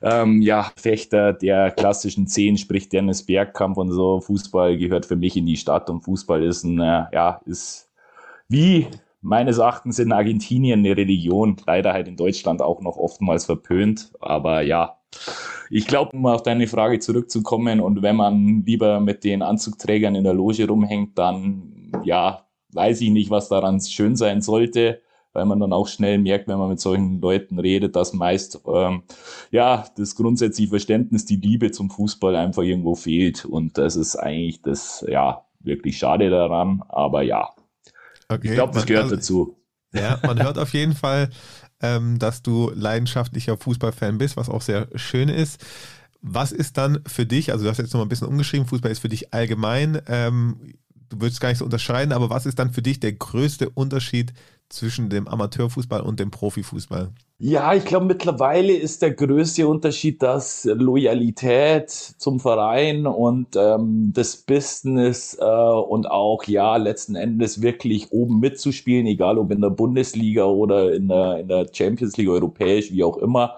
Ähm, 0.04 0.44
ja, 0.44 0.72
Fechter 0.76 1.34
der 1.34 1.72
klassischen 1.72 2.28
Zehn, 2.28 2.56
sprich 2.56 2.90
Dennis 2.90 3.24
Bergkamp 3.24 3.78
und 3.78 3.92
so. 3.92 4.22
Fußball 4.22 4.78
gehört 4.78 5.08
für 5.08 5.16
mich 5.16 5.36
in 5.36 5.48
die 5.48 5.58
Stadt 5.58 5.90
und 5.90 6.02
Fußball 6.02 6.44
ist 6.44 6.64
ein, 6.64 6.80
äh, 6.80 7.06
ja, 7.12 7.42
ist 7.48 7.90
wie 8.50 8.86
meines 9.24 9.58
Erachtens 9.58 10.00
in 10.00 10.12
Argentinien 10.12 10.80
eine 10.80 10.96
Religion, 10.96 11.56
leider 11.66 11.94
halt 11.94 12.08
in 12.08 12.18
Deutschland 12.18 12.62
auch 12.62 12.82
noch 12.82 12.98
oftmals 12.98 13.46
verpönt. 13.46 14.12
Aber 14.20 14.62
ja, 14.62 15.00
ich 15.70 15.88
glaube, 15.88 16.16
um 16.16 16.26
auf 16.26 16.44
deine 16.44 16.68
Frage 16.68 17.00
zurückzukommen 17.00 17.80
und 17.80 18.02
wenn 18.02 18.18
man 18.18 18.64
lieber 18.66 19.00
mit 19.00 19.24
den 19.24 19.42
Anzugträgern 19.42 20.16
in 20.16 20.26
der 20.26 20.34
Loge 20.34 20.68
rumhängt, 20.68 21.18
dann 21.18 21.92
ja, 22.04 22.46
weiß 22.74 23.02
ich 23.02 23.12
nicht, 23.12 23.30
was 23.30 23.50
daran 23.50 23.80
schön 23.80 24.16
sein 24.16 24.42
sollte, 24.42 25.02
weil 25.32 25.46
man 25.46 25.60
dann 25.60 25.74
auch 25.74 25.88
schnell 25.88 26.18
merkt, 26.20 26.48
wenn 26.48 26.60
man 26.60 26.70
mit 26.70 26.80
solchen 26.80 27.22
Leuten 27.22 27.60
redet, 27.60 27.96
dass 27.96 28.14
meist 28.14 28.62
ähm, 28.68 29.04
ja 29.52 29.86
das 29.96 30.16
grundsätzliche 30.16 30.70
Verständnis, 30.70 31.26
die 31.26 31.38
Liebe 31.38 31.72
zum 31.72 31.90
Fußball 31.90 32.36
einfach 32.36 32.64
irgendwo 32.64 32.96
fehlt. 32.96 33.46
Und 33.46 33.78
das 33.78 33.96
ist 33.96 34.16
eigentlich 34.16 34.62
das, 34.62 35.04
ja, 35.08 35.46
wirklich 35.60 35.98
schade 35.98 36.30
daran. 36.30 36.84
Aber 36.90 37.24
ja, 37.24 37.50
okay, 38.30 38.48
ich 38.48 38.54
glaube, 38.54 38.74
das 38.74 38.86
gehört 38.86 39.10
kann, 39.10 39.18
dazu. 39.18 39.58
Ja, 39.96 40.20
man 40.24 40.42
hört 40.42 40.58
auf 40.58 40.74
jeden 40.74 40.96
Fall, 40.96 41.30
ähm, 41.80 42.18
dass 42.18 42.42
du 42.42 42.72
leidenschaftlicher 42.74 43.58
Fußballfan 43.58 44.18
bist, 44.18 44.38
was 44.38 44.50
auch 44.50 44.64
sehr 44.64 44.88
schön 44.96 45.30
ist. 45.30 45.64
Was 46.20 46.52
ist 46.52 46.80
dann 46.80 47.02
für 47.06 47.28
dich, 47.28 47.52
also 47.52 47.66
du 47.66 47.70
hast 47.70 47.78
jetzt 47.78 47.94
noch 47.94 48.00
mal 48.00 48.06
ein 48.06 48.10
bisschen 48.10 48.28
umgeschrieben, 48.28 48.66
Fußball 48.66 48.92
ist 48.92 49.00
für 49.00 49.10
dich 49.10 49.36
allgemein, 49.36 50.02
ähm, 50.08 50.74
du 51.10 51.22
würdest 51.22 51.42
gar 51.42 51.50
nicht 51.50 51.60
so 51.60 51.66
unterscheiden, 51.66 52.12
aber 52.12 52.32
was 52.32 52.48
ist 52.48 52.58
dann 52.58 52.74
für 52.74 52.82
dich 52.82 53.00
der 53.00 53.14
größte 53.14 53.70
Unterschied 53.70 54.34
zwischen 54.74 55.10
dem 55.10 55.28
Amateurfußball 55.28 56.02
und 56.02 56.20
dem 56.20 56.32
Profifußball? 56.32 57.12
Ja, 57.40 57.74
ich 57.74 57.84
glaube, 57.84 58.06
mittlerweile 58.06 58.74
ist 58.74 59.02
der 59.02 59.12
größte 59.12 59.68
Unterschied, 59.68 60.22
dass 60.22 60.64
Loyalität 60.66 61.90
zum 61.90 62.40
Verein 62.40 63.06
und 63.06 63.56
ähm, 63.56 64.12
das 64.14 64.38
Business 64.38 65.38
äh, 65.40 65.44
und 65.44 66.10
auch, 66.10 66.44
ja, 66.46 66.78
letzten 66.78 67.16
Endes 67.16 67.62
wirklich 67.62 68.12
oben 68.12 68.40
mitzuspielen, 68.40 69.08
egal 69.08 69.38
ob 69.38 69.52
in 69.52 69.62
der 69.62 69.72
Bundesliga 69.72 70.46
oder 70.46 70.94
in 70.94 71.10
der, 71.10 71.40
in 71.40 71.48
der 71.50 71.68
Champions 71.72 72.16
League, 72.18 72.30
europäisch, 72.30 72.92
wie 72.92 73.04
auch 73.04 73.18
immer, 73.18 73.58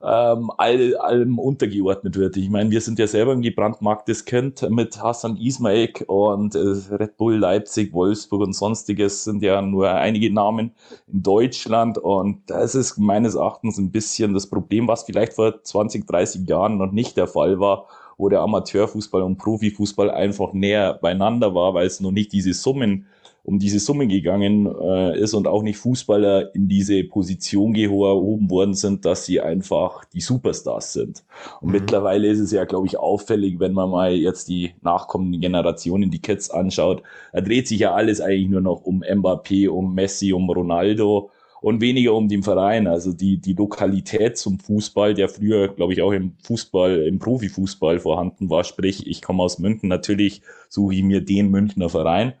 ähm, 0.00 0.50
all, 0.56 0.96
allem 0.96 1.38
untergeordnet 1.38 2.16
wird. 2.16 2.36
Ich 2.36 2.48
meine, 2.50 2.70
wir 2.70 2.80
sind 2.80 2.98
ja 2.98 3.06
selber 3.06 3.32
ein 3.32 3.42
gebrandmarktes 3.42 4.24
Kind 4.24 4.68
mit 4.70 5.02
Hassan 5.02 5.36
Ismail 5.36 5.92
und 6.06 6.54
äh, 6.54 6.58
Red 6.58 7.16
Bull 7.16 7.36
Leipzig, 7.36 7.92
Wolfsburg 7.92 8.42
und 8.42 8.52
sonstiges 8.52 9.24
sind 9.24 9.42
ja 9.42 9.60
nur 9.60 9.90
einige 9.90 10.32
Namen 10.32 10.72
in 11.12 11.22
Deutschland 11.22 11.98
und 11.98 12.42
das 12.46 12.74
ist 12.76 12.98
meines 12.98 13.34
Erachtens 13.34 13.78
ein 13.78 13.90
bisschen 13.90 14.34
das 14.34 14.46
Problem, 14.46 14.86
was 14.86 15.02
vielleicht 15.02 15.32
vor 15.32 15.62
20, 15.62 16.06
30 16.06 16.48
Jahren 16.48 16.78
noch 16.78 16.92
nicht 16.92 17.16
der 17.16 17.26
Fall 17.26 17.58
war, 17.58 17.86
wo 18.16 18.28
der 18.28 18.40
Amateurfußball 18.40 19.22
und 19.22 19.38
Profifußball 19.38 20.10
einfach 20.10 20.52
näher 20.52 20.94
beieinander 20.94 21.54
war, 21.54 21.74
weil 21.74 21.86
es 21.86 22.00
noch 22.00 22.12
nicht 22.12 22.32
diese 22.32 22.52
Summen 22.52 23.06
um 23.48 23.58
diese 23.58 23.78
Summe 23.78 24.06
gegangen 24.06 24.66
äh, 24.66 25.18
ist 25.18 25.32
und 25.32 25.46
auch 25.48 25.62
nicht 25.62 25.78
Fußballer 25.78 26.54
in 26.54 26.68
diese 26.68 27.02
Position 27.04 27.72
gehoben 27.72 28.50
worden 28.50 28.74
sind, 28.74 29.06
dass 29.06 29.24
sie 29.24 29.40
einfach 29.40 30.04
die 30.04 30.20
Superstars 30.20 30.92
sind. 30.92 31.24
Und 31.62 31.68
mhm. 31.68 31.76
mittlerweile 31.76 32.28
ist 32.28 32.40
es 32.40 32.52
ja, 32.52 32.66
glaube 32.66 32.86
ich, 32.88 32.98
auffällig, 32.98 33.58
wenn 33.58 33.72
man 33.72 33.88
mal 33.88 34.12
jetzt 34.12 34.50
die 34.50 34.74
nachkommenden 34.82 35.40
Generationen, 35.40 36.10
die 36.10 36.20
Kids 36.20 36.50
anschaut, 36.50 37.02
da 37.32 37.40
dreht 37.40 37.68
sich 37.68 37.80
ja 37.80 37.94
alles 37.94 38.20
eigentlich 38.20 38.50
nur 38.50 38.60
noch 38.60 38.82
um 38.82 39.02
Mbappé, 39.02 39.70
um 39.70 39.94
Messi, 39.94 40.34
um 40.34 40.50
Ronaldo 40.50 41.30
und 41.62 41.80
weniger 41.80 42.12
um 42.12 42.28
den 42.28 42.42
Verein. 42.42 42.86
Also 42.86 43.14
die, 43.14 43.38
die 43.38 43.54
Lokalität 43.54 44.36
zum 44.36 44.58
Fußball, 44.58 45.14
der 45.14 45.30
früher, 45.30 45.68
glaube 45.68 45.94
ich, 45.94 46.02
auch 46.02 46.12
im 46.12 46.34
Fußball, 46.42 47.06
im 47.06 47.18
Profifußball 47.18 47.98
vorhanden 47.98 48.50
war. 48.50 48.64
Sprich, 48.64 49.06
ich 49.06 49.22
komme 49.22 49.42
aus 49.42 49.58
München, 49.58 49.88
natürlich 49.88 50.42
suche 50.68 50.96
ich 50.96 51.02
mir 51.02 51.22
den 51.22 51.50
Münchner 51.50 51.88
Verein 51.88 52.34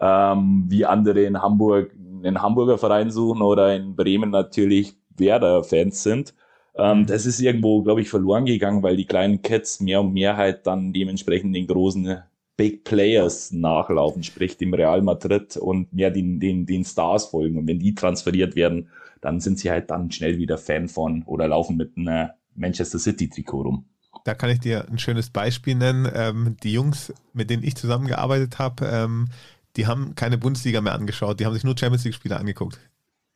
ähm, 0.00 0.66
wie 0.68 0.84
andere 0.84 1.22
in 1.22 1.40
Hamburg 1.40 1.92
einen 2.24 2.40
Hamburger 2.40 2.78
Verein 2.78 3.10
suchen 3.10 3.42
oder 3.42 3.74
in 3.76 3.96
Bremen 3.96 4.30
natürlich 4.30 4.94
Werder-Fans 5.16 6.02
sind. 6.02 6.34
Ähm, 6.76 7.00
mhm. 7.00 7.06
das 7.06 7.26
ist 7.26 7.40
irgendwo, 7.40 7.82
glaube 7.82 8.00
ich, 8.00 8.08
verloren 8.08 8.46
gegangen, 8.46 8.82
weil 8.82 8.96
die 8.96 9.04
kleinen 9.04 9.42
Cats 9.42 9.80
mehr 9.80 10.00
und 10.00 10.12
mehr 10.12 10.36
halt 10.36 10.66
dann 10.66 10.92
dementsprechend 10.92 11.54
den 11.54 11.66
großen 11.66 12.22
Big 12.56 12.84
Players 12.84 13.52
nachlaufen, 13.52 14.22
sprich 14.22 14.56
dem 14.56 14.74
Real 14.74 15.02
Madrid 15.02 15.56
und 15.56 15.92
mehr 15.92 16.10
den, 16.10 16.40
den, 16.40 16.66
den 16.66 16.84
Stars 16.84 17.26
folgen. 17.26 17.58
Und 17.58 17.66
wenn 17.66 17.78
die 17.78 17.94
transferiert 17.94 18.56
werden, 18.56 18.88
dann 19.20 19.40
sind 19.40 19.58
sie 19.58 19.70
halt 19.70 19.90
dann 19.90 20.10
schnell 20.10 20.38
wieder 20.38 20.58
Fan 20.58 20.88
von 20.88 21.22
oder 21.24 21.48
laufen 21.48 21.76
mit 21.76 21.96
einer 21.96 22.34
Manchester 22.54 22.98
City 22.98 23.28
Trikot 23.28 23.62
rum. 23.62 23.84
Da 24.24 24.34
kann 24.34 24.50
ich 24.50 24.60
dir 24.60 24.88
ein 24.88 24.98
schönes 24.98 25.30
Beispiel 25.30 25.74
nennen. 25.74 26.08
Ähm, 26.14 26.56
die 26.62 26.72
Jungs, 26.72 27.12
mit 27.32 27.50
denen 27.50 27.62
ich 27.62 27.76
zusammengearbeitet 27.76 28.58
habe, 28.58 28.86
ähm, 28.86 29.28
die 29.76 29.86
haben 29.86 30.14
keine 30.14 30.38
Bundesliga 30.38 30.80
mehr 30.80 30.94
angeschaut, 30.94 31.40
die 31.40 31.46
haben 31.46 31.54
sich 31.54 31.64
nur 31.64 31.76
Champions 31.78 32.04
League-Spiele 32.04 32.36
angeguckt. 32.36 32.78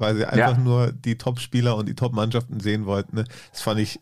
Weil 0.00 0.14
sie 0.14 0.24
einfach 0.24 0.56
ja. 0.56 0.62
nur 0.62 0.92
die 0.92 1.18
Top-Spieler 1.18 1.76
und 1.76 1.88
die 1.88 1.96
Top-Mannschaften 1.96 2.60
sehen 2.60 2.86
wollten. 2.86 3.16
Ne? 3.16 3.24
Das 3.50 3.62
fand 3.62 3.80
ich 3.80 3.98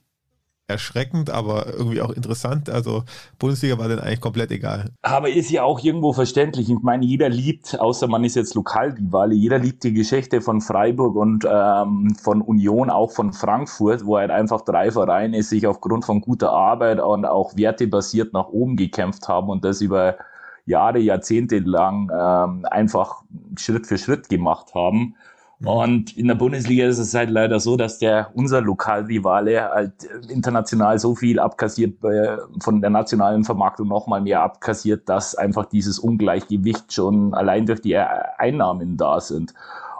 erschreckend, 0.68 1.30
aber 1.30 1.72
irgendwie 1.72 2.00
auch 2.00 2.10
interessant. 2.10 2.68
Also 2.68 3.04
Bundesliga 3.38 3.78
war 3.78 3.88
dann 3.88 4.00
eigentlich 4.00 4.20
komplett 4.20 4.50
egal. 4.50 4.90
Aber 5.02 5.30
ist 5.30 5.50
ja 5.50 5.62
auch 5.62 5.82
irgendwo 5.82 6.12
verständlich. 6.12 6.68
Ich 6.68 6.78
meine, 6.82 7.04
jeder 7.04 7.28
liebt, 7.28 7.78
außer 7.78 8.08
man 8.08 8.24
ist 8.24 8.36
jetzt 8.36 8.54
Lokalrivale, 8.54 9.34
jeder 9.34 9.58
liebt 9.58 9.84
die 9.84 9.92
Geschichte 9.92 10.40
von 10.40 10.60
Freiburg 10.60 11.14
und 11.14 11.46
ähm, 11.48 12.16
von 12.20 12.42
Union, 12.42 12.90
auch 12.90 13.12
von 13.12 13.32
Frankfurt, 13.32 14.04
wo 14.04 14.18
halt 14.18 14.30
einfach 14.30 14.62
drei 14.62 14.90
Vereine 14.90 15.42
sich 15.42 15.66
aufgrund 15.66 16.04
von 16.04 16.20
guter 16.20 16.50
Arbeit 16.50 17.00
und 17.00 17.24
auch 17.24 17.56
wertebasiert 17.56 18.32
nach 18.32 18.48
oben 18.48 18.76
gekämpft 18.76 19.28
haben 19.28 19.48
und 19.48 19.64
das 19.64 19.80
über 19.80 20.16
Jahre, 20.66 20.98
Jahrzehnte 20.98 21.58
lang 21.60 22.10
ähm, 22.12 22.66
einfach 22.70 23.22
Schritt 23.56 23.86
für 23.86 23.98
Schritt 23.98 24.28
gemacht 24.28 24.74
haben. 24.74 25.14
Mhm. 25.60 25.68
Und 25.68 26.16
in 26.16 26.28
der 26.28 26.34
Bundesliga 26.34 26.86
ist 26.86 26.98
es 26.98 27.14
halt 27.14 27.30
leider 27.30 27.60
so, 27.60 27.76
dass 27.76 27.98
der 27.98 28.30
unser 28.34 28.60
Lokalrivale 28.60 29.62
halt 29.62 30.04
international 30.28 30.98
so 30.98 31.14
viel 31.14 31.38
abkassiert 31.38 32.04
äh, 32.04 32.36
von 32.60 32.80
der 32.80 32.90
nationalen 32.90 33.44
Vermarktung 33.44 33.88
nochmal 33.88 34.20
mehr 34.20 34.42
abkassiert, 34.42 35.08
dass 35.08 35.34
einfach 35.34 35.66
dieses 35.66 35.98
Ungleichgewicht 35.98 36.92
schon 36.92 37.32
allein 37.32 37.66
durch 37.66 37.80
die 37.80 37.96
Einnahmen 37.96 38.96
da 38.96 39.20
sind. 39.20 39.54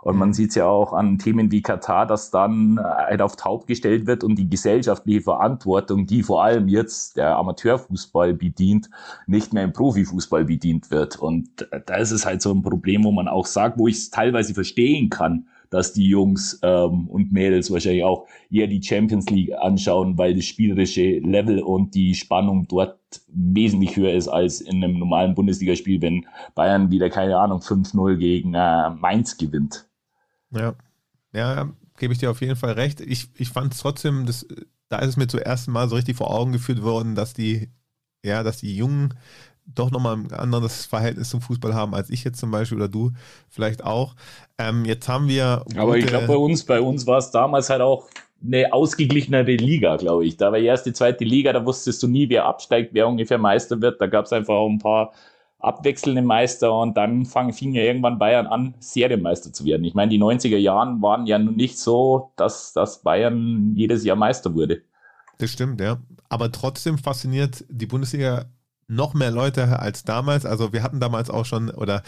Und 0.06 0.18
man 0.18 0.32
sieht 0.32 0.50
es 0.50 0.54
ja 0.54 0.68
auch 0.68 0.92
an 0.92 1.18
Themen 1.18 1.50
wie 1.50 1.62
Katar, 1.62 2.06
dass 2.06 2.30
dann 2.30 2.78
halt 2.80 3.20
auf 3.20 3.34
taub 3.34 3.66
gestellt 3.66 4.06
wird 4.06 4.22
und 4.22 4.36
die 4.36 4.48
gesellschaftliche 4.48 5.22
Verantwortung, 5.22 6.06
die 6.06 6.22
vor 6.22 6.44
allem 6.44 6.68
jetzt 6.68 7.16
der 7.16 7.36
Amateurfußball 7.36 8.32
bedient, 8.34 8.88
nicht 9.26 9.52
mehr 9.52 9.64
im 9.64 9.72
Profifußball 9.72 10.44
bedient 10.44 10.92
wird. 10.92 11.16
Und 11.18 11.68
da 11.86 11.96
ist 11.96 12.12
es 12.12 12.24
halt 12.24 12.40
so 12.40 12.54
ein 12.54 12.62
Problem, 12.62 13.02
wo 13.02 13.10
man 13.10 13.26
auch 13.26 13.46
sagt, 13.46 13.80
wo 13.80 13.88
ich 13.88 13.96
es 13.96 14.10
teilweise 14.10 14.54
verstehen 14.54 15.10
kann, 15.10 15.48
dass 15.70 15.92
die 15.92 16.06
Jungs 16.06 16.60
ähm, 16.62 17.08
und 17.08 17.32
Mädels 17.32 17.72
wahrscheinlich 17.72 18.04
auch 18.04 18.28
eher 18.48 18.68
die 18.68 18.80
Champions 18.80 19.28
League 19.28 19.54
anschauen, 19.58 20.16
weil 20.16 20.36
das 20.36 20.44
spielerische 20.44 21.18
Level 21.18 21.58
und 21.58 21.96
die 21.96 22.14
Spannung 22.14 22.68
dort 22.68 23.00
wesentlich 23.26 23.96
höher 23.96 24.12
ist 24.12 24.28
als 24.28 24.60
in 24.60 24.84
einem 24.84 25.00
normalen 25.00 25.34
Bundesligaspiel, 25.34 26.00
wenn 26.00 26.26
Bayern 26.54 26.92
wieder, 26.92 27.10
keine 27.10 27.36
Ahnung, 27.36 27.58
5-0 27.58 28.14
gegen 28.18 28.54
äh, 28.54 28.90
Mainz 28.90 29.36
gewinnt. 29.36 29.88
Ja, 30.50 30.74
ja, 31.32 31.68
gebe 31.98 32.12
ich 32.12 32.18
dir 32.18 32.30
auf 32.30 32.40
jeden 32.40 32.56
Fall 32.56 32.72
recht. 32.72 33.00
Ich, 33.00 33.28
ich 33.36 33.48
fand 33.48 33.74
es 33.74 33.80
trotzdem, 33.80 34.26
das, 34.26 34.46
da 34.88 34.98
ist 34.98 35.10
es 35.10 35.16
mir 35.16 35.26
zum 35.26 35.40
ersten 35.40 35.72
Mal 35.72 35.88
so 35.88 35.96
richtig 35.96 36.16
vor 36.16 36.32
Augen 36.32 36.52
geführt 36.52 36.82
worden, 36.82 37.14
dass 37.14 37.34
die, 37.34 37.68
ja, 38.24 38.42
dass 38.42 38.58
die 38.58 38.76
Jungen 38.76 39.14
doch 39.66 39.90
nochmal 39.90 40.16
ein 40.16 40.32
anderes 40.32 40.86
Verhältnis 40.86 41.30
zum 41.30 41.40
Fußball 41.40 41.74
haben 41.74 41.94
als 41.94 42.08
ich 42.10 42.22
jetzt 42.22 42.38
zum 42.38 42.50
Beispiel 42.50 42.78
oder 42.78 42.88
du 42.88 43.10
vielleicht 43.48 43.84
auch. 43.84 44.14
Ähm, 44.58 44.84
jetzt 44.84 45.08
haben 45.08 45.28
wir. 45.28 45.64
Aber 45.76 45.96
ich 45.96 46.06
glaube, 46.06 46.28
bei 46.28 46.36
uns, 46.36 46.64
bei 46.64 46.80
uns 46.80 47.06
war 47.06 47.18
es 47.18 47.30
damals 47.30 47.68
halt 47.68 47.80
auch 47.80 48.08
eine 48.44 48.72
ausgeglichenere 48.72 49.56
Liga, 49.56 49.96
glaube 49.96 50.24
ich. 50.26 50.36
Da 50.36 50.52
war 50.52 50.58
die 50.58 50.66
erste, 50.66 50.92
zweite 50.92 51.24
Liga, 51.24 51.52
da 51.52 51.64
wusstest 51.64 52.02
du 52.02 52.06
nie, 52.06 52.28
wer 52.28 52.44
absteigt, 52.44 52.90
wer 52.92 53.08
ungefähr 53.08 53.38
Meister 53.38 53.80
wird. 53.80 54.00
Da 54.00 54.06
gab 54.06 54.26
es 54.26 54.32
einfach 54.32 54.54
auch 54.54 54.68
ein 54.68 54.78
paar 54.78 55.12
abwechselnde 55.66 56.22
Meister 56.22 56.72
und 56.78 56.96
dann 56.96 57.26
fang, 57.26 57.52
fing 57.52 57.74
ja 57.74 57.82
irgendwann 57.82 58.18
Bayern 58.18 58.46
an, 58.46 58.74
Serienmeister 58.78 59.52
zu 59.52 59.64
werden. 59.64 59.84
Ich 59.84 59.94
meine, 59.94 60.10
die 60.10 60.20
90er 60.20 60.56
Jahren 60.56 61.02
waren 61.02 61.26
ja 61.26 61.38
nicht 61.38 61.78
so, 61.78 62.32
dass, 62.36 62.72
dass 62.72 63.02
Bayern 63.02 63.72
jedes 63.74 64.04
Jahr 64.04 64.16
Meister 64.16 64.54
wurde. 64.54 64.82
Das 65.38 65.50
stimmt, 65.50 65.80
ja. 65.80 65.98
Aber 66.28 66.50
trotzdem 66.52 66.98
fasziniert 66.98 67.64
die 67.68 67.86
Bundesliga 67.86 68.46
noch 68.88 69.14
mehr 69.14 69.30
Leute 69.30 69.80
als 69.80 70.04
damals. 70.04 70.46
Also 70.46 70.72
wir 70.72 70.82
hatten 70.82 71.00
damals 71.00 71.30
auch 71.30 71.44
schon, 71.44 71.70
oder 71.70 72.02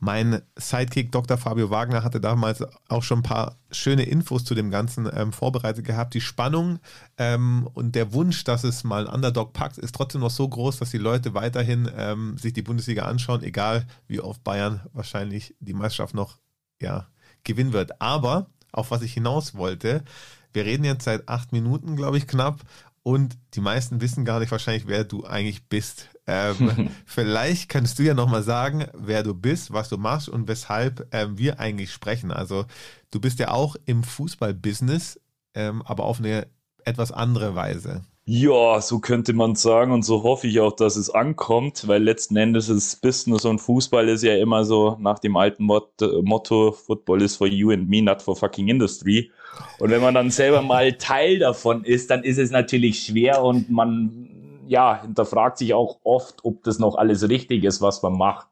mein 0.00 0.42
Sidekick 0.56 1.12
Dr. 1.12 1.38
Fabio 1.38 1.70
Wagner 1.70 2.02
hatte 2.02 2.20
damals 2.20 2.62
auch 2.88 3.02
schon 3.02 3.20
ein 3.20 3.22
paar 3.22 3.58
schöne 3.70 4.02
Infos 4.02 4.44
zu 4.44 4.54
dem 4.54 4.70
Ganzen 4.70 5.08
ähm, 5.12 5.32
vorbereitet 5.32 5.84
gehabt. 5.84 6.14
Die 6.14 6.20
Spannung 6.20 6.78
ähm, 7.16 7.68
und 7.72 7.94
der 7.94 8.12
Wunsch, 8.12 8.44
dass 8.44 8.64
es 8.64 8.84
mal 8.84 9.06
ein 9.06 9.14
Underdog 9.14 9.52
packt, 9.52 9.78
ist 9.78 9.94
trotzdem 9.94 10.20
noch 10.20 10.30
so 10.30 10.48
groß, 10.48 10.78
dass 10.78 10.90
die 10.90 10.98
Leute 10.98 11.34
weiterhin 11.34 11.90
ähm, 11.96 12.36
sich 12.36 12.52
die 12.52 12.62
Bundesliga 12.62 13.04
anschauen, 13.04 13.42
egal 13.42 13.86
wie 14.06 14.20
oft 14.20 14.44
Bayern 14.44 14.82
wahrscheinlich 14.92 15.54
die 15.60 15.74
Meisterschaft 15.74 16.14
noch 16.14 16.38
ja, 16.80 17.08
gewinnen 17.44 17.72
wird. 17.72 18.00
Aber 18.00 18.50
auf 18.72 18.90
was 18.90 19.02
ich 19.02 19.14
hinaus 19.14 19.54
wollte, 19.54 20.04
wir 20.52 20.64
reden 20.64 20.84
jetzt 20.84 21.04
seit 21.04 21.28
acht 21.28 21.52
Minuten, 21.52 21.96
glaube 21.96 22.18
ich, 22.18 22.26
knapp. 22.26 22.60
Und 23.02 23.36
die 23.54 23.60
meisten 23.60 24.00
wissen 24.00 24.24
gar 24.24 24.40
nicht 24.40 24.50
wahrscheinlich, 24.50 24.86
wer 24.86 25.04
du 25.04 25.24
eigentlich 25.24 25.68
bist. 25.68 26.08
Ähm, 26.26 26.90
vielleicht 27.06 27.68
kannst 27.68 27.98
du 27.98 28.02
ja 28.02 28.14
nochmal 28.14 28.42
sagen, 28.42 28.86
wer 28.94 29.22
du 29.22 29.34
bist, 29.34 29.72
was 29.72 29.88
du 29.88 29.98
machst 29.98 30.28
und 30.28 30.48
weshalb 30.48 31.08
ähm, 31.12 31.38
wir 31.38 31.60
eigentlich 31.60 31.92
sprechen. 31.92 32.30
Also 32.30 32.64
du 33.10 33.20
bist 33.20 33.38
ja 33.38 33.50
auch 33.50 33.76
im 33.86 34.02
Fußballbusiness, 34.02 35.20
ähm, 35.54 35.82
aber 35.82 36.04
auf 36.04 36.18
eine 36.18 36.46
etwas 36.84 37.12
andere 37.12 37.54
Weise. 37.54 38.04
Ja, 38.26 38.80
so 38.80 39.00
könnte 39.00 39.34
man 39.34 39.54
sagen 39.54 39.92
und 39.92 40.02
so 40.02 40.22
hoffe 40.22 40.46
ich 40.46 40.58
auch, 40.58 40.74
dass 40.74 40.96
es 40.96 41.10
ankommt, 41.10 41.86
weil 41.88 42.02
letzten 42.02 42.36
Endes 42.36 42.70
ist 42.70 43.02
Business 43.02 43.44
und 43.44 43.58
Fußball 43.58 44.08
ist 44.08 44.22
ja 44.22 44.34
immer 44.36 44.64
so 44.64 44.96
nach 44.98 45.18
dem 45.18 45.36
alten 45.36 45.64
Mot 45.64 45.90
Motto, 46.22 46.72
Football 46.72 47.20
is 47.20 47.36
for 47.36 47.46
you 47.46 47.70
and 47.70 47.86
me, 47.86 48.00
not 48.00 48.22
for 48.22 48.34
fucking 48.34 48.68
industry. 48.68 49.30
Und 49.78 49.90
wenn 49.90 50.00
man 50.00 50.14
dann 50.14 50.30
selber 50.30 50.62
mal 50.62 50.94
Teil 50.94 51.38
davon 51.38 51.84
ist, 51.84 52.10
dann 52.10 52.24
ist 52.24 52.38
es 52.38 52.50
natürlich 52.50 53.00
schwer 53.00 53.42
und 53.42 53.68
man, 53.68 54.30
ja, 54.66 55.02
hinterfragt 55.02 55.58
sich 55.58 55.74
auch 55.74 55.98
oft, 56.04 56.44
ob 56.44 56.62
das 56.64 56.78
noch 56.78 56.96
alles 56.96 57.28
richtig 57.28 57.64
ist, 57.64 57.80
was 57.80 58.02
man 58.02 58.16
macht. 58.16 58.48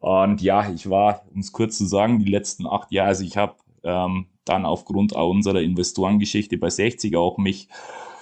Und 0.00 0.42
ja, 0.42 0.70
ich 0.70 0.88
war, 0.88 1.22
um 1.32 1.40
es 1.40 1.52
kurz 1.52 1.78
zu 1.78 1.86
sagen, 1.86 2.18
die 2.18 2.30
letzten 2.30 2.66
acht 2.66 2.92
Jahre, 2.92 3.08
also 3.08 3.24
ich 3.24 3.36
habe 3.36 3.54
ähm, 3.82 4.26
dann 4.44 4.64
aufgrund 4.64 5.12
unserer 5.12 5.60
Investorengeschichte 5.60 6.58
bei 6.58 6.70
60 6.70 7.16
auch 7.16 7.38
mich 7.38 7.68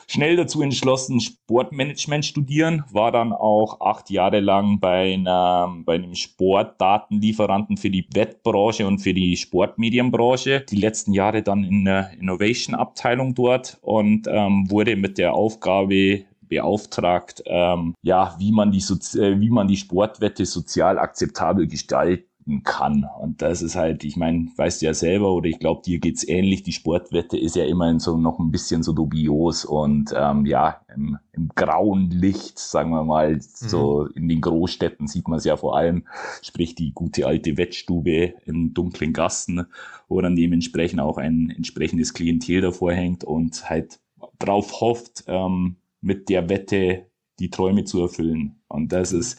schnell 0.06 0.36
dazu 0.36 0.62
entschlossen, 0.62 1.20
Sportmanagement 1.20 2.24
studieren, 2.24 2.84
war 2.92 3.12
dann 3.12 3.32
auch 3.32 3.80
acht 3.80 4.10
Jahre 4.10 4.40
lang 4.40 4.80
bei, 4.80 5.14
einer, 5.14 5.74
bei 5.84 5.94
einem 5.94 6.14
Sportdatenlieferanten 6.14 7.76
für 7.76 7.90
die 7.90 8.06
Wettbranche 8.12 8.86
und 8.86 8.98
für 8.98 9.14
die 9.14 9.36
Sportmedienbranche. 9.36 10.60
Die 10.60 10.76
letzten 10.76 11.12
Jahre 11.12 11.42
dann 11.42 11.64
in 11.64 11.84
der 11.84 12.12
Innovation-Abteilung 12.18 13.34
dort 13.34 13.78
und 13.82 14.26
ähm, 14.28 14.70
wurde 14.70 14.96
mit 14.96 15.18
der 15.18 15.34
Aufgabe 15.34 16.24
beauftragt, 16.54 17.42
ähm, 17.46 17.94
ja, 18.02 18.36
wie 18.38 18.52
man 18.52 18.70
die, 18.70 18.80
Sozi 18.80 19.20
äh, 19.20 19.40
wie 19.40 19.50
man 19.50 19.68
die 19.68 19.76
Sportwette 19.76 20.46
sozial 20.46 20.98
akzeptabel 20.98 21.66
gestaltet 21.66 22.28
kann. 22.62 23.06
Und 23.20 23.40
das 23.40 23.62
ist 23.62 23.74
halt, 23.74 24.04
ich 24.04 24.16
meine, 24.16 24.48
weißt 24.56 24.82
du 24.82 24.86
ja 24.86 24.94
selber, 24.94 25.32
oder 25.32 25.48
ich 25.48 25.58
glaube, 25.58 25.80
dir 25.82 25.98
geht's 25.98 26.28
ähnlich, 26.28 26.62
die 26.62 26.72
Sportwette 26.72 27.38
ist 27.38 27.56
ja 27.56 27.64
immerhin 27.64 28.00
so 28.00 28.18
noch 28.18 28.38
ein 28.38 28.50
bisschen 28.50 28.82
so 28.82 28.92
dubios 28.92 29.64
und 29.64 30.14
ähm, 30.14 30.44
ja, 30.44 30.82
im, 30.94 31.18
im 31.32 31.48
grauen 31.54 32.10
Licht, 32.10 32.58
sagen 32.58 32.90
wir 32.90 33.02
mal, 33.02 33.36
mhm. 33.36 33.40
so 33.40 34.06
in 34.08 34.28
den 34.28 34.42
Großstädten 34.42 35.06
sieht 35.06 35.26
man 35.26 35.38
es 35.38 35.44
ja 35.44 35.56
vor 35.56 35.76
allem, 35.76 36.04
sprich 36.42 36.74
die 36.74 36.92
gute 36.92 37.26
alte 37.26 37.56
Wettstube 37.56 38.34
in 38.44 38.74
dunklen 38.74 39.14
Gassen, 39.14 39.66
wo 40.08 40.20
dann 40.20 40.36
dementsprechend 40.36 41.00
auch 41.00 41.16
ein 41.16 41.50
entsprechendes 41.56 42.12
Klientel 42.12 42.60
davor 42.60 42.92
hängt 42.92 43.24
und 43.24 43.70
halt 43.70 44.00
drauf 44.38 44.80
hofft, 44.80 45.24
ähm, 45.28 45.76
mit 46.04 46.28
der 46.28 46.48
Wette 46.48 47.06
die 47.38 47.50
Träume 47.50 47.84
zu 47.84 48.02
erfüllen. 48.02 48.62
Und 48.68 48.92
das 48.92 49.12
ist 49.12 49.38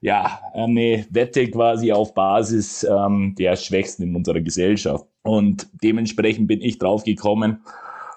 ja, 0.00 0.40
eine 0.54 1.06
Wette 1.10 1.50
quasi 1.50 1.92
auf 1.92 2.14
Basis 2.14 2.84
ähm, 2.84 3.34
der 3.36 3.56
Schwächsten 3.56 4.04
in 4.04 4.16
unserer 4.16 4.40
Gesellschaft. 4.40 5.06
Und 5.22 5.68
dementsprechend 5.82 6.46
bin 6.46 6.60
ich 6.60 6.78
drauf 6.78 7.04
gekommen, 7.04 7.64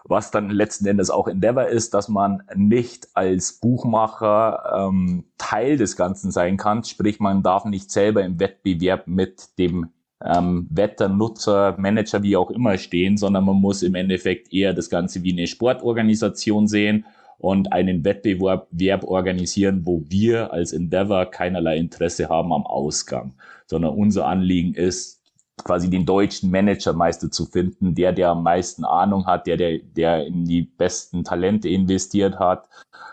was 0.03 0.31
dann 0.31 0.49
letzten 0.49 0.87
Endes 0.87 1.09
auch 1.09 1.27
Endeavor 1.27 1.67
ist, 1.67 1.93
dass 1.93 2.07
man 2.07 2.43
nicht 2.55 3.07
als 3.13 3.59
Buchmacher 3.59 4.89
ähm, 4.89 5.25
Teil 5.37 5.77
des 5.77 5.95
Ganzen 5.95 6.31
sein 6.31 6.57
kann. 6.57 6.83
Sprich, 6.83 7.19
man 7.19 7.43
darf 7.43 7.65
nicht 7.65 7.91
selber 7.91 8.23
im 8.23 8.39
Wettbewerb 8.39 9.07
mit 9.07 9.57
dem 9.57 9.89
ähm, 10.23 10.67
Wetter, 10.69 11.09
Nutzer, 11.09 11.75
Manager, 11.79 12.21
wie 12.21 12.37
auch 12.37 12.51
immer 12.51 12.77
stehen, 12.77 13.17
sondern 13.17 13.45
man 13.45 13.55
muss 13.55 13.81
im 13.81 13.95
Endeffekt 13.95 14.53
eher 14.53 14.73
das 14.73 14.89
Ganze 14.89 15.23
wie 15.23 15.31
eine 15.31 15.47
Sportorganisation 15.47 16.67
sehen 16.67 17.05
und 17.41 17.73
einen 17.73 18.05
Wettbewerb 18.05 19.03
organisieren, 19.03 19.81
wo 19.85 20.03
wir 20.07 20.53
als 20.53 20.73
Endeavor 20.73 21.25
keinerlei 21.25 21.77
Interesse 21.77 22.29
haben 22.29 22.53
am 22.53 22.65
Ausgang, 22.65 23.33
sondern 23.65 23.95
unser 23.95 24.27
Anliegen 24.27 24.75
ist, 24.75 25.21
quasi 25.63 25.89
den 25.89 26.05
deutschen 26.05 26.49
Managermeister 26.49 27.29
zu 27.29 27.45
finden, 27.45 27.93
der, 27.95 28.13
der 28.13 28.29
am 28.29 28.43
meisten 28.43 28.83
Ahnung 28.83 29.25
hat, 29.25 29.47
der, 29.47 29.57
der, 29.57 29.79
der 29.79 30.25
in 30.25 30.45
die 30.45 30.63
besten 30.63 31.23
Talente 31.23 31.69
investiert 31.69 32.39
hat, 32.39 32.67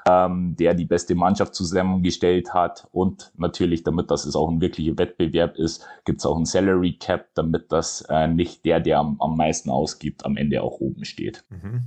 ähm, 0.06 0.56
der 0.56 0.74
die 0.74 0.84
beste 0.84 1.14
Mannschaft 1.14 1.54
zusammengestellt 1.54 2.54
hat 2.54 2.88
und 2.92 3.32
natürlich, 3.36 3.82
damit 3.82 4.10
das 4.10 4.34
auch 4.34 4.48
ein 4.48 4.60
wirklicher 4.60 4.96
Wettbewerb 4.96 5.56
ist, 5.56 5.84
gibt 6.04 6.20
es 6.20 6.26
auch 6.26 6.38
ein 6.38 6.46
Salary 6.46 6.94
Cap, 6.94 7.28
damit 7.34 7.70
das 7.72 8.02
äh, 8.08 8.28
nicht 8.28 8.64
der, 8.64 8.80
der 8.80 8.98
am, 8.98 9.20
am 9.20 9.36
meisten 9.36 9.70
ausgibt, 9.70 10.24
am 10.24 10.36
Ende 10.36 10.62
auch 10.62 10.80
oben 10.80 11.04
steht. 11.04 11.44
Mhm. 11.50 11.82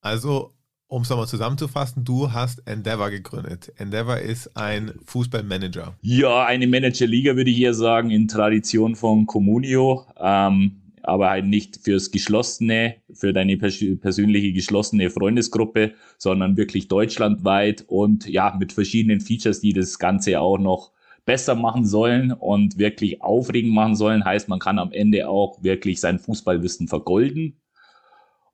Also 0.00 0.52
um 0.88 1.02
es 1.02 1.10
nochmal 1.10 1.26
zusammenzufassen, 1.26 2.04
du 2.04 2.32
hast 2.32 2.66
Endeavor 2.66 3.10
gegründet. 3.10 3.72
Endeavor 3.76 4.18
ist 4.18 4.56
ein 4.56 4.92
Fußballmanager. 5.04 5.96
Ja, 6.02 6.44
eine 6.46 6.66
Managerliga 6.66 7.36
würde 7.36 7.50
ich 7.50 7.60
eher 7.60 7.74
sagen, 7.74 8.10
in 8.10 8.28
Tradition 8.28 8.94
von 8.94 9.26
Comunio. 9.26 10.06
Ähm, 10.18 10.82
aber 11.02 11.30
halt 11.30 11.46
nicht 11.46 11.76
fürs 11.76 12.10
geschlossene, 12.10 12.96
für 13.12 13.32
deine 13.32 13.56
pers 13.56 13.78
persönliche 14.00 14.52
geschlossene 14.52 15.08
Freundesgruppe, 15.08 15.94
sondern 16.18 16.56
wirklich 16.56 16.88
deutschlandweit 16.88 17.84
und 17.86 18.28
ja, 18.28 18.54
mit 18.58 18.72
verschiedenen 18.72 19.20
Features, 19.20 19.60
die 19.60 19.72
das 19.72 20.00
Ganze 20.00 20.40
auch 20.40 20.58
noch 20.58 20.90
besser 21.24 21.54
machen 21.54 21.86
sollen 21.86 22.32
und 22.32 22.78
wirklich 22.78 23.22
aufregend 23.22 23.72
machen 23.72 23.94
sollen. 23.94 24.24
Heißt, 24.24 24.48
man 24.48 24.58
kann 24.58 24.80
am 24.80 24.92
Ende 24.92 25.28
auch 25.28 25.62
wirklich 25.62 26.00
sein 26.00 26.18
Fußballwissen 26.18 26.88
vergolden 26.88 27.56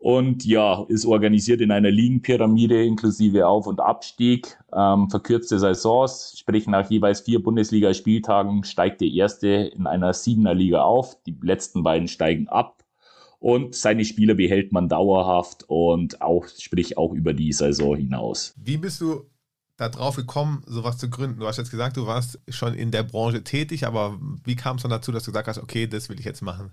und 0.02 0.44
ja, 0.44 0.84
ist 0.88 1.06
organisiert 1.06 1.60
in 1.60 1.70
einer 1.70 1.90
Ligenpyramide 1.90 2.84
inklusive 2.84 3.46
Auf- 3.46 3.68
und 3.68 3.80
Abstieg, 3.80 4.58
ähm, 4.74 5.08
verkürzte 5.08 5.60
Saisons, 5.60 6.34
sprich 6.36 6.66
nach 6.66 6.90
jeweils 6.90 7.20
vier 7.20 7.40
Bundesligaspieltagen 7.40 8.64
steigt 8.64 9.00
der 9.00 9.08
erste 9.08 9.48
in 9.48 9.86
einer 9.86 10.12
siebener 10.12 10.54
Liga 10.54 10.82
auf, 10.82 11.16
die 11.24 11.36
letzten 11.40 11.84
beiden 11.84 12.08
steigen 12.08 12.48
ab 12.48 12.82
und 13.38 13.76
seine 13.76 14.04
Spieler 14.04 14.34
behält 14.34 14.72
man 14.72 14.88
dauerhaft 14.88 15.64
und 15.68 16.20
auch, 16.20 16.46
sprich 16.48 16.98
auch 16.98 17.12
über 17.12 17.32
die 17.32 17.52
Saison 17.52 17.96
hinaus. 17.96 18.54
Wie 18.56 18.78
bist 18.78 19.00
du 19.00 19.30
da 19.76 19.88
drauf 19.88 20.16
gekommen, 20.16 20.64
sowas 20.66 20.98
zu 20.98 21.10
gründen? 21.10 21.38
Du 21.38 21.46
hast 21.46 21.58
jetzt 21.58 21.70
gesagt, 21.70 21.96
du 21.96 22.06
warst 22.06 22.40
schon 22.48 22.74
in 22.74 22.90
der 22.90 23.04
Branche 23.04 23.44
tätig, 23.44 23.86
aber 23.86 24.18
wie 24.44 24.56
kam 24.56 24.76
es 24.76 24.82
dann 24.82 24.90
dazu, 24.90 25.12
dass 25.12 25.22
du 25.22 25.30
gesagt 25.30 25.46
hast, 25.46 25.58
okay, 25.58 25.86
das 25.86 26.08
will 26.08 26.18
ich 26.18 26.24
jetzt 26.24 26.42
machen? 26.42 26.72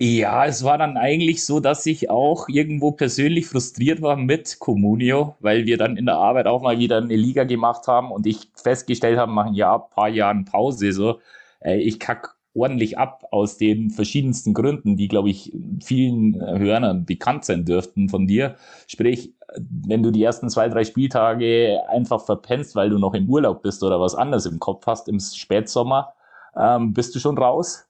Ja, 0.00 0.46
es 0.46 0.62
war 0.62 0.78
dann 0.78 0.96
eigentlich 0.96 1.44
so, 1.44 1.58
dass 1.58 1.84
ich 1.84 2.08
auch 2.08 2.48
irgendwo 2.48 2.92
persönlich 2.92 3.48
frustriert 3.48 4.00
war 4.00 4.14
mit 4.16 4.60
Comunio, 4.60 5.34
weil 5.40 5.66
wir 5.66 5.76
dann 5.76 5.96
in 5.96 6.06
der 6.06 6.14
Arbeit 6.16 6.46
auch 6.46 6.62
mal 6.62 6.78
wieder 6.78 6.98
eine 6.98 7.16
Liga 7.16 7.42
gemacht 7.42 7.88
haben 7.88 8.12
und 8.12 8.24
ich 8.24 8.48
festgestellt 8.54 9.18
habe, 9.18 9.32
machen 9.32 9.54
ja 9.54 9.74
ein 9.74 9.90
paar 9.90 10.08
Jahren 10.08 10.44
Pause, 10.44 10.92
so, 10.92 11.18
äh, 11.60 11.78
ich 11.78 11.98
kack 11.98 12.36
ordentlich 12.54 12.96
ab 12.96 13.24
aus 13.32 13.56
den 13.56 13.90
verschiedensten 13.90 14.54
Gründen, 14.54 14.96
die, 14.96 15.08
glaube 15.08 15.30
ich, 15.30 15.52
vielen 15.82 16.40
Hörern 16.40 17.04
bekannt 17.04 17.44
sein 17.44 17.64
dürften 17.64 18.08
von 18.08 18.26
dir. 18.28 18.54
Sprich, 18.86 19.32
wenn 19.58 20.02
du 20.04 20.12
die 20.12 20.22
ersten 20.22 20.48
zwei, 20.48 20.68
drei 20.68 20.84
Spieltage 20.84 21.80
einfach 21.88 22.24
verpennst, 22.24 22.76
weil 22.76 22.90
du 22.90 22.98
noch 22.98 23.14
im 23.14 23.28
Urlaub 23.28 23.62
bist 23.62 23.82
oder 23.82 24.00
was 24.00 24.14
anderes 24.14 24.46
im 24.46 24.60
Kopf 24.60 24.86
hast 24.86 25.08
im 25.08 25.18
Spätsommer, 25.18 26.14
ähm, 26.56 26.92
bist 26.92 27.14
du 27.16 27.18
schon 27.18 27.36
raus 27.38 27.87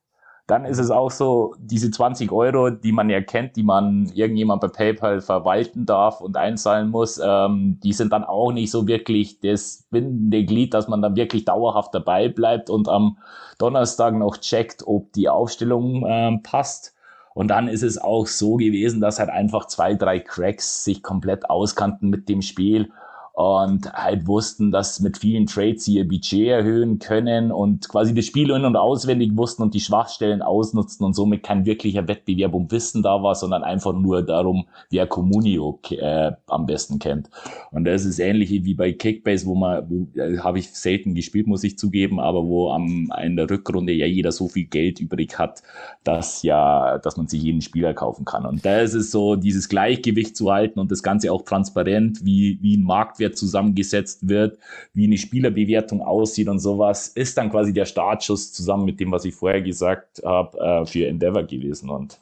dann 0.49 0.64
ist 0.64 0.78
es 0.78 0.90
auch 0.90 1.11
so, 1.11 1.55
diese 1.59 1.90
20 1.90 2.32
Euro, 2.32 2.70
die 2.70 2.90
man 2.90 3.11
ja 3.11 3.20
kennt, 3.20 3.55
die 3.57 3.62
man 3.62 4.11
irgendjemand 4.14 4.62
bei 4.62 4.68
PayPal 4.68 5.20
verwalten 5.20 5.84
darf 5.84 6.22
und 6.22 6.38
einzahlen 6.38 6.88
muss, 6.88 7.20
ähm, 7.22 7.78
die 7.82 7.92
sind 7.92 8.14
dann 8.14 8.24
auch 8.24 8.51
nicht 8.51 8.70
so 8.70 8.86
wirklich 8.86 9.40
das 9.40 9.86
bindende 9.90 10.46
Glied, 10.46 10.72
dass 10.72 10.88
man 10.88 11.03
dann 11.03 11.16
wirklich 11.16 11.44
dauerhaft 11.44 11.94
dabei 11.94 12.28
bleibt 12.30 12.70
und 12.70 12.88
am 12.88 13.18
Donnerstag 13.59 14.14
noch 14.14 14.38
checkt, 14.38 14.86
ob 14.86 15.12
die 15.12 15.28
Aufstellung 15.28 16.07
ähm, 16.09 16.42
passt. 16.42 16.94
Und 17.34 17.49
dann 17.49 17.68
ist 17.68 17.82
es 17.82 17.99
auch 17.99 18.26
so 18.26 18.57
gewesen, 18.57 19.03
dass 19.03 19.18
halt 19.18 19.28
einfach 19.28 19.66
zwei, 19.66 19.96
drei 19.96 20.18
Cracks 20.18 20.82
sich 20.82 21.03
komplett 21.03 21.51
auskannten 21.51 22.09
mit 22.09 22.26
dem 22.30 22.40
Spiel 22.40 22.90
und 23.39 23.93
halt 23.93 24.26
wussten, 24.26 24.72
dass 24.72 24.99
mit 24.99 25.18
vielen 25.18 25.47
Trades 25.47 25.84
sie 25.84 25.95
ihr 25.95 26.09
Budget 26.09 26.49
erhöhen 26.49 26.99
können 26.99 27.53
und 27.53 27.89
quasi 27.89 28.12
das 28.12 28.24
Spiel 28.24 28.51
in- 28.51 28.64
und 28.64 28.74
auswendig 28.74 29.36
wussten 29.36 29.62
und 29.62 29.74
die 29.74 29.80
Schwachstellen 29.80 30.43
ausnutzten 30.43 31.07
und 31.07 31.14
somit 31.14 31.45
kein 31.45 31.64
wirklicher 31.64 32.09
Wettbewerb 32.09 32.53
um 32.53 32.68
Wissen 32.72 33.01
da 33.01 33.22
war, 33.22 33.36
sondern 33.36 33.62
einfach 33.62 33.93
nur 33.93 34.22
darum, 34.22 34.64
wer 34.91 35.07
Communio 35.07 35.78
äh, 35.91 36.32
am 36.49 36.66
besten 36.66 36.99
kennt. 36.99 37.30
Und 37.70 37.84
das 37.84 38.05
ist 38.05 38.18
ähnlich 38.18 38.51
wie 38.51 38.74
bei 38.74 38.93
Kickbase, 38.93 39.47
wo 39.47 39.55
man, 39.55 39.89
wo, 39.89 40.43
habe 40.43 40.59
ich 40.59 40.72
selten 40.72 41.14
gespielt, 41.14 41.47
muss 41.47 41.62
ich 41.62 41.78
zugeben, 41.78 42.18
aber 42.18 42.45
wo 42.45 42.72
am 42.72 43.12
in 43.22 43.36
der 43.36 43.49
Rückrunde 43.49 43.93
ja 43.93 44.07
jeder 44.07 44.32
so 44.32 44.49
viel 44.49 44.64
Geld 44.64 44.99
übrig 44.99 45.39
hat, 45.39 45.62
dass 46.03 46.43
ja, 46.43 46.99
dass 46.99 47.16
man 47.16 47.28
sich 47.28 47.41
jeden 47.41 47.61
Spieler 47.61 47.95
kaufen 47.95 48.24
kann. 48.24 48.45
Und 48.45 48.64
da 48.64 48.80
ist 48.80 48.95
es 48.95 49.12
so, 49.12 49.36
dieses 49.36 49.68
Gleichgewicht 49.68 50.36
zu 50.36 50.51
halten 50.51 50.80
und 50.80 50.91
das 50.91 51.05
Ganze 51.05 51.32
auch 51.32 51.43
transparent, 51.43 52.24
wie, 52.24 52.59
wie 52.62 52.76
ein 52.76 52.82
Marktwert 52.82 53.27
Marktwert 53.28 53.36
zusammengesetzt 53.36 54.28
wird, 54.28 54.58
wie 54.94 55.06
eine 55.06 55.18
Spielerbewertung 55.18 56.00
aussieht 56.00 56.48
und 56.48 56.58
sowas, 56.58 57.08
ist 57.08 57.36
dann 57.36 57.50
quasi 57.50 57.72
der 57.72 57.84
Startschuss 57.84 58.52
zusammen 58.52 58.84
mit 58.84 59.00
dem, 59.00 59.12
was 59.12 59.24
ich 59.24 59.34
vorher 59.34 59.62
gesagt 59.62 60.22
habe, 60.24 60.58
äh, 60.58 60.86
für 60.86 61.06
Endeavor 61.06 61.44
gewesen. 61.44 61.90
Und 61.90 62.18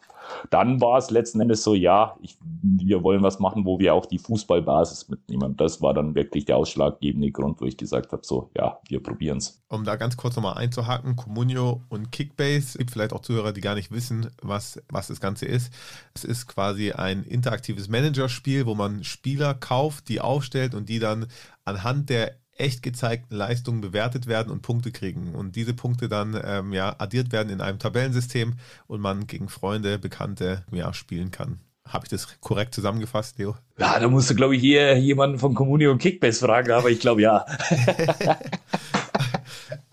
dann 0.51 0.81
war 0.81 0.99
es 0.99 1.11
letzten 1.11 1.41
Endes 1.41 1.62
so, 1.62 1.74
ja, 1.74 2.16
ich, 2.20 2.37
wir 2.62 3.03
wollen 3.03 3.22
was 3.22 3.39
machen, 3.39 3.64
wo 3.64 3.79
wir 3.79 3.95
auch 3.95 4.07
die 4.07 4.18
Fußballbasis 4.18 5.09
mitnehmen. 5.09 5.57
Das 5.57 5.83
war 5.83 5.95
dann 5.95 6.14
wirklich 6.14 6.45
der 6.45 6.57
ausschlaggebende 6.57 7.31
Grund, 7.31 7.61
wo 7.61 7.64
ich 7.64 7.77
gesagt 7.77 8.12
habe, 8.12 8.22
so, 8.24 8.51
ja, 8.57 8.79
wir 8.89 9.03
probieren 9.03 9.39
es. 9.39 9.62
Um 9.68 9.85
da 9.85 9.97
ganz 9.97 10.16
kurz 10.16 10.37
nochmal 10.37 10.57
einzuhaken, 10.59 11.16
Comunio 11.16 11.83
und 11.89 12.12
Kickbase, 12.12 12.79
gibt 12.79 12.91
vielleicht 12.91 13.12
auch 13.12 13.20
Zuhörer, 13.20 13.53
die 13.53 13.61
gar 13.61 13.74
nicht 13.74 13.91
wissen, 13.91 14.31
was, 14.43 14.81
was 14.89 15.09
das 15.09 15.20
Ganze 15.20 15.47
ist. 15.47 15.72
Es 16.14 16.24
ist 16.24 16.47
quasi 16.47 16.93
ein 16.93 17.24
interaktives 17.24 17.89
Managerspiel, 17.89 18.66
wo 18.66 18.74
man 18.74 19.05
Spieler 19.05 19.55
kauft, 19.55 20.09
die 20.09 20.20
aufstellt 20.20 20.74
und 20.74 20.89
die 20.89 20.99
dann 20.99 21.27
anhand 21.64 22.11
der 22.11 22.37
echt 22.59 22.82
gezeigten 22.82 23.34
Leistungen 23.34 23.80
bewertet 23.80 24.26
werden 24.26 24.50
und 24.50 24.62
Punkte 24.62 24.92
kriegen. 24.92 25.34
Und 25.34 25.57
diese 25.57 25.74
Punkte 25.74 26.09
dann 26.09 26.40
ähm, 26.44 26.72
ja, 26.72 26.94
addiert 26.98 27.32
werden 27.32 27.50
in 27.50 27.61
einem 27.61 27.78
Tabellensystem 27.78 28.54
und 28.86 29.00
man 29.00 29.26
gegen 29.26 29.48
Freunde, 29.48 29.98
Bekannte 29.98 30.64
ja, 30.72 30.92
spielen 30.92 31.30
kann. 31.30 31.61
Habe 31.86 32.04
ich 32.04 32.11
das 32.11 32.40
korrekt 32.40 32.74
zusammengefasst, 32.74 33.38
Leo? 33.38 33.54
Ja, 33.78 34.00
da 34.00 34.09
musst 34.09 34.28
du, 34.28 34.34
glaube 34.34 34.57
ich, 34.57 34.61
hier 34.61 34.98
jemanden 34.98 35.38
von 35.38 35.54
Communio 35.54 35.92
und 35.92 35.98
Kickbase 35.98 36.44
fragen, 36.44 36.72
aber 36.72 36.90
ich 36.90 36.98
glaube 36.98 37.22
ja. 37.22 37.46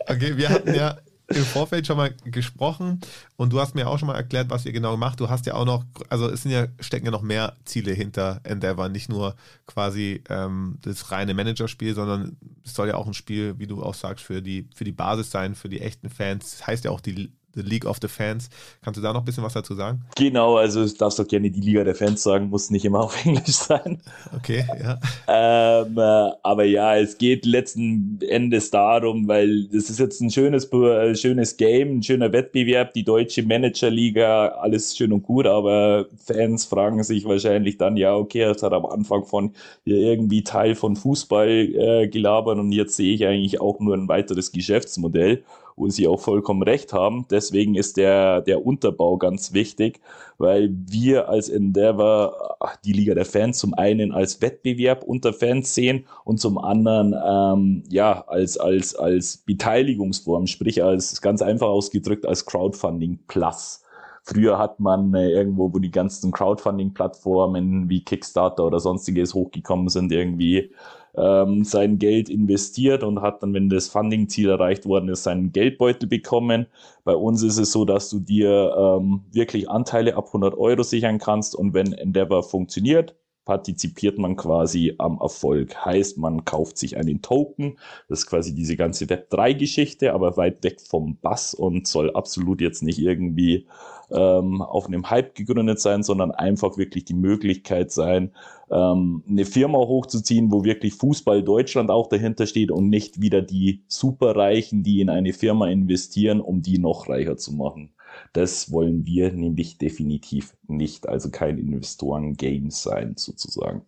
okay, 0.07 0.36
wir 0.36 0.49
hatten 0.49 0.74
ja 0.74 0.97
im 1.28 1.43
Vorfeld 1.43 1.88
schon 1.88 1.97
mal 1.97 2.14
gesprochen 2.26 2.99
und 3.38 3.53
du 3.53 3.59
hast 3.59 3.76
mir 3.76 3.88
auch 3.88 3.97
schon 3.97 4.07
mal 4.07 4.16
erklärt, 4.16 4.49
was 4.49 4.66
ihr 4.66 4.74
genau 4.74 4.97
macht. 4.97 5.20
Du 5.20 5.30
hast 5.30 5.45
ja 5.45 5.53
auch 5.53 5.66
noch, 5.66 5.86
also 6.09 6.30
es 6.30 6.43
sind 6.43 6.51
ja, 6.51 6.68
stecken 6.80 7.05
ja 7.05 7.11
noch 7.11 7.22
mehr 7.22 7.55
Ziele 7.66 7.93
hinter 7.93 8.41
Endeavor, 8.43 8.89
nicht 8.89 9.09
nur 9.09 9.36
quasi 9.66 10.22
ähm, 10.30 10.78
das 10.82 11.11
reine 11.11 11.34
Managerspiel, 11.34 11.95
sondern 11.95 12.38
soll 12.64 12.89
ja 12.89 12.95
auch 12.95 13.07
ein 13.07 13.14
Spiel, 13.14 13.59
wie 13.59 13.68
du 13.68 13.84
auch 13.84 13.93
sagst, 13.93 14.24
für 14.26 14.41
die, 14.41 14.70
für 14.74 14.84
die 14.84 14.91
Basis 14.91 15.32
sein, 15.32 15.55
für 15.55 15.70
die 15.70 15.82
echten 15.82 16.09
Fans. 16.09 16.51
Das 16.51 16.68
heißt 16.68 16.86
ja 16.86 16.91
auch 16.91 17.01
die 17.01 17.32
The 17.56 17.62
League 17.62 17.86
of 17.86 17.97
the 18.01 18.08
Fans. 18.08 18.49
Kannst 18.82 18.97
du 18.97 19.01
da 19.01 19.14
noch 19.14 19.22
ein 19.22 19.26
bisschen 19.26 19.43
was 19.43 19.54
dazu 19.54 19.76
sagen? 19.76 20.01
Genau, 20.16 20.58
also 20.58 20.86
du 20.86 20.93
darfst 20.93 21.20
doch 21.20 21.28
gerne 21.28 21.51
die 21.51 21.62
Liga 21.62 21.84
der 21.84 21.95
Fans 21.95 22.24
sagen, 22.24 22.49
muss 22.49 22.70
nicht 22.70 22.86
immer 22.86 23.01
auf 23.01 23.26
Englisch 23.26 23.56
sein. 23.56 24.01
Okay, 24.36 24.66
ja. 24.80 24.99
Ähm, 25.28 25.97
äh, 25.97 26.32
aber 26.41 26.64
ja, 26.64 26.97
es 26.97 27.18
geht 27.18 27.45
letzten 27.45 28.20
Endes 28.22 28.72
darum, 28.72 29.28
weil 29.28 29.68
es 29.74 29.89
ist 29.89 29.99
jetzt 29.99 30.22
ein 30.22 30.32
schönes, 30.32 30.72
äh, 30.72 31.16
schönes 31.16 31.58
Game, 31.58 31.97
ein 31.97 32.04
schöner 32.04 32.32
Wettbewerb, 32.32 32.93
die 32.93 33.04
deutsche 33.04 33.43
Managerliga, 33.43 34.47
alles 34.47 34.95
schön 34.97 35.14
und 35.14 35.24
gut, 35.24 35.45
aber 35.45 36.08
Fans 36.18 36.66
fragen 36.66 37.04
sich 37.04 37.26
wahrscheinlich 37.26 37.78
dann, 37.78 37.97
ja, 37.97 38.16
okay, 38.16 38.43
es 38.43 38.64
hat 38.64 38.74
am 38.74 38.86
Anfang 38.86 39.26
von 39.26 39.54
ja, 39.86 39.95
irgendwie 39.95 40.43
Teil 40.43 40.76
von 40.76 40.95
Fußball 40.95 41.49
äh, 41.49 42.08
gelabert 42.08 42.58
und 42.58 42.72
jetzt 42.72 42.95
sehe 42.95 43.14
ich 43.14 43.26
eigentlich 43.26 43.62
auch 43.62 43.80
nur 43.80 43.95
ein 43.95 44.08
weiteres 44.08 44.51
Geschäftsmodell 44.51 45.43
wo 45.76 45.90
sie 45.90 46.08
auch 46.08 46.20
vollkommen 46.20 46.64
recht 46.64 46.94
haben. 46.94 47.26
Deswegen 47.30 47.76
ist 47.76 47.98
der, 47.98 48.42
der 48.42 48.66
Unterbau 48.66 49.18
ganz 49.18 49.54
wichtig, 49.54 50.00
weil 50.38 50.74
wir 50.90 51.30
als 51.30 51.50
Endeavor 51.50 52.58
die 52.86 52.94
Liga 52.94 53.14
der 53.14 53.26
Fans 53.26 53.58
zum 53.60 53.74
einen 53.74 54.12
als 54.12 54.42
Wettbewerb 54.42 55.04
unter 55.04 55.34
Fans 55.34 55.74
sehen 55.74 56.06
und 56.24 56.40
zum 56.40 56.58
anderen 56.58 57.14
ähm, 57.14 57.84
ja 57.90 58.26
als, 58.28 58.58
als, 58.58 58.96
als 58.96 59.38
Beteiligungsform, 59.38 60.48
sprich 60.48 60.84
als 60.84 61.22
ganz 61.22 61.42
einfach 61.42 61.68
ausgedrückt 61.68 62.26
als 62.26 62.46
Crowdfunding 62.46 63.20
Plus. 63.28 63.84
Früher 64.26 64.58
hat 64.58 64.80
man 64.80 65.14
äh, 65.14 65.30
irgendwo, 65.30 65.74
wo 65.74 65.80
die 65.80 65.92
ganzen 65.92 66.32
Crowdfunding-Plattformen 66.32 67.90
wie 67.90 68.06
Kickstarter 68.06 68.66
oder 68.66 68.80
sonstiges 68.80 69.34
hochgekommen 69.34 69.90
sind, 69.90 70.14
irgendwie 70.14 70.72
ähm, 71.16 71.64
sein 71.64 71.99
Geld 71.99 72.30
investiert 72.30 73.03
und 73.03 73.22
hat 73.22 73.43
dann, 73.43 73.53
wenn 73.53 73.70
das 73.70 73.88
Funding-Ziel 73.89 74.49
erreicht 74.49 74.86
worden 74.86 75.09
ist, 75.09 75.24
seinen 75.24 75.51
Geldbeutel 75.51 76.07
bekommen. 76.07 76.68
Bei 77.03 77.16
uns 77.16 77.43
ist 77.43 77.57
es 77.57 77.72
so, 77.72 77.86
dass 77.86 78.09
du 78.09 78.20
dir 78.20 78.76
ähm, 78.78 79.22
wirklich 79.32 79.70
Anteile 79.70 80.16
ab 80.16 80.28
100 80.28 80.57
Euro 80.57 80.84
sichern 80.84 81.20
kannst 81.20 81.55
und 81.55 81.74
wenn 81.74 81.93
Endeavor 81.93 82.43
funktioniert, 82.43 83.16
partizipiert 83.45 84.18
man 84.18 84.36
quasi 84.36 84.95
am 84.97 85.20
Erfolg. 85.20 85.86
Heißt, 85.86 86.18
man 86.18 86.45
kauft 86.45 86.78
sich 86.78 86.97
einen 86.97 87.22
Token. 87.22 87.78
Das 88.07 88.20
ist 88.20 88.28
quasi 88.28 88.55
diese 88.55 88.78
ganze 88.78 89.05
Web3-Geschichte, 89.05 90.14
aber 90.14 90.38
weit 90.38 90.64
weg 90.64 90.80
vom 90.82 91.18
Bass 91.18 91.53
und 91.53 91.88
soll 91.88 92.11
absolut 92.14 92.61
jetzt 92.61 92.84
nicht 92.84 92.99
irgendwie 92.99 93.68
ähm, 94.12 94.62
auf 94.62 94.88
einem 94.88 95.10
Hype 95.10 95.36
gegründet 95.36 95.80
sein, 95.80 96.04
sondern 96.04 96.32
einfach 96.32 96.78
wirklich 96.78 97.06
die 97.06 97.14
Möglichkeit 97.14 97.91
sein, 97.91 98.32
ähm, 98.72 99.24
eine 99.28 99.45
Firma 99.45 99.78
hochzuziehen, 99.78 100.51
wo 100.51 100.64
wirklich 100.64 100.95
Fußball 100.95 101.43
Deutschland 101.43 101.89
auch 101.89 102.08
dahinter 102.08 102.45
steht 102.47 102.72
und 102.72 102.89
nicht 102.89 103.22
wieder 103.22 103.41
die 103.41 103.84
Superreichen, 103.88 104.84
die 104.84 105.01
in 105.01 105.10
eine 105.10 105.34
Firma 105.34 105.68
investieren, 105.68 106.41
um 106.41 106.62
die 106.62 106.80
noch 106.80 107.10
reicher 107.10 107.38
zu 107.38 107.54
machen. 107.54 107.93
Das 108.34 108.72
wollen 108.72 109.06
wir 109.06 109.32
nämlich 109.32 109.78
definitiv 109.78 110.56
nicht, 110.68 111.08
also 111.10 111.30
kein 111.32 111.58
Investoren-Game 111.58 112.70
sein 112.70 113.16
sozusagen. 113.18 113.86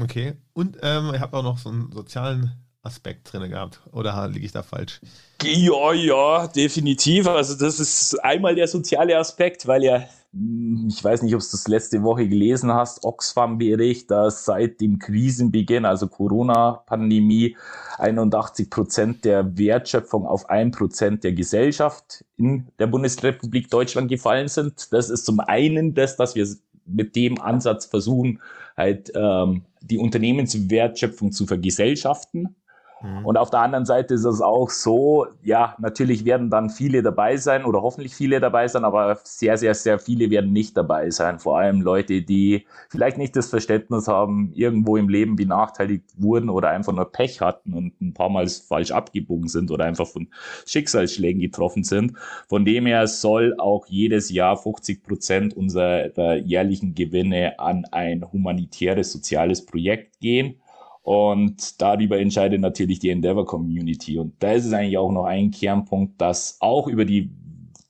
Okay, 0.00 0.34
und 0.52 0.78
ähm, 0.82 1.12
ich 1.14 1.20
habe 1.20 1.36
auch 1.36 1.42
noch 1.42 1.58
so 1.58 1.70
einen 1.70 1.92
sozialen 1.92 2.63
Aspekt 2.84 3.32
drin 3.32 3.50
gehabt. 3.50 3.80
Oder 3.92 4.28
liege 4.28 4.46
ich 4.46 4.52
da 4.52 4.62
falsch? 4.62 5.00
Ja, 5.42 5.92
ja, 5.92 6.46
definitiv. 6.48 7.26
Also 7.26 7.54
das 7.54 7.80
ist 7.80 8.22
einmal 8.22 8.54
der 8.54 8.68
soziale 8.68 9.16
Aspekt, 9.18 9.66
weil 9.66 9.82
ja, 9.84 10.04
hm, 10.32 10.88
ich 10.88 11.02
weiß 11.02 11.22
nicht, 11.22 11.34
ob 11.34 11.40
du 11.40 11.46
das 11.50 11.66
letzte 11.66 12.02
Woche 12.02 12.28
gelesen 12.28 12.72
hast, 12.72 13.04
Oxfam 13.04 13.58
bericht, 13.58 14.10
dass 14.10 14.44
seit 14.44 14.80
dem 14.80 14.98
Krisenbeginn, 14.98 15.84
also 15.84 16.08
Corona-Pandemie, 16.08 17.56
81 17.98 18.70
Prozent 18.70 19.24
der 19.24 19.56
Wertschöpfung 19.56 20.26
auf 20.26 20.50
ein 20.50 20.70
Prozent 20.70 21.24
der 21.24 21.32
Gesellschaft 21.32 22.24
in 22.36 22.68
der 22.78 22.86
Bundesrepublik 22.86 23.70
Deutschland 23.70 24.08
gefallen 24.08 24.48
sind. 24.48 24.92
Das 24.92 25.08
ist 25.08 25.24
zum 25.24 25.40
einen 25.40 25.94
das, 25.94 26.16
dass 26.16 26.34
wir 26.34 26.46
mit 26.86 27.16
dem 27.16 27.40
Ansatz 27.40 27.86
versuchen, 27.86 28.40
halt 28.76 29.10
ähm, 29.14 29.62
die 29.80 29.98
Unternehmenswertschöpfung 29.98 31.32
zu 31.32 31.46
vergesellschaften 31.46 32.56
Mhm. 33.04 33.26
Und 33.26 33.36
auf 33.36 33.50
der 33.50 33.60
anderen 33.60 33.84
Seite 33.84 34.14
ist 34.14 34.24
es 34.24 34.40
auch 34.40 34.70
so, 34.70 35.26
ja, 35.42 35.76
natürlich 35.78 36.24
werden 36.24 36.48
dann 36.48 36.70
viele 36.70 37.02
dabei 37.02 37.36
sein 37.36 37.64
oder 37.64 37.82
hoffentlich 37.82 38.14
viele 38.14 38.40
dabei 38.40 38.66
sein, 38.66 38.84
aber 38.84 39.18
sehr, 39.24 39.58
sehr, 39.58 39.74
sehr 39.74 39.98
viele 39.98 40.30
werden 40.30 40.52
nicht 40.52 40.76
dabei 40.76 41.10
sein. 41.10 41.38
Vor 41.38 41.58
allem 41.58 41.82
Leute, 41.82 42.22
die 42.22 42.66
vielleicht 42.88 43.18
nicht 43.18 43.36
das 43.36 43.50
Verständnis 43.50 44.08
haben, 44.08 44.52
irgendwo 44.54 44.96
im 44.96 45.10
Leben 45.10 45.36
benachteiligt 45.36 46.04
wurden 46.16 46.48
oder 46.48 46.70
einfach 46.70 46.94
nur 46.94 47.12
Pech 47.12 47.42
hatten 47.42 47.74
und 47.74 48.00
ein 48.00 48.14
paar 48.14 48.30
Mal 48.30 48.48
falsch 48.48 48.90
abgebogen 48.90 49.48
sind 49.48 49.70
oder 49.70 49.84
einfach 49.84 50.06
von 50.06 50.28
Schicksalsschlägen 50.66 51.42
getroffen 51.42 51.84
sind. 51.84 52.16
Von 52.48 52.64
dem 52.64 52.86
her 52.86 53.06
soll 53.06 53.54
auch 53.58 53.86
jedes 53.86 54.30
Jahr 54.30 54.56
50 54.56 55.02
Prozent 55.02 55.54
unserer 55.54 56.36
jährlichen 56.36 56.94
Gewinne 56.94 57.58
an 57.58 57.84
ein 57.90 58.24
humanitäres, 58.32 59.12
soziales 59.12 59.66
Projekt 59.66 60.20
gehen. 60.20 60.56
Und 61.04 61.82
darüber 61.82 62.18
entscheidet 62.18 62.62
natürlich 62.62 62.98
die 62.98 63.10
Endeavor 63.10 63.44
Community. 63.44 64.18
Und 64.18 64.42
da 64.42 64.52
ist 64.52 64.64
es 64.64 64.72
eigentlich 64.72 64.96
auch 64.96 65.12
noch 65.12 65.26
ein 65.26 65.50
Kernpunkt, 65.50 66.18
dass 66.18 66.56
auch 66.60 66.88
über 66.88 67.04
die 67.04 67.30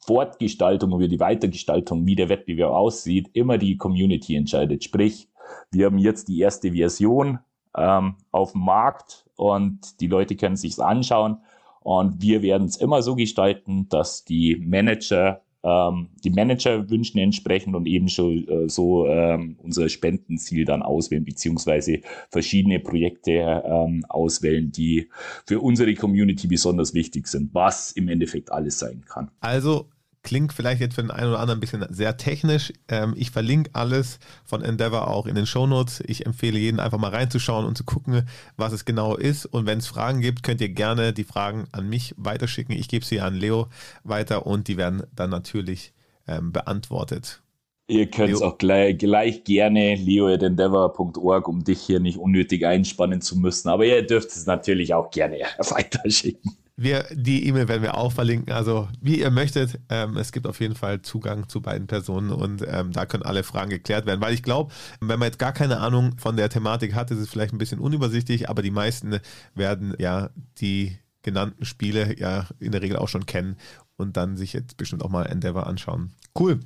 Fortgestaltung, 0.04 0.92
über 0.92 1.06
die 1.06 1.20
Weitergestaltung, 1.20 2.06
wie 2.06 2.16
der 2.16 2.28
Wettbewerb 2.28 2.72
aussieht, 2.72 3.30
immer 3.32 3.56
die 3.56 3.76
Community 3.76 4.34
entscheidet. 4.34 4.82
Sprich, 4.82 5.28
wir 5.70 5.86
haben 5.86 5.98
jetzt 5.98 6.26
die 6.26 6.40
erste 6.40 6.72
Version 6.72 7.38
ähm, 7.76 8.16
auf 8.32 8.50
dem 8.50 8.62
Markt 8.62 9.24
und 9.36 10.00
die 10.00 10.08
Leute 10.08 10.34
können 10.34 10.56
sich's 10.56 10.80
anschauen. 10.80 11.38
Und 11.82 12.20
wir 12.20 12.42
werden 12.42 12.66
es 12.66 12.76
immer 12.76 13.00
so 13.00 13.14
gestalten, 13.14 13.88
dass 13.90 14.24
die 14.24 14.56
Manager 14.56 15.43
ähm, 15.64 16.08
die 16.22 16.30
Manager 16.30 16.88
wünschen 16.90 17.18
entsprechend 17.18 17.74
und 17.74 17.86
eben 17.86 18.08
schon 18.08 18.46
äh, 18.46 18.68
so 18.68 19.06
ähm, 19.06 19.56
unser 19.62 19.88
Spendenziel 19.88 20.64
dann 20.64 20.82
auswählen, 20.82 21.24
beziehungsweise 21.24 22.00
verschiedene 22.30 22.80
Projekte 22.80 23.62
ähm, 23.64 24.04
auswählen, 24.08 24.70
die 24.70 25.08
für 25.46 25.60
unsere 25.60 25.94
Community 25.94 26.46
besonders 26.46 26.92
wichtig 26.92 27.26
sind, 27.28 27.54
was 27.54 27.92
im 27.92 28.08
Endeffekt 28.08 28.52
alles 28.52 28.78
sein 28.78 29.02
kann. 29.08 29.30
Also 29.40 29.86
Klingt 30.24 30.54
vielleicht 30.54 30.80
jetzt 30.80 30.94
für 30.94 31.02
den 31.02 31.10
einen 31.10 31.28
oder 31.28 31.38
anderen 31.38 31.58
ein 31.58 31.60
bisschen 31.60 31.86
sehr 31.90 32.16
technisch. 32.16 32.72
Ähm, 32.88 33.12
ich 33.14 33.30
verlinke 33.30 33.70
alles 33.74 34.18
von 34.44 34.62
Endeavor 34.62 35.06
auch 35.06 35.26
in 35.26 35.34
den 35.34 35.44
Shownotes. 35.44 36.02
Ich 36.06 36.24
empfehle 36.24 36.58
jeden 36.58 36.80
einfach 36.80 36.98
mal 36.98 37.10
reinzuschauen 37.10 37.66
und 37.66 37.76
zu 37.76 37.84
gucken, 37.84 38.26
was 38.56 38.72
es 38.72 38.86
genau 38.86 39.16
ist. 39.16 39.44
Und 39.44 39.66
wenn 39.66 39.78
es 39.78 39.86
Fragen 39.86 40.22
gibt, 40.22 40.42
könnt 40.42 40.62
ihr 40.62 40.70
gerne 40.70 41.12
die 41.12 41.24
Fragen 41.24 41.66
an 41.72 41.90
mich 41.90 42.14
weiterschicken. 42.16 42.74
Ich 42.74 42.88
gebe 42.88 43.04
sie 43.04 43.20
an 43.20 43.34
Leo 43.34 43.68
weiter 44.02 44.46
und 44.46 44.66
die 44.66 44.78
werden 44.78 45.02
dann 45.14 45.28
natürlich 45.28 45.92
ähm, 46.26 46.52
beantwortet. 46.52 47.42
Ihr 47.86 48.10
könnt 48.10 48.32
es 48.32 48.40
auch 48.40 48.56
gleich, 48.56 48.96
gleich 48.96 49.44
gerne 49.44 49.94
leo.endeavor.org, 49.96 51.46
um 51.46 51.64
dich 51.64 51.82
hier 51.82 52.00
nicht 52.00 52.16
unnötig 52.16 52.64
einspannen 52.64 53.20
zu 53.20 53.36
müssen. 53.36 53.68
Aber 53.68 53.84
ihr 53.84 54.06
dürft 54.06 54.30
es 54.30 54.46
natürlich 54.46 54.94
auch 54.94 55.10
gerne 55.10 55.36
weiterschicken. 55.58 56.56
Wir, 56.76 57.06
die 57.12 57.46
E-Mail 57.46 57.68
werden 57.68 57.82
wir 57.82 57.96
auch 57.96 58.12
verlinken. 58.12 58.52
Also 58.52 58.88
wie 59.00 59.20
ihr 59.20 59.30
möchtet. 59.30 59.78
Ähm, 59.88 60.16
es 60.16 60.32
gibt 60.32 60.46
auf 60.46 60.60
jeden 60.60 60.74
Fall 60.74 61.02
Zugang 61.02 61.48
zu 61.48 61.60
beiden 61.60 61.86
Personen 61.86 62.30
und 62.30 62.64
ähm, 62.66 62.92
da 62.92 63.06
können 63.06 63.22
alle 63.22 63.44
Fragen 63.44 63.70
geklärt 63.70 64.06
werden. 64.06 64.20
Weil 64.20 64.34
ich 64.34 64.42
glaube, 64.42 64.72
wenn 65.00 65.18
man 65.18 65.26
jetzt 65.26 65.38
gar 65.38 65.52
keine 65.52 65.78
Ahnung 65.78 66.16
von 66.18 66.36
der 66.36 66.48
Thematik 66.48 66.94
hat, 66.94 67.10
ist 67.10 67.18
es 67.18 67.28
vielleicht 67.28 67.52
ein 67.52 67.58
bisschen 67.58 67.78
unübersichtlich, 67.78 68.48
aber 68.48 68.62
die 68.62 68.72
meisten 68.72 69.20
werden 69.54 69.94
ja 69.98 70.30
die 70.58 70.98
genannten 71.22 71.64
Spiele 71.64 72.18
ja 72.18 72.46
in 72.58 72.72
der 72.72 72.82
Regel 72.82 72.96
auch 72.96 73.08
schon 73.08 73.26
kennen 73.26 73.56
und 73.96 74.16
dann 74.16 74.36
sich 74.36 74.52
jetzt 74.52 74.76
bestimmt 74.76 75.02
auch 75.02 75.10
mal 75.10 75.26
Endeavor 75.26 75.66
anschauen. 75.66 76.12
Cool. 76.38 76.60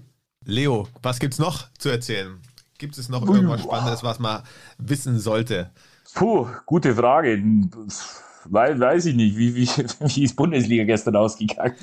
Leo, 0.44 0.88
was 1.02 1.18
gibt's 1.18 1.38
noch 1.38 1.70
zu 1.78 1.90
erzählen? 1.90 2.38
Gibt 2.78 2.96
es 2.96 3.08
noch 3.08 3.26
irgendwas 3.26 3.62
Spannendes, 3.62 4.02
was 4.02 4.18
man 4.18 4.42
wissen 4.78 5.18
sollte? 5.18 5.70
Puh, 6.14 6.46
gute 6.64 6.94
Frage. 6.94 7.42
Weil, 8.50 8.78
weiß 8.78 9.06
ich 9.06 9.14
nicht, 9.14 9.36
wie, 9.36 9.54
wie, 9.54 9.68
wie 10.00 10.24
ist 10.24 10.36
Bundesliga 10.36 10.84
gestern 10.84 11.16
ausgegangen? 11.16 11.74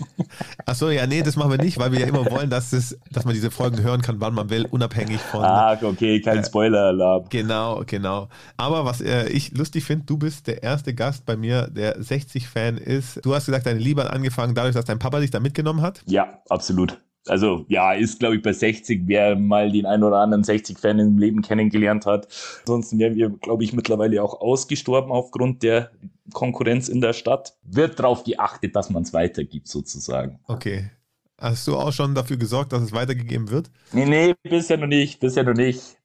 Achso, 0.66 0.90
ja, 0.90 1.06
nee, 1.06 1.22
das 1.22 1.36
machen 1.36 1.52
wir 1.52 1.58
nicht, 1.58 1.78
weil 1.78 1.92
wir 1.92 2.00
ja 2.00 2.08
immer 2.08 2.30
wollen, 2.30 2.50
dass, 2.50 2.74
es, 2.74 2.98
dass 3.12 3.26
man 3.26 3.34
diese 3.34 3.52
Folgen 3.52 3.82
hören 3.84 4.02
kann, 4.02 4.20
wann 4.20 4.34
man 4.34 4.50
will, 4.50 4.66
unabhängig 4.70 5.20
von. 5.20 5.44
Ah, 5.44 5.78
okay, 5.82 6.22
kein 6.22 6.44
Spoiler-Alarm. 6.44 7.26
Genau, 7.30 7.84
genau. 7.86 8.30
Aber 8.58 8.86
was 8.86 9.02
äh, 9.02 9.28
ich 9.30 9.56
lustig 9.58 9.84
finde, 9.84 10.06
du 10.06 10.18
bist 10.18 10.48
der 10.48 10.64
erste 10.64 10.94
Gast 10.94 11.26
bei 11.26 11.38
mir, 11.38 11.68
der 11.68 12.00
60-Fan 12.00 12.78
ist. 12.78 13.26
Du 13.26 13.34
hast 13.34 13.46
gesagt, 13.46 13.66
deine 13.66 13.80
Liebe 13.80 14.04
hat 14.04 14.12
angefangen 14.12 14.56
dadurch, 14.56 14.76
dass 14.76 14.86
dein 14.86 15.00
Papa 15.00 15.20
dich 15.20 15.32
da 15.32 15.40
mitgenommen 15.40 15.82
hat? 15.82 16.02
Ja, 16.08 16.40
absolut 16.50 16.98
also 17.28 17.66
ja, 17.70 17.94
ist 17.94 18.20
glaube 18.20 18.36
ich 18.36 18.42
bei 18.42 18.54
60, 18.54 19.04
wer 19.06 19.36
mal 19.36 19.72
den 19.72 19.86
einen 19.86 20.04
oder 20.04 20.18
anderen 20.18 20.44
60-Fan 20.44 21.00
im 21.00 21.18
Leben 21.18 21.42
kennengelernt 21.42 22.06
hat. 22.06 22.28
Ansonsten 22.62 23.00
wären 23.00 23.16
wir, 23.16 23.30
glaube 23.30 23.64
ich, 23.64 23.74
mittlerweile 23.74 24.22
auch 24.24 24.42
ausgestorben 24.42 25.12
aufgrund 25.12 25.64
der 25.64 25.92
Konkurrenz 26.34 26.88
in 26.88 27.02
der 27.02 27.14
Stadt. 27.14 27.58
Wird 27.64 28.00
darauf 28.00 28.24
geachtet, 28.24 28.76
dass 28.76 28.90
man 28.90 29.04
es 29.04 29.14
weitergibt 29.14 29.68
sozusagen. 29.68 30.40
Okay. 30.48 30.92
Hast 31.38 31.68
du 31.68 31.76
auch 31.76 31.92
schon 31.92 32.16
dafür 32.16 32.38
gesorgt, 32.38 32.72
dass 32.72 32.82
es 32.82 32.94
weitergegeben 32.94 33.50
wird? 33.50 33.70
Nee, 33.92 34.06
nee, 34.06 34.36
bisher 34.42 34.78
noch 34.78 34.88
nicht, 34.88 35.20
bisher 35.20 35.44
noch 35.44 35.54
nicht. 35.54 35.98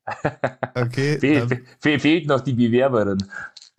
Okay. 0.75 1.19
Fe 1.21 1.63
fe 1.79 1.99
fehlt 2.01 2.27
noch 2.27 2.41
die 2.41 2.53
Bewerberin. 2.53 3.19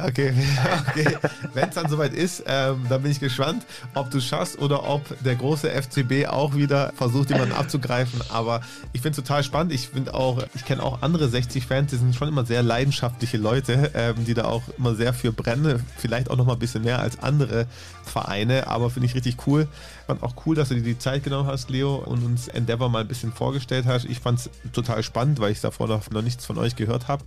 Okay, 0.08 0.34
okay. 0.90 1.18
wenn 1.54 1.70
es 1.70 1.76
dann 1.76 1.90
soweit 1.90 2.14
ist, 2.14 2.44
ähm, 2.48 2.86
dann 2.90 3.02
bin 3.02 3.12
ich 3.12 3.20
gespannt, 3.20 3.66
ob 3.94 4.10
du 4.12 4.20
schaffst 4.20 4.60
oder 4.60 4.88
ob 4.88 5.02
der 5.24 5.36
große 5.36 5.70
FCB 5.70 6.28
auch 6.28 6.56
wieder 6.56 6.92
versucht, 6.96 7.30
jemanden 7.30 7.54
abzugreifen. 7.54 8.22
Aber 8.30 8.62
ich 8.94 9.02
finde 9.02 9.20
es 9.20 9.26
total 9.26 9.44
spannend. 9.44 9.74
Ich 9.74 9.90
finde 9.90 10.14
auch, 10.14 10.44
ich 10.56 10.66
kenne 10.66 10.84
auch 10.84 11.02
andere 11.02 11.26
60-Fans, 11.26 11.92
die 11.92 11.98
sind 11.98 12.16
schon 12.16 12.28
immer 12.28 12.46
sehr 12.46 12.64
leidenschaftliche 12.64 13.38
Leute, 13.38 13.92
ähm, 13.94 14.26
die 14.26 14.34
da 14.34 14.46
auch 14.46 14.64
immer 14.78 14.96
sehr 14.96 15.14
für 15.14 15.32
brennen. 15.32 15.86
Vielleicht 15.98 16.30
auch 16.30 16.38
noch 16.38 16.46
mal 16.46 16.54
ein 16.54 16.60
bisschen 16.60 16.84
mehr 16.84 17.00
als 17.00 17.20
andere 17.20 17.68
Vereine, 18.04 18.68
aber 18.68 18.90
finde 18.90 19.08
ich 19.08 19.16
richtig 19.16 19.38
cool. 19.48 19.68
Fand 20.08 20.24
auch 20.24 20.34
cool, 20.46 20.56
dass 20.56 20.70
du 20.70 20.76
dir 20.76 20.82
die 20.82 20.98
Zeit 20.98 21.24
genommen 21.24 21.48
hast, 21.48 21.70
Leo, 21.70 21.96
und 21.96 22.24
uns 22.24 22.48
Endeavor 22.48 22.90
mal 22.90 23.02
ein 23.02 23.08
bisschen 23.08 23.32
vorgestellt 23.32 23.86
hast. 23.86 24.06
Ich 24.06 24.20
fand 24.20 24.40
es 24.40 24.50
total 24.74 25.04
spannend, 25.04 25.40
weil 25.40 25.52
ich 25.52 25.62
davor 25.62 25.88
noch, 25.88 26.10
noch 26.10 26.22
nichts 26.22 26.46
von 26.46 26.58
euch 26.58 26.76
gehört 26.76 27.08
habe. 27.08 27.24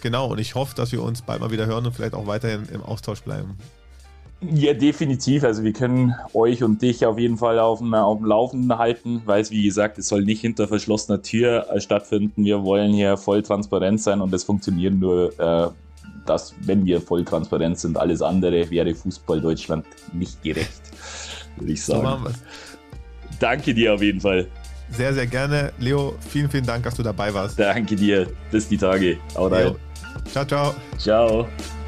Genau, 0.00 0.28
und 0.28 0.38
ich 0.38 0.54
hoffe, 0.54 0.74
dass 0.74 0.92
wir 0.92 1.02
uns 1.02 1.22
bald 1.22 1.40
mal 1.40 1.50
wieder 1.50 1.66
hören 1.66 1.86
und 1.86 1.92
vielleicht 1.92 2.14
auch 2.14 2.26
weiterhin 2.26 2.66
im 2.72 2.82
Austausch 2.82 3.20
bleiben. 3.20 3.56
Ja, 4.42 4.72
definitiv. 4.72 5.44
Also 5.44 5.62
wir 5.62 5.74
können 5.74 6.14
euch 6.32 6.62
und 6.62 6.80
dich 6.80 7.04
auf 7.04 7.18
jeden 7.18 7.36
Fall 7.36 7.58
auf 7.58 7.80
dem, 7.80 7.92
auf 7.92 8.18
dem 8.18 8.26
Laufenden 8.26 8.78
halten, 8.78 9.20
weil 9.26 9.42
es, 9.42 9.50
wie 9.50 9.64
gesagt, 9.64 9.98
es 9.98 10.08
soll 10.08 10.22
nicht 10.22 10.40
hinter 10.40 10.66
verschlossener 10.66 11.20
Tür 11.20 11.66
äh, 11.70 11.80
stattfinden. 11.80 12.44
Wir 12.44 12.62
wollen 12.62 12.94
hier 12.94 13.18
voll 13.18 13.42
transparent 13.42 14.00
sein 14.00 14.22
und 14.22 14.32
es 14.32 14.44
funktioniert 14.44 14.94
nur, 14.94 15.38
äh, 15.38 15.68
dass, 16.24 16.54
wenn 16.62 16.86
wir 16.86 17.02
voll 17.02 17.24
transparent 17.24 17.78
sind. 17.78 17.98
Alles 17.98 18.22
andere 18.22 18.70
wäre 18.70 18.94
Fußball 18.94 19.42
Deutschland 19.42 19.84
nicht 20.14 20.42
gerecht, 20.42 20.80
würde 21.56 21.72
ich 21.72 21.84
sagen. 21.84 22.00
So 22.00 22.04
machen 22.04 22.24
wir's. 22.24 22.38
Danke 23.38 23.74
dir 23.74 23.94
auf 23.94 24.02
jeden 24.02 24.20
Fall. 24.20 24.46
Sehr, 24.90 25.12
sehr 25.14 25.26
gerne. 25.26 25.72
Leo, 25.78 26.14
vielen, 26.28 26.50
vielen 26.50 26.66
Dank, 26.66 26.84
dass 26.84 26.94
du 26.94 27.02
dabei 27.02 27.32
warst. 27.32 27.58
Danke 27.58 27.94
dir. 27.94 28.26
Bis 28.50 28.68
die 28.68 28.78
Tage. 28.78 29.18
Haut 29.36 29.52
rein. 29.52 29.76
Ciao, 30.32 30.44
ciao. 30.44 30.74
Ciao. 30.96 31.79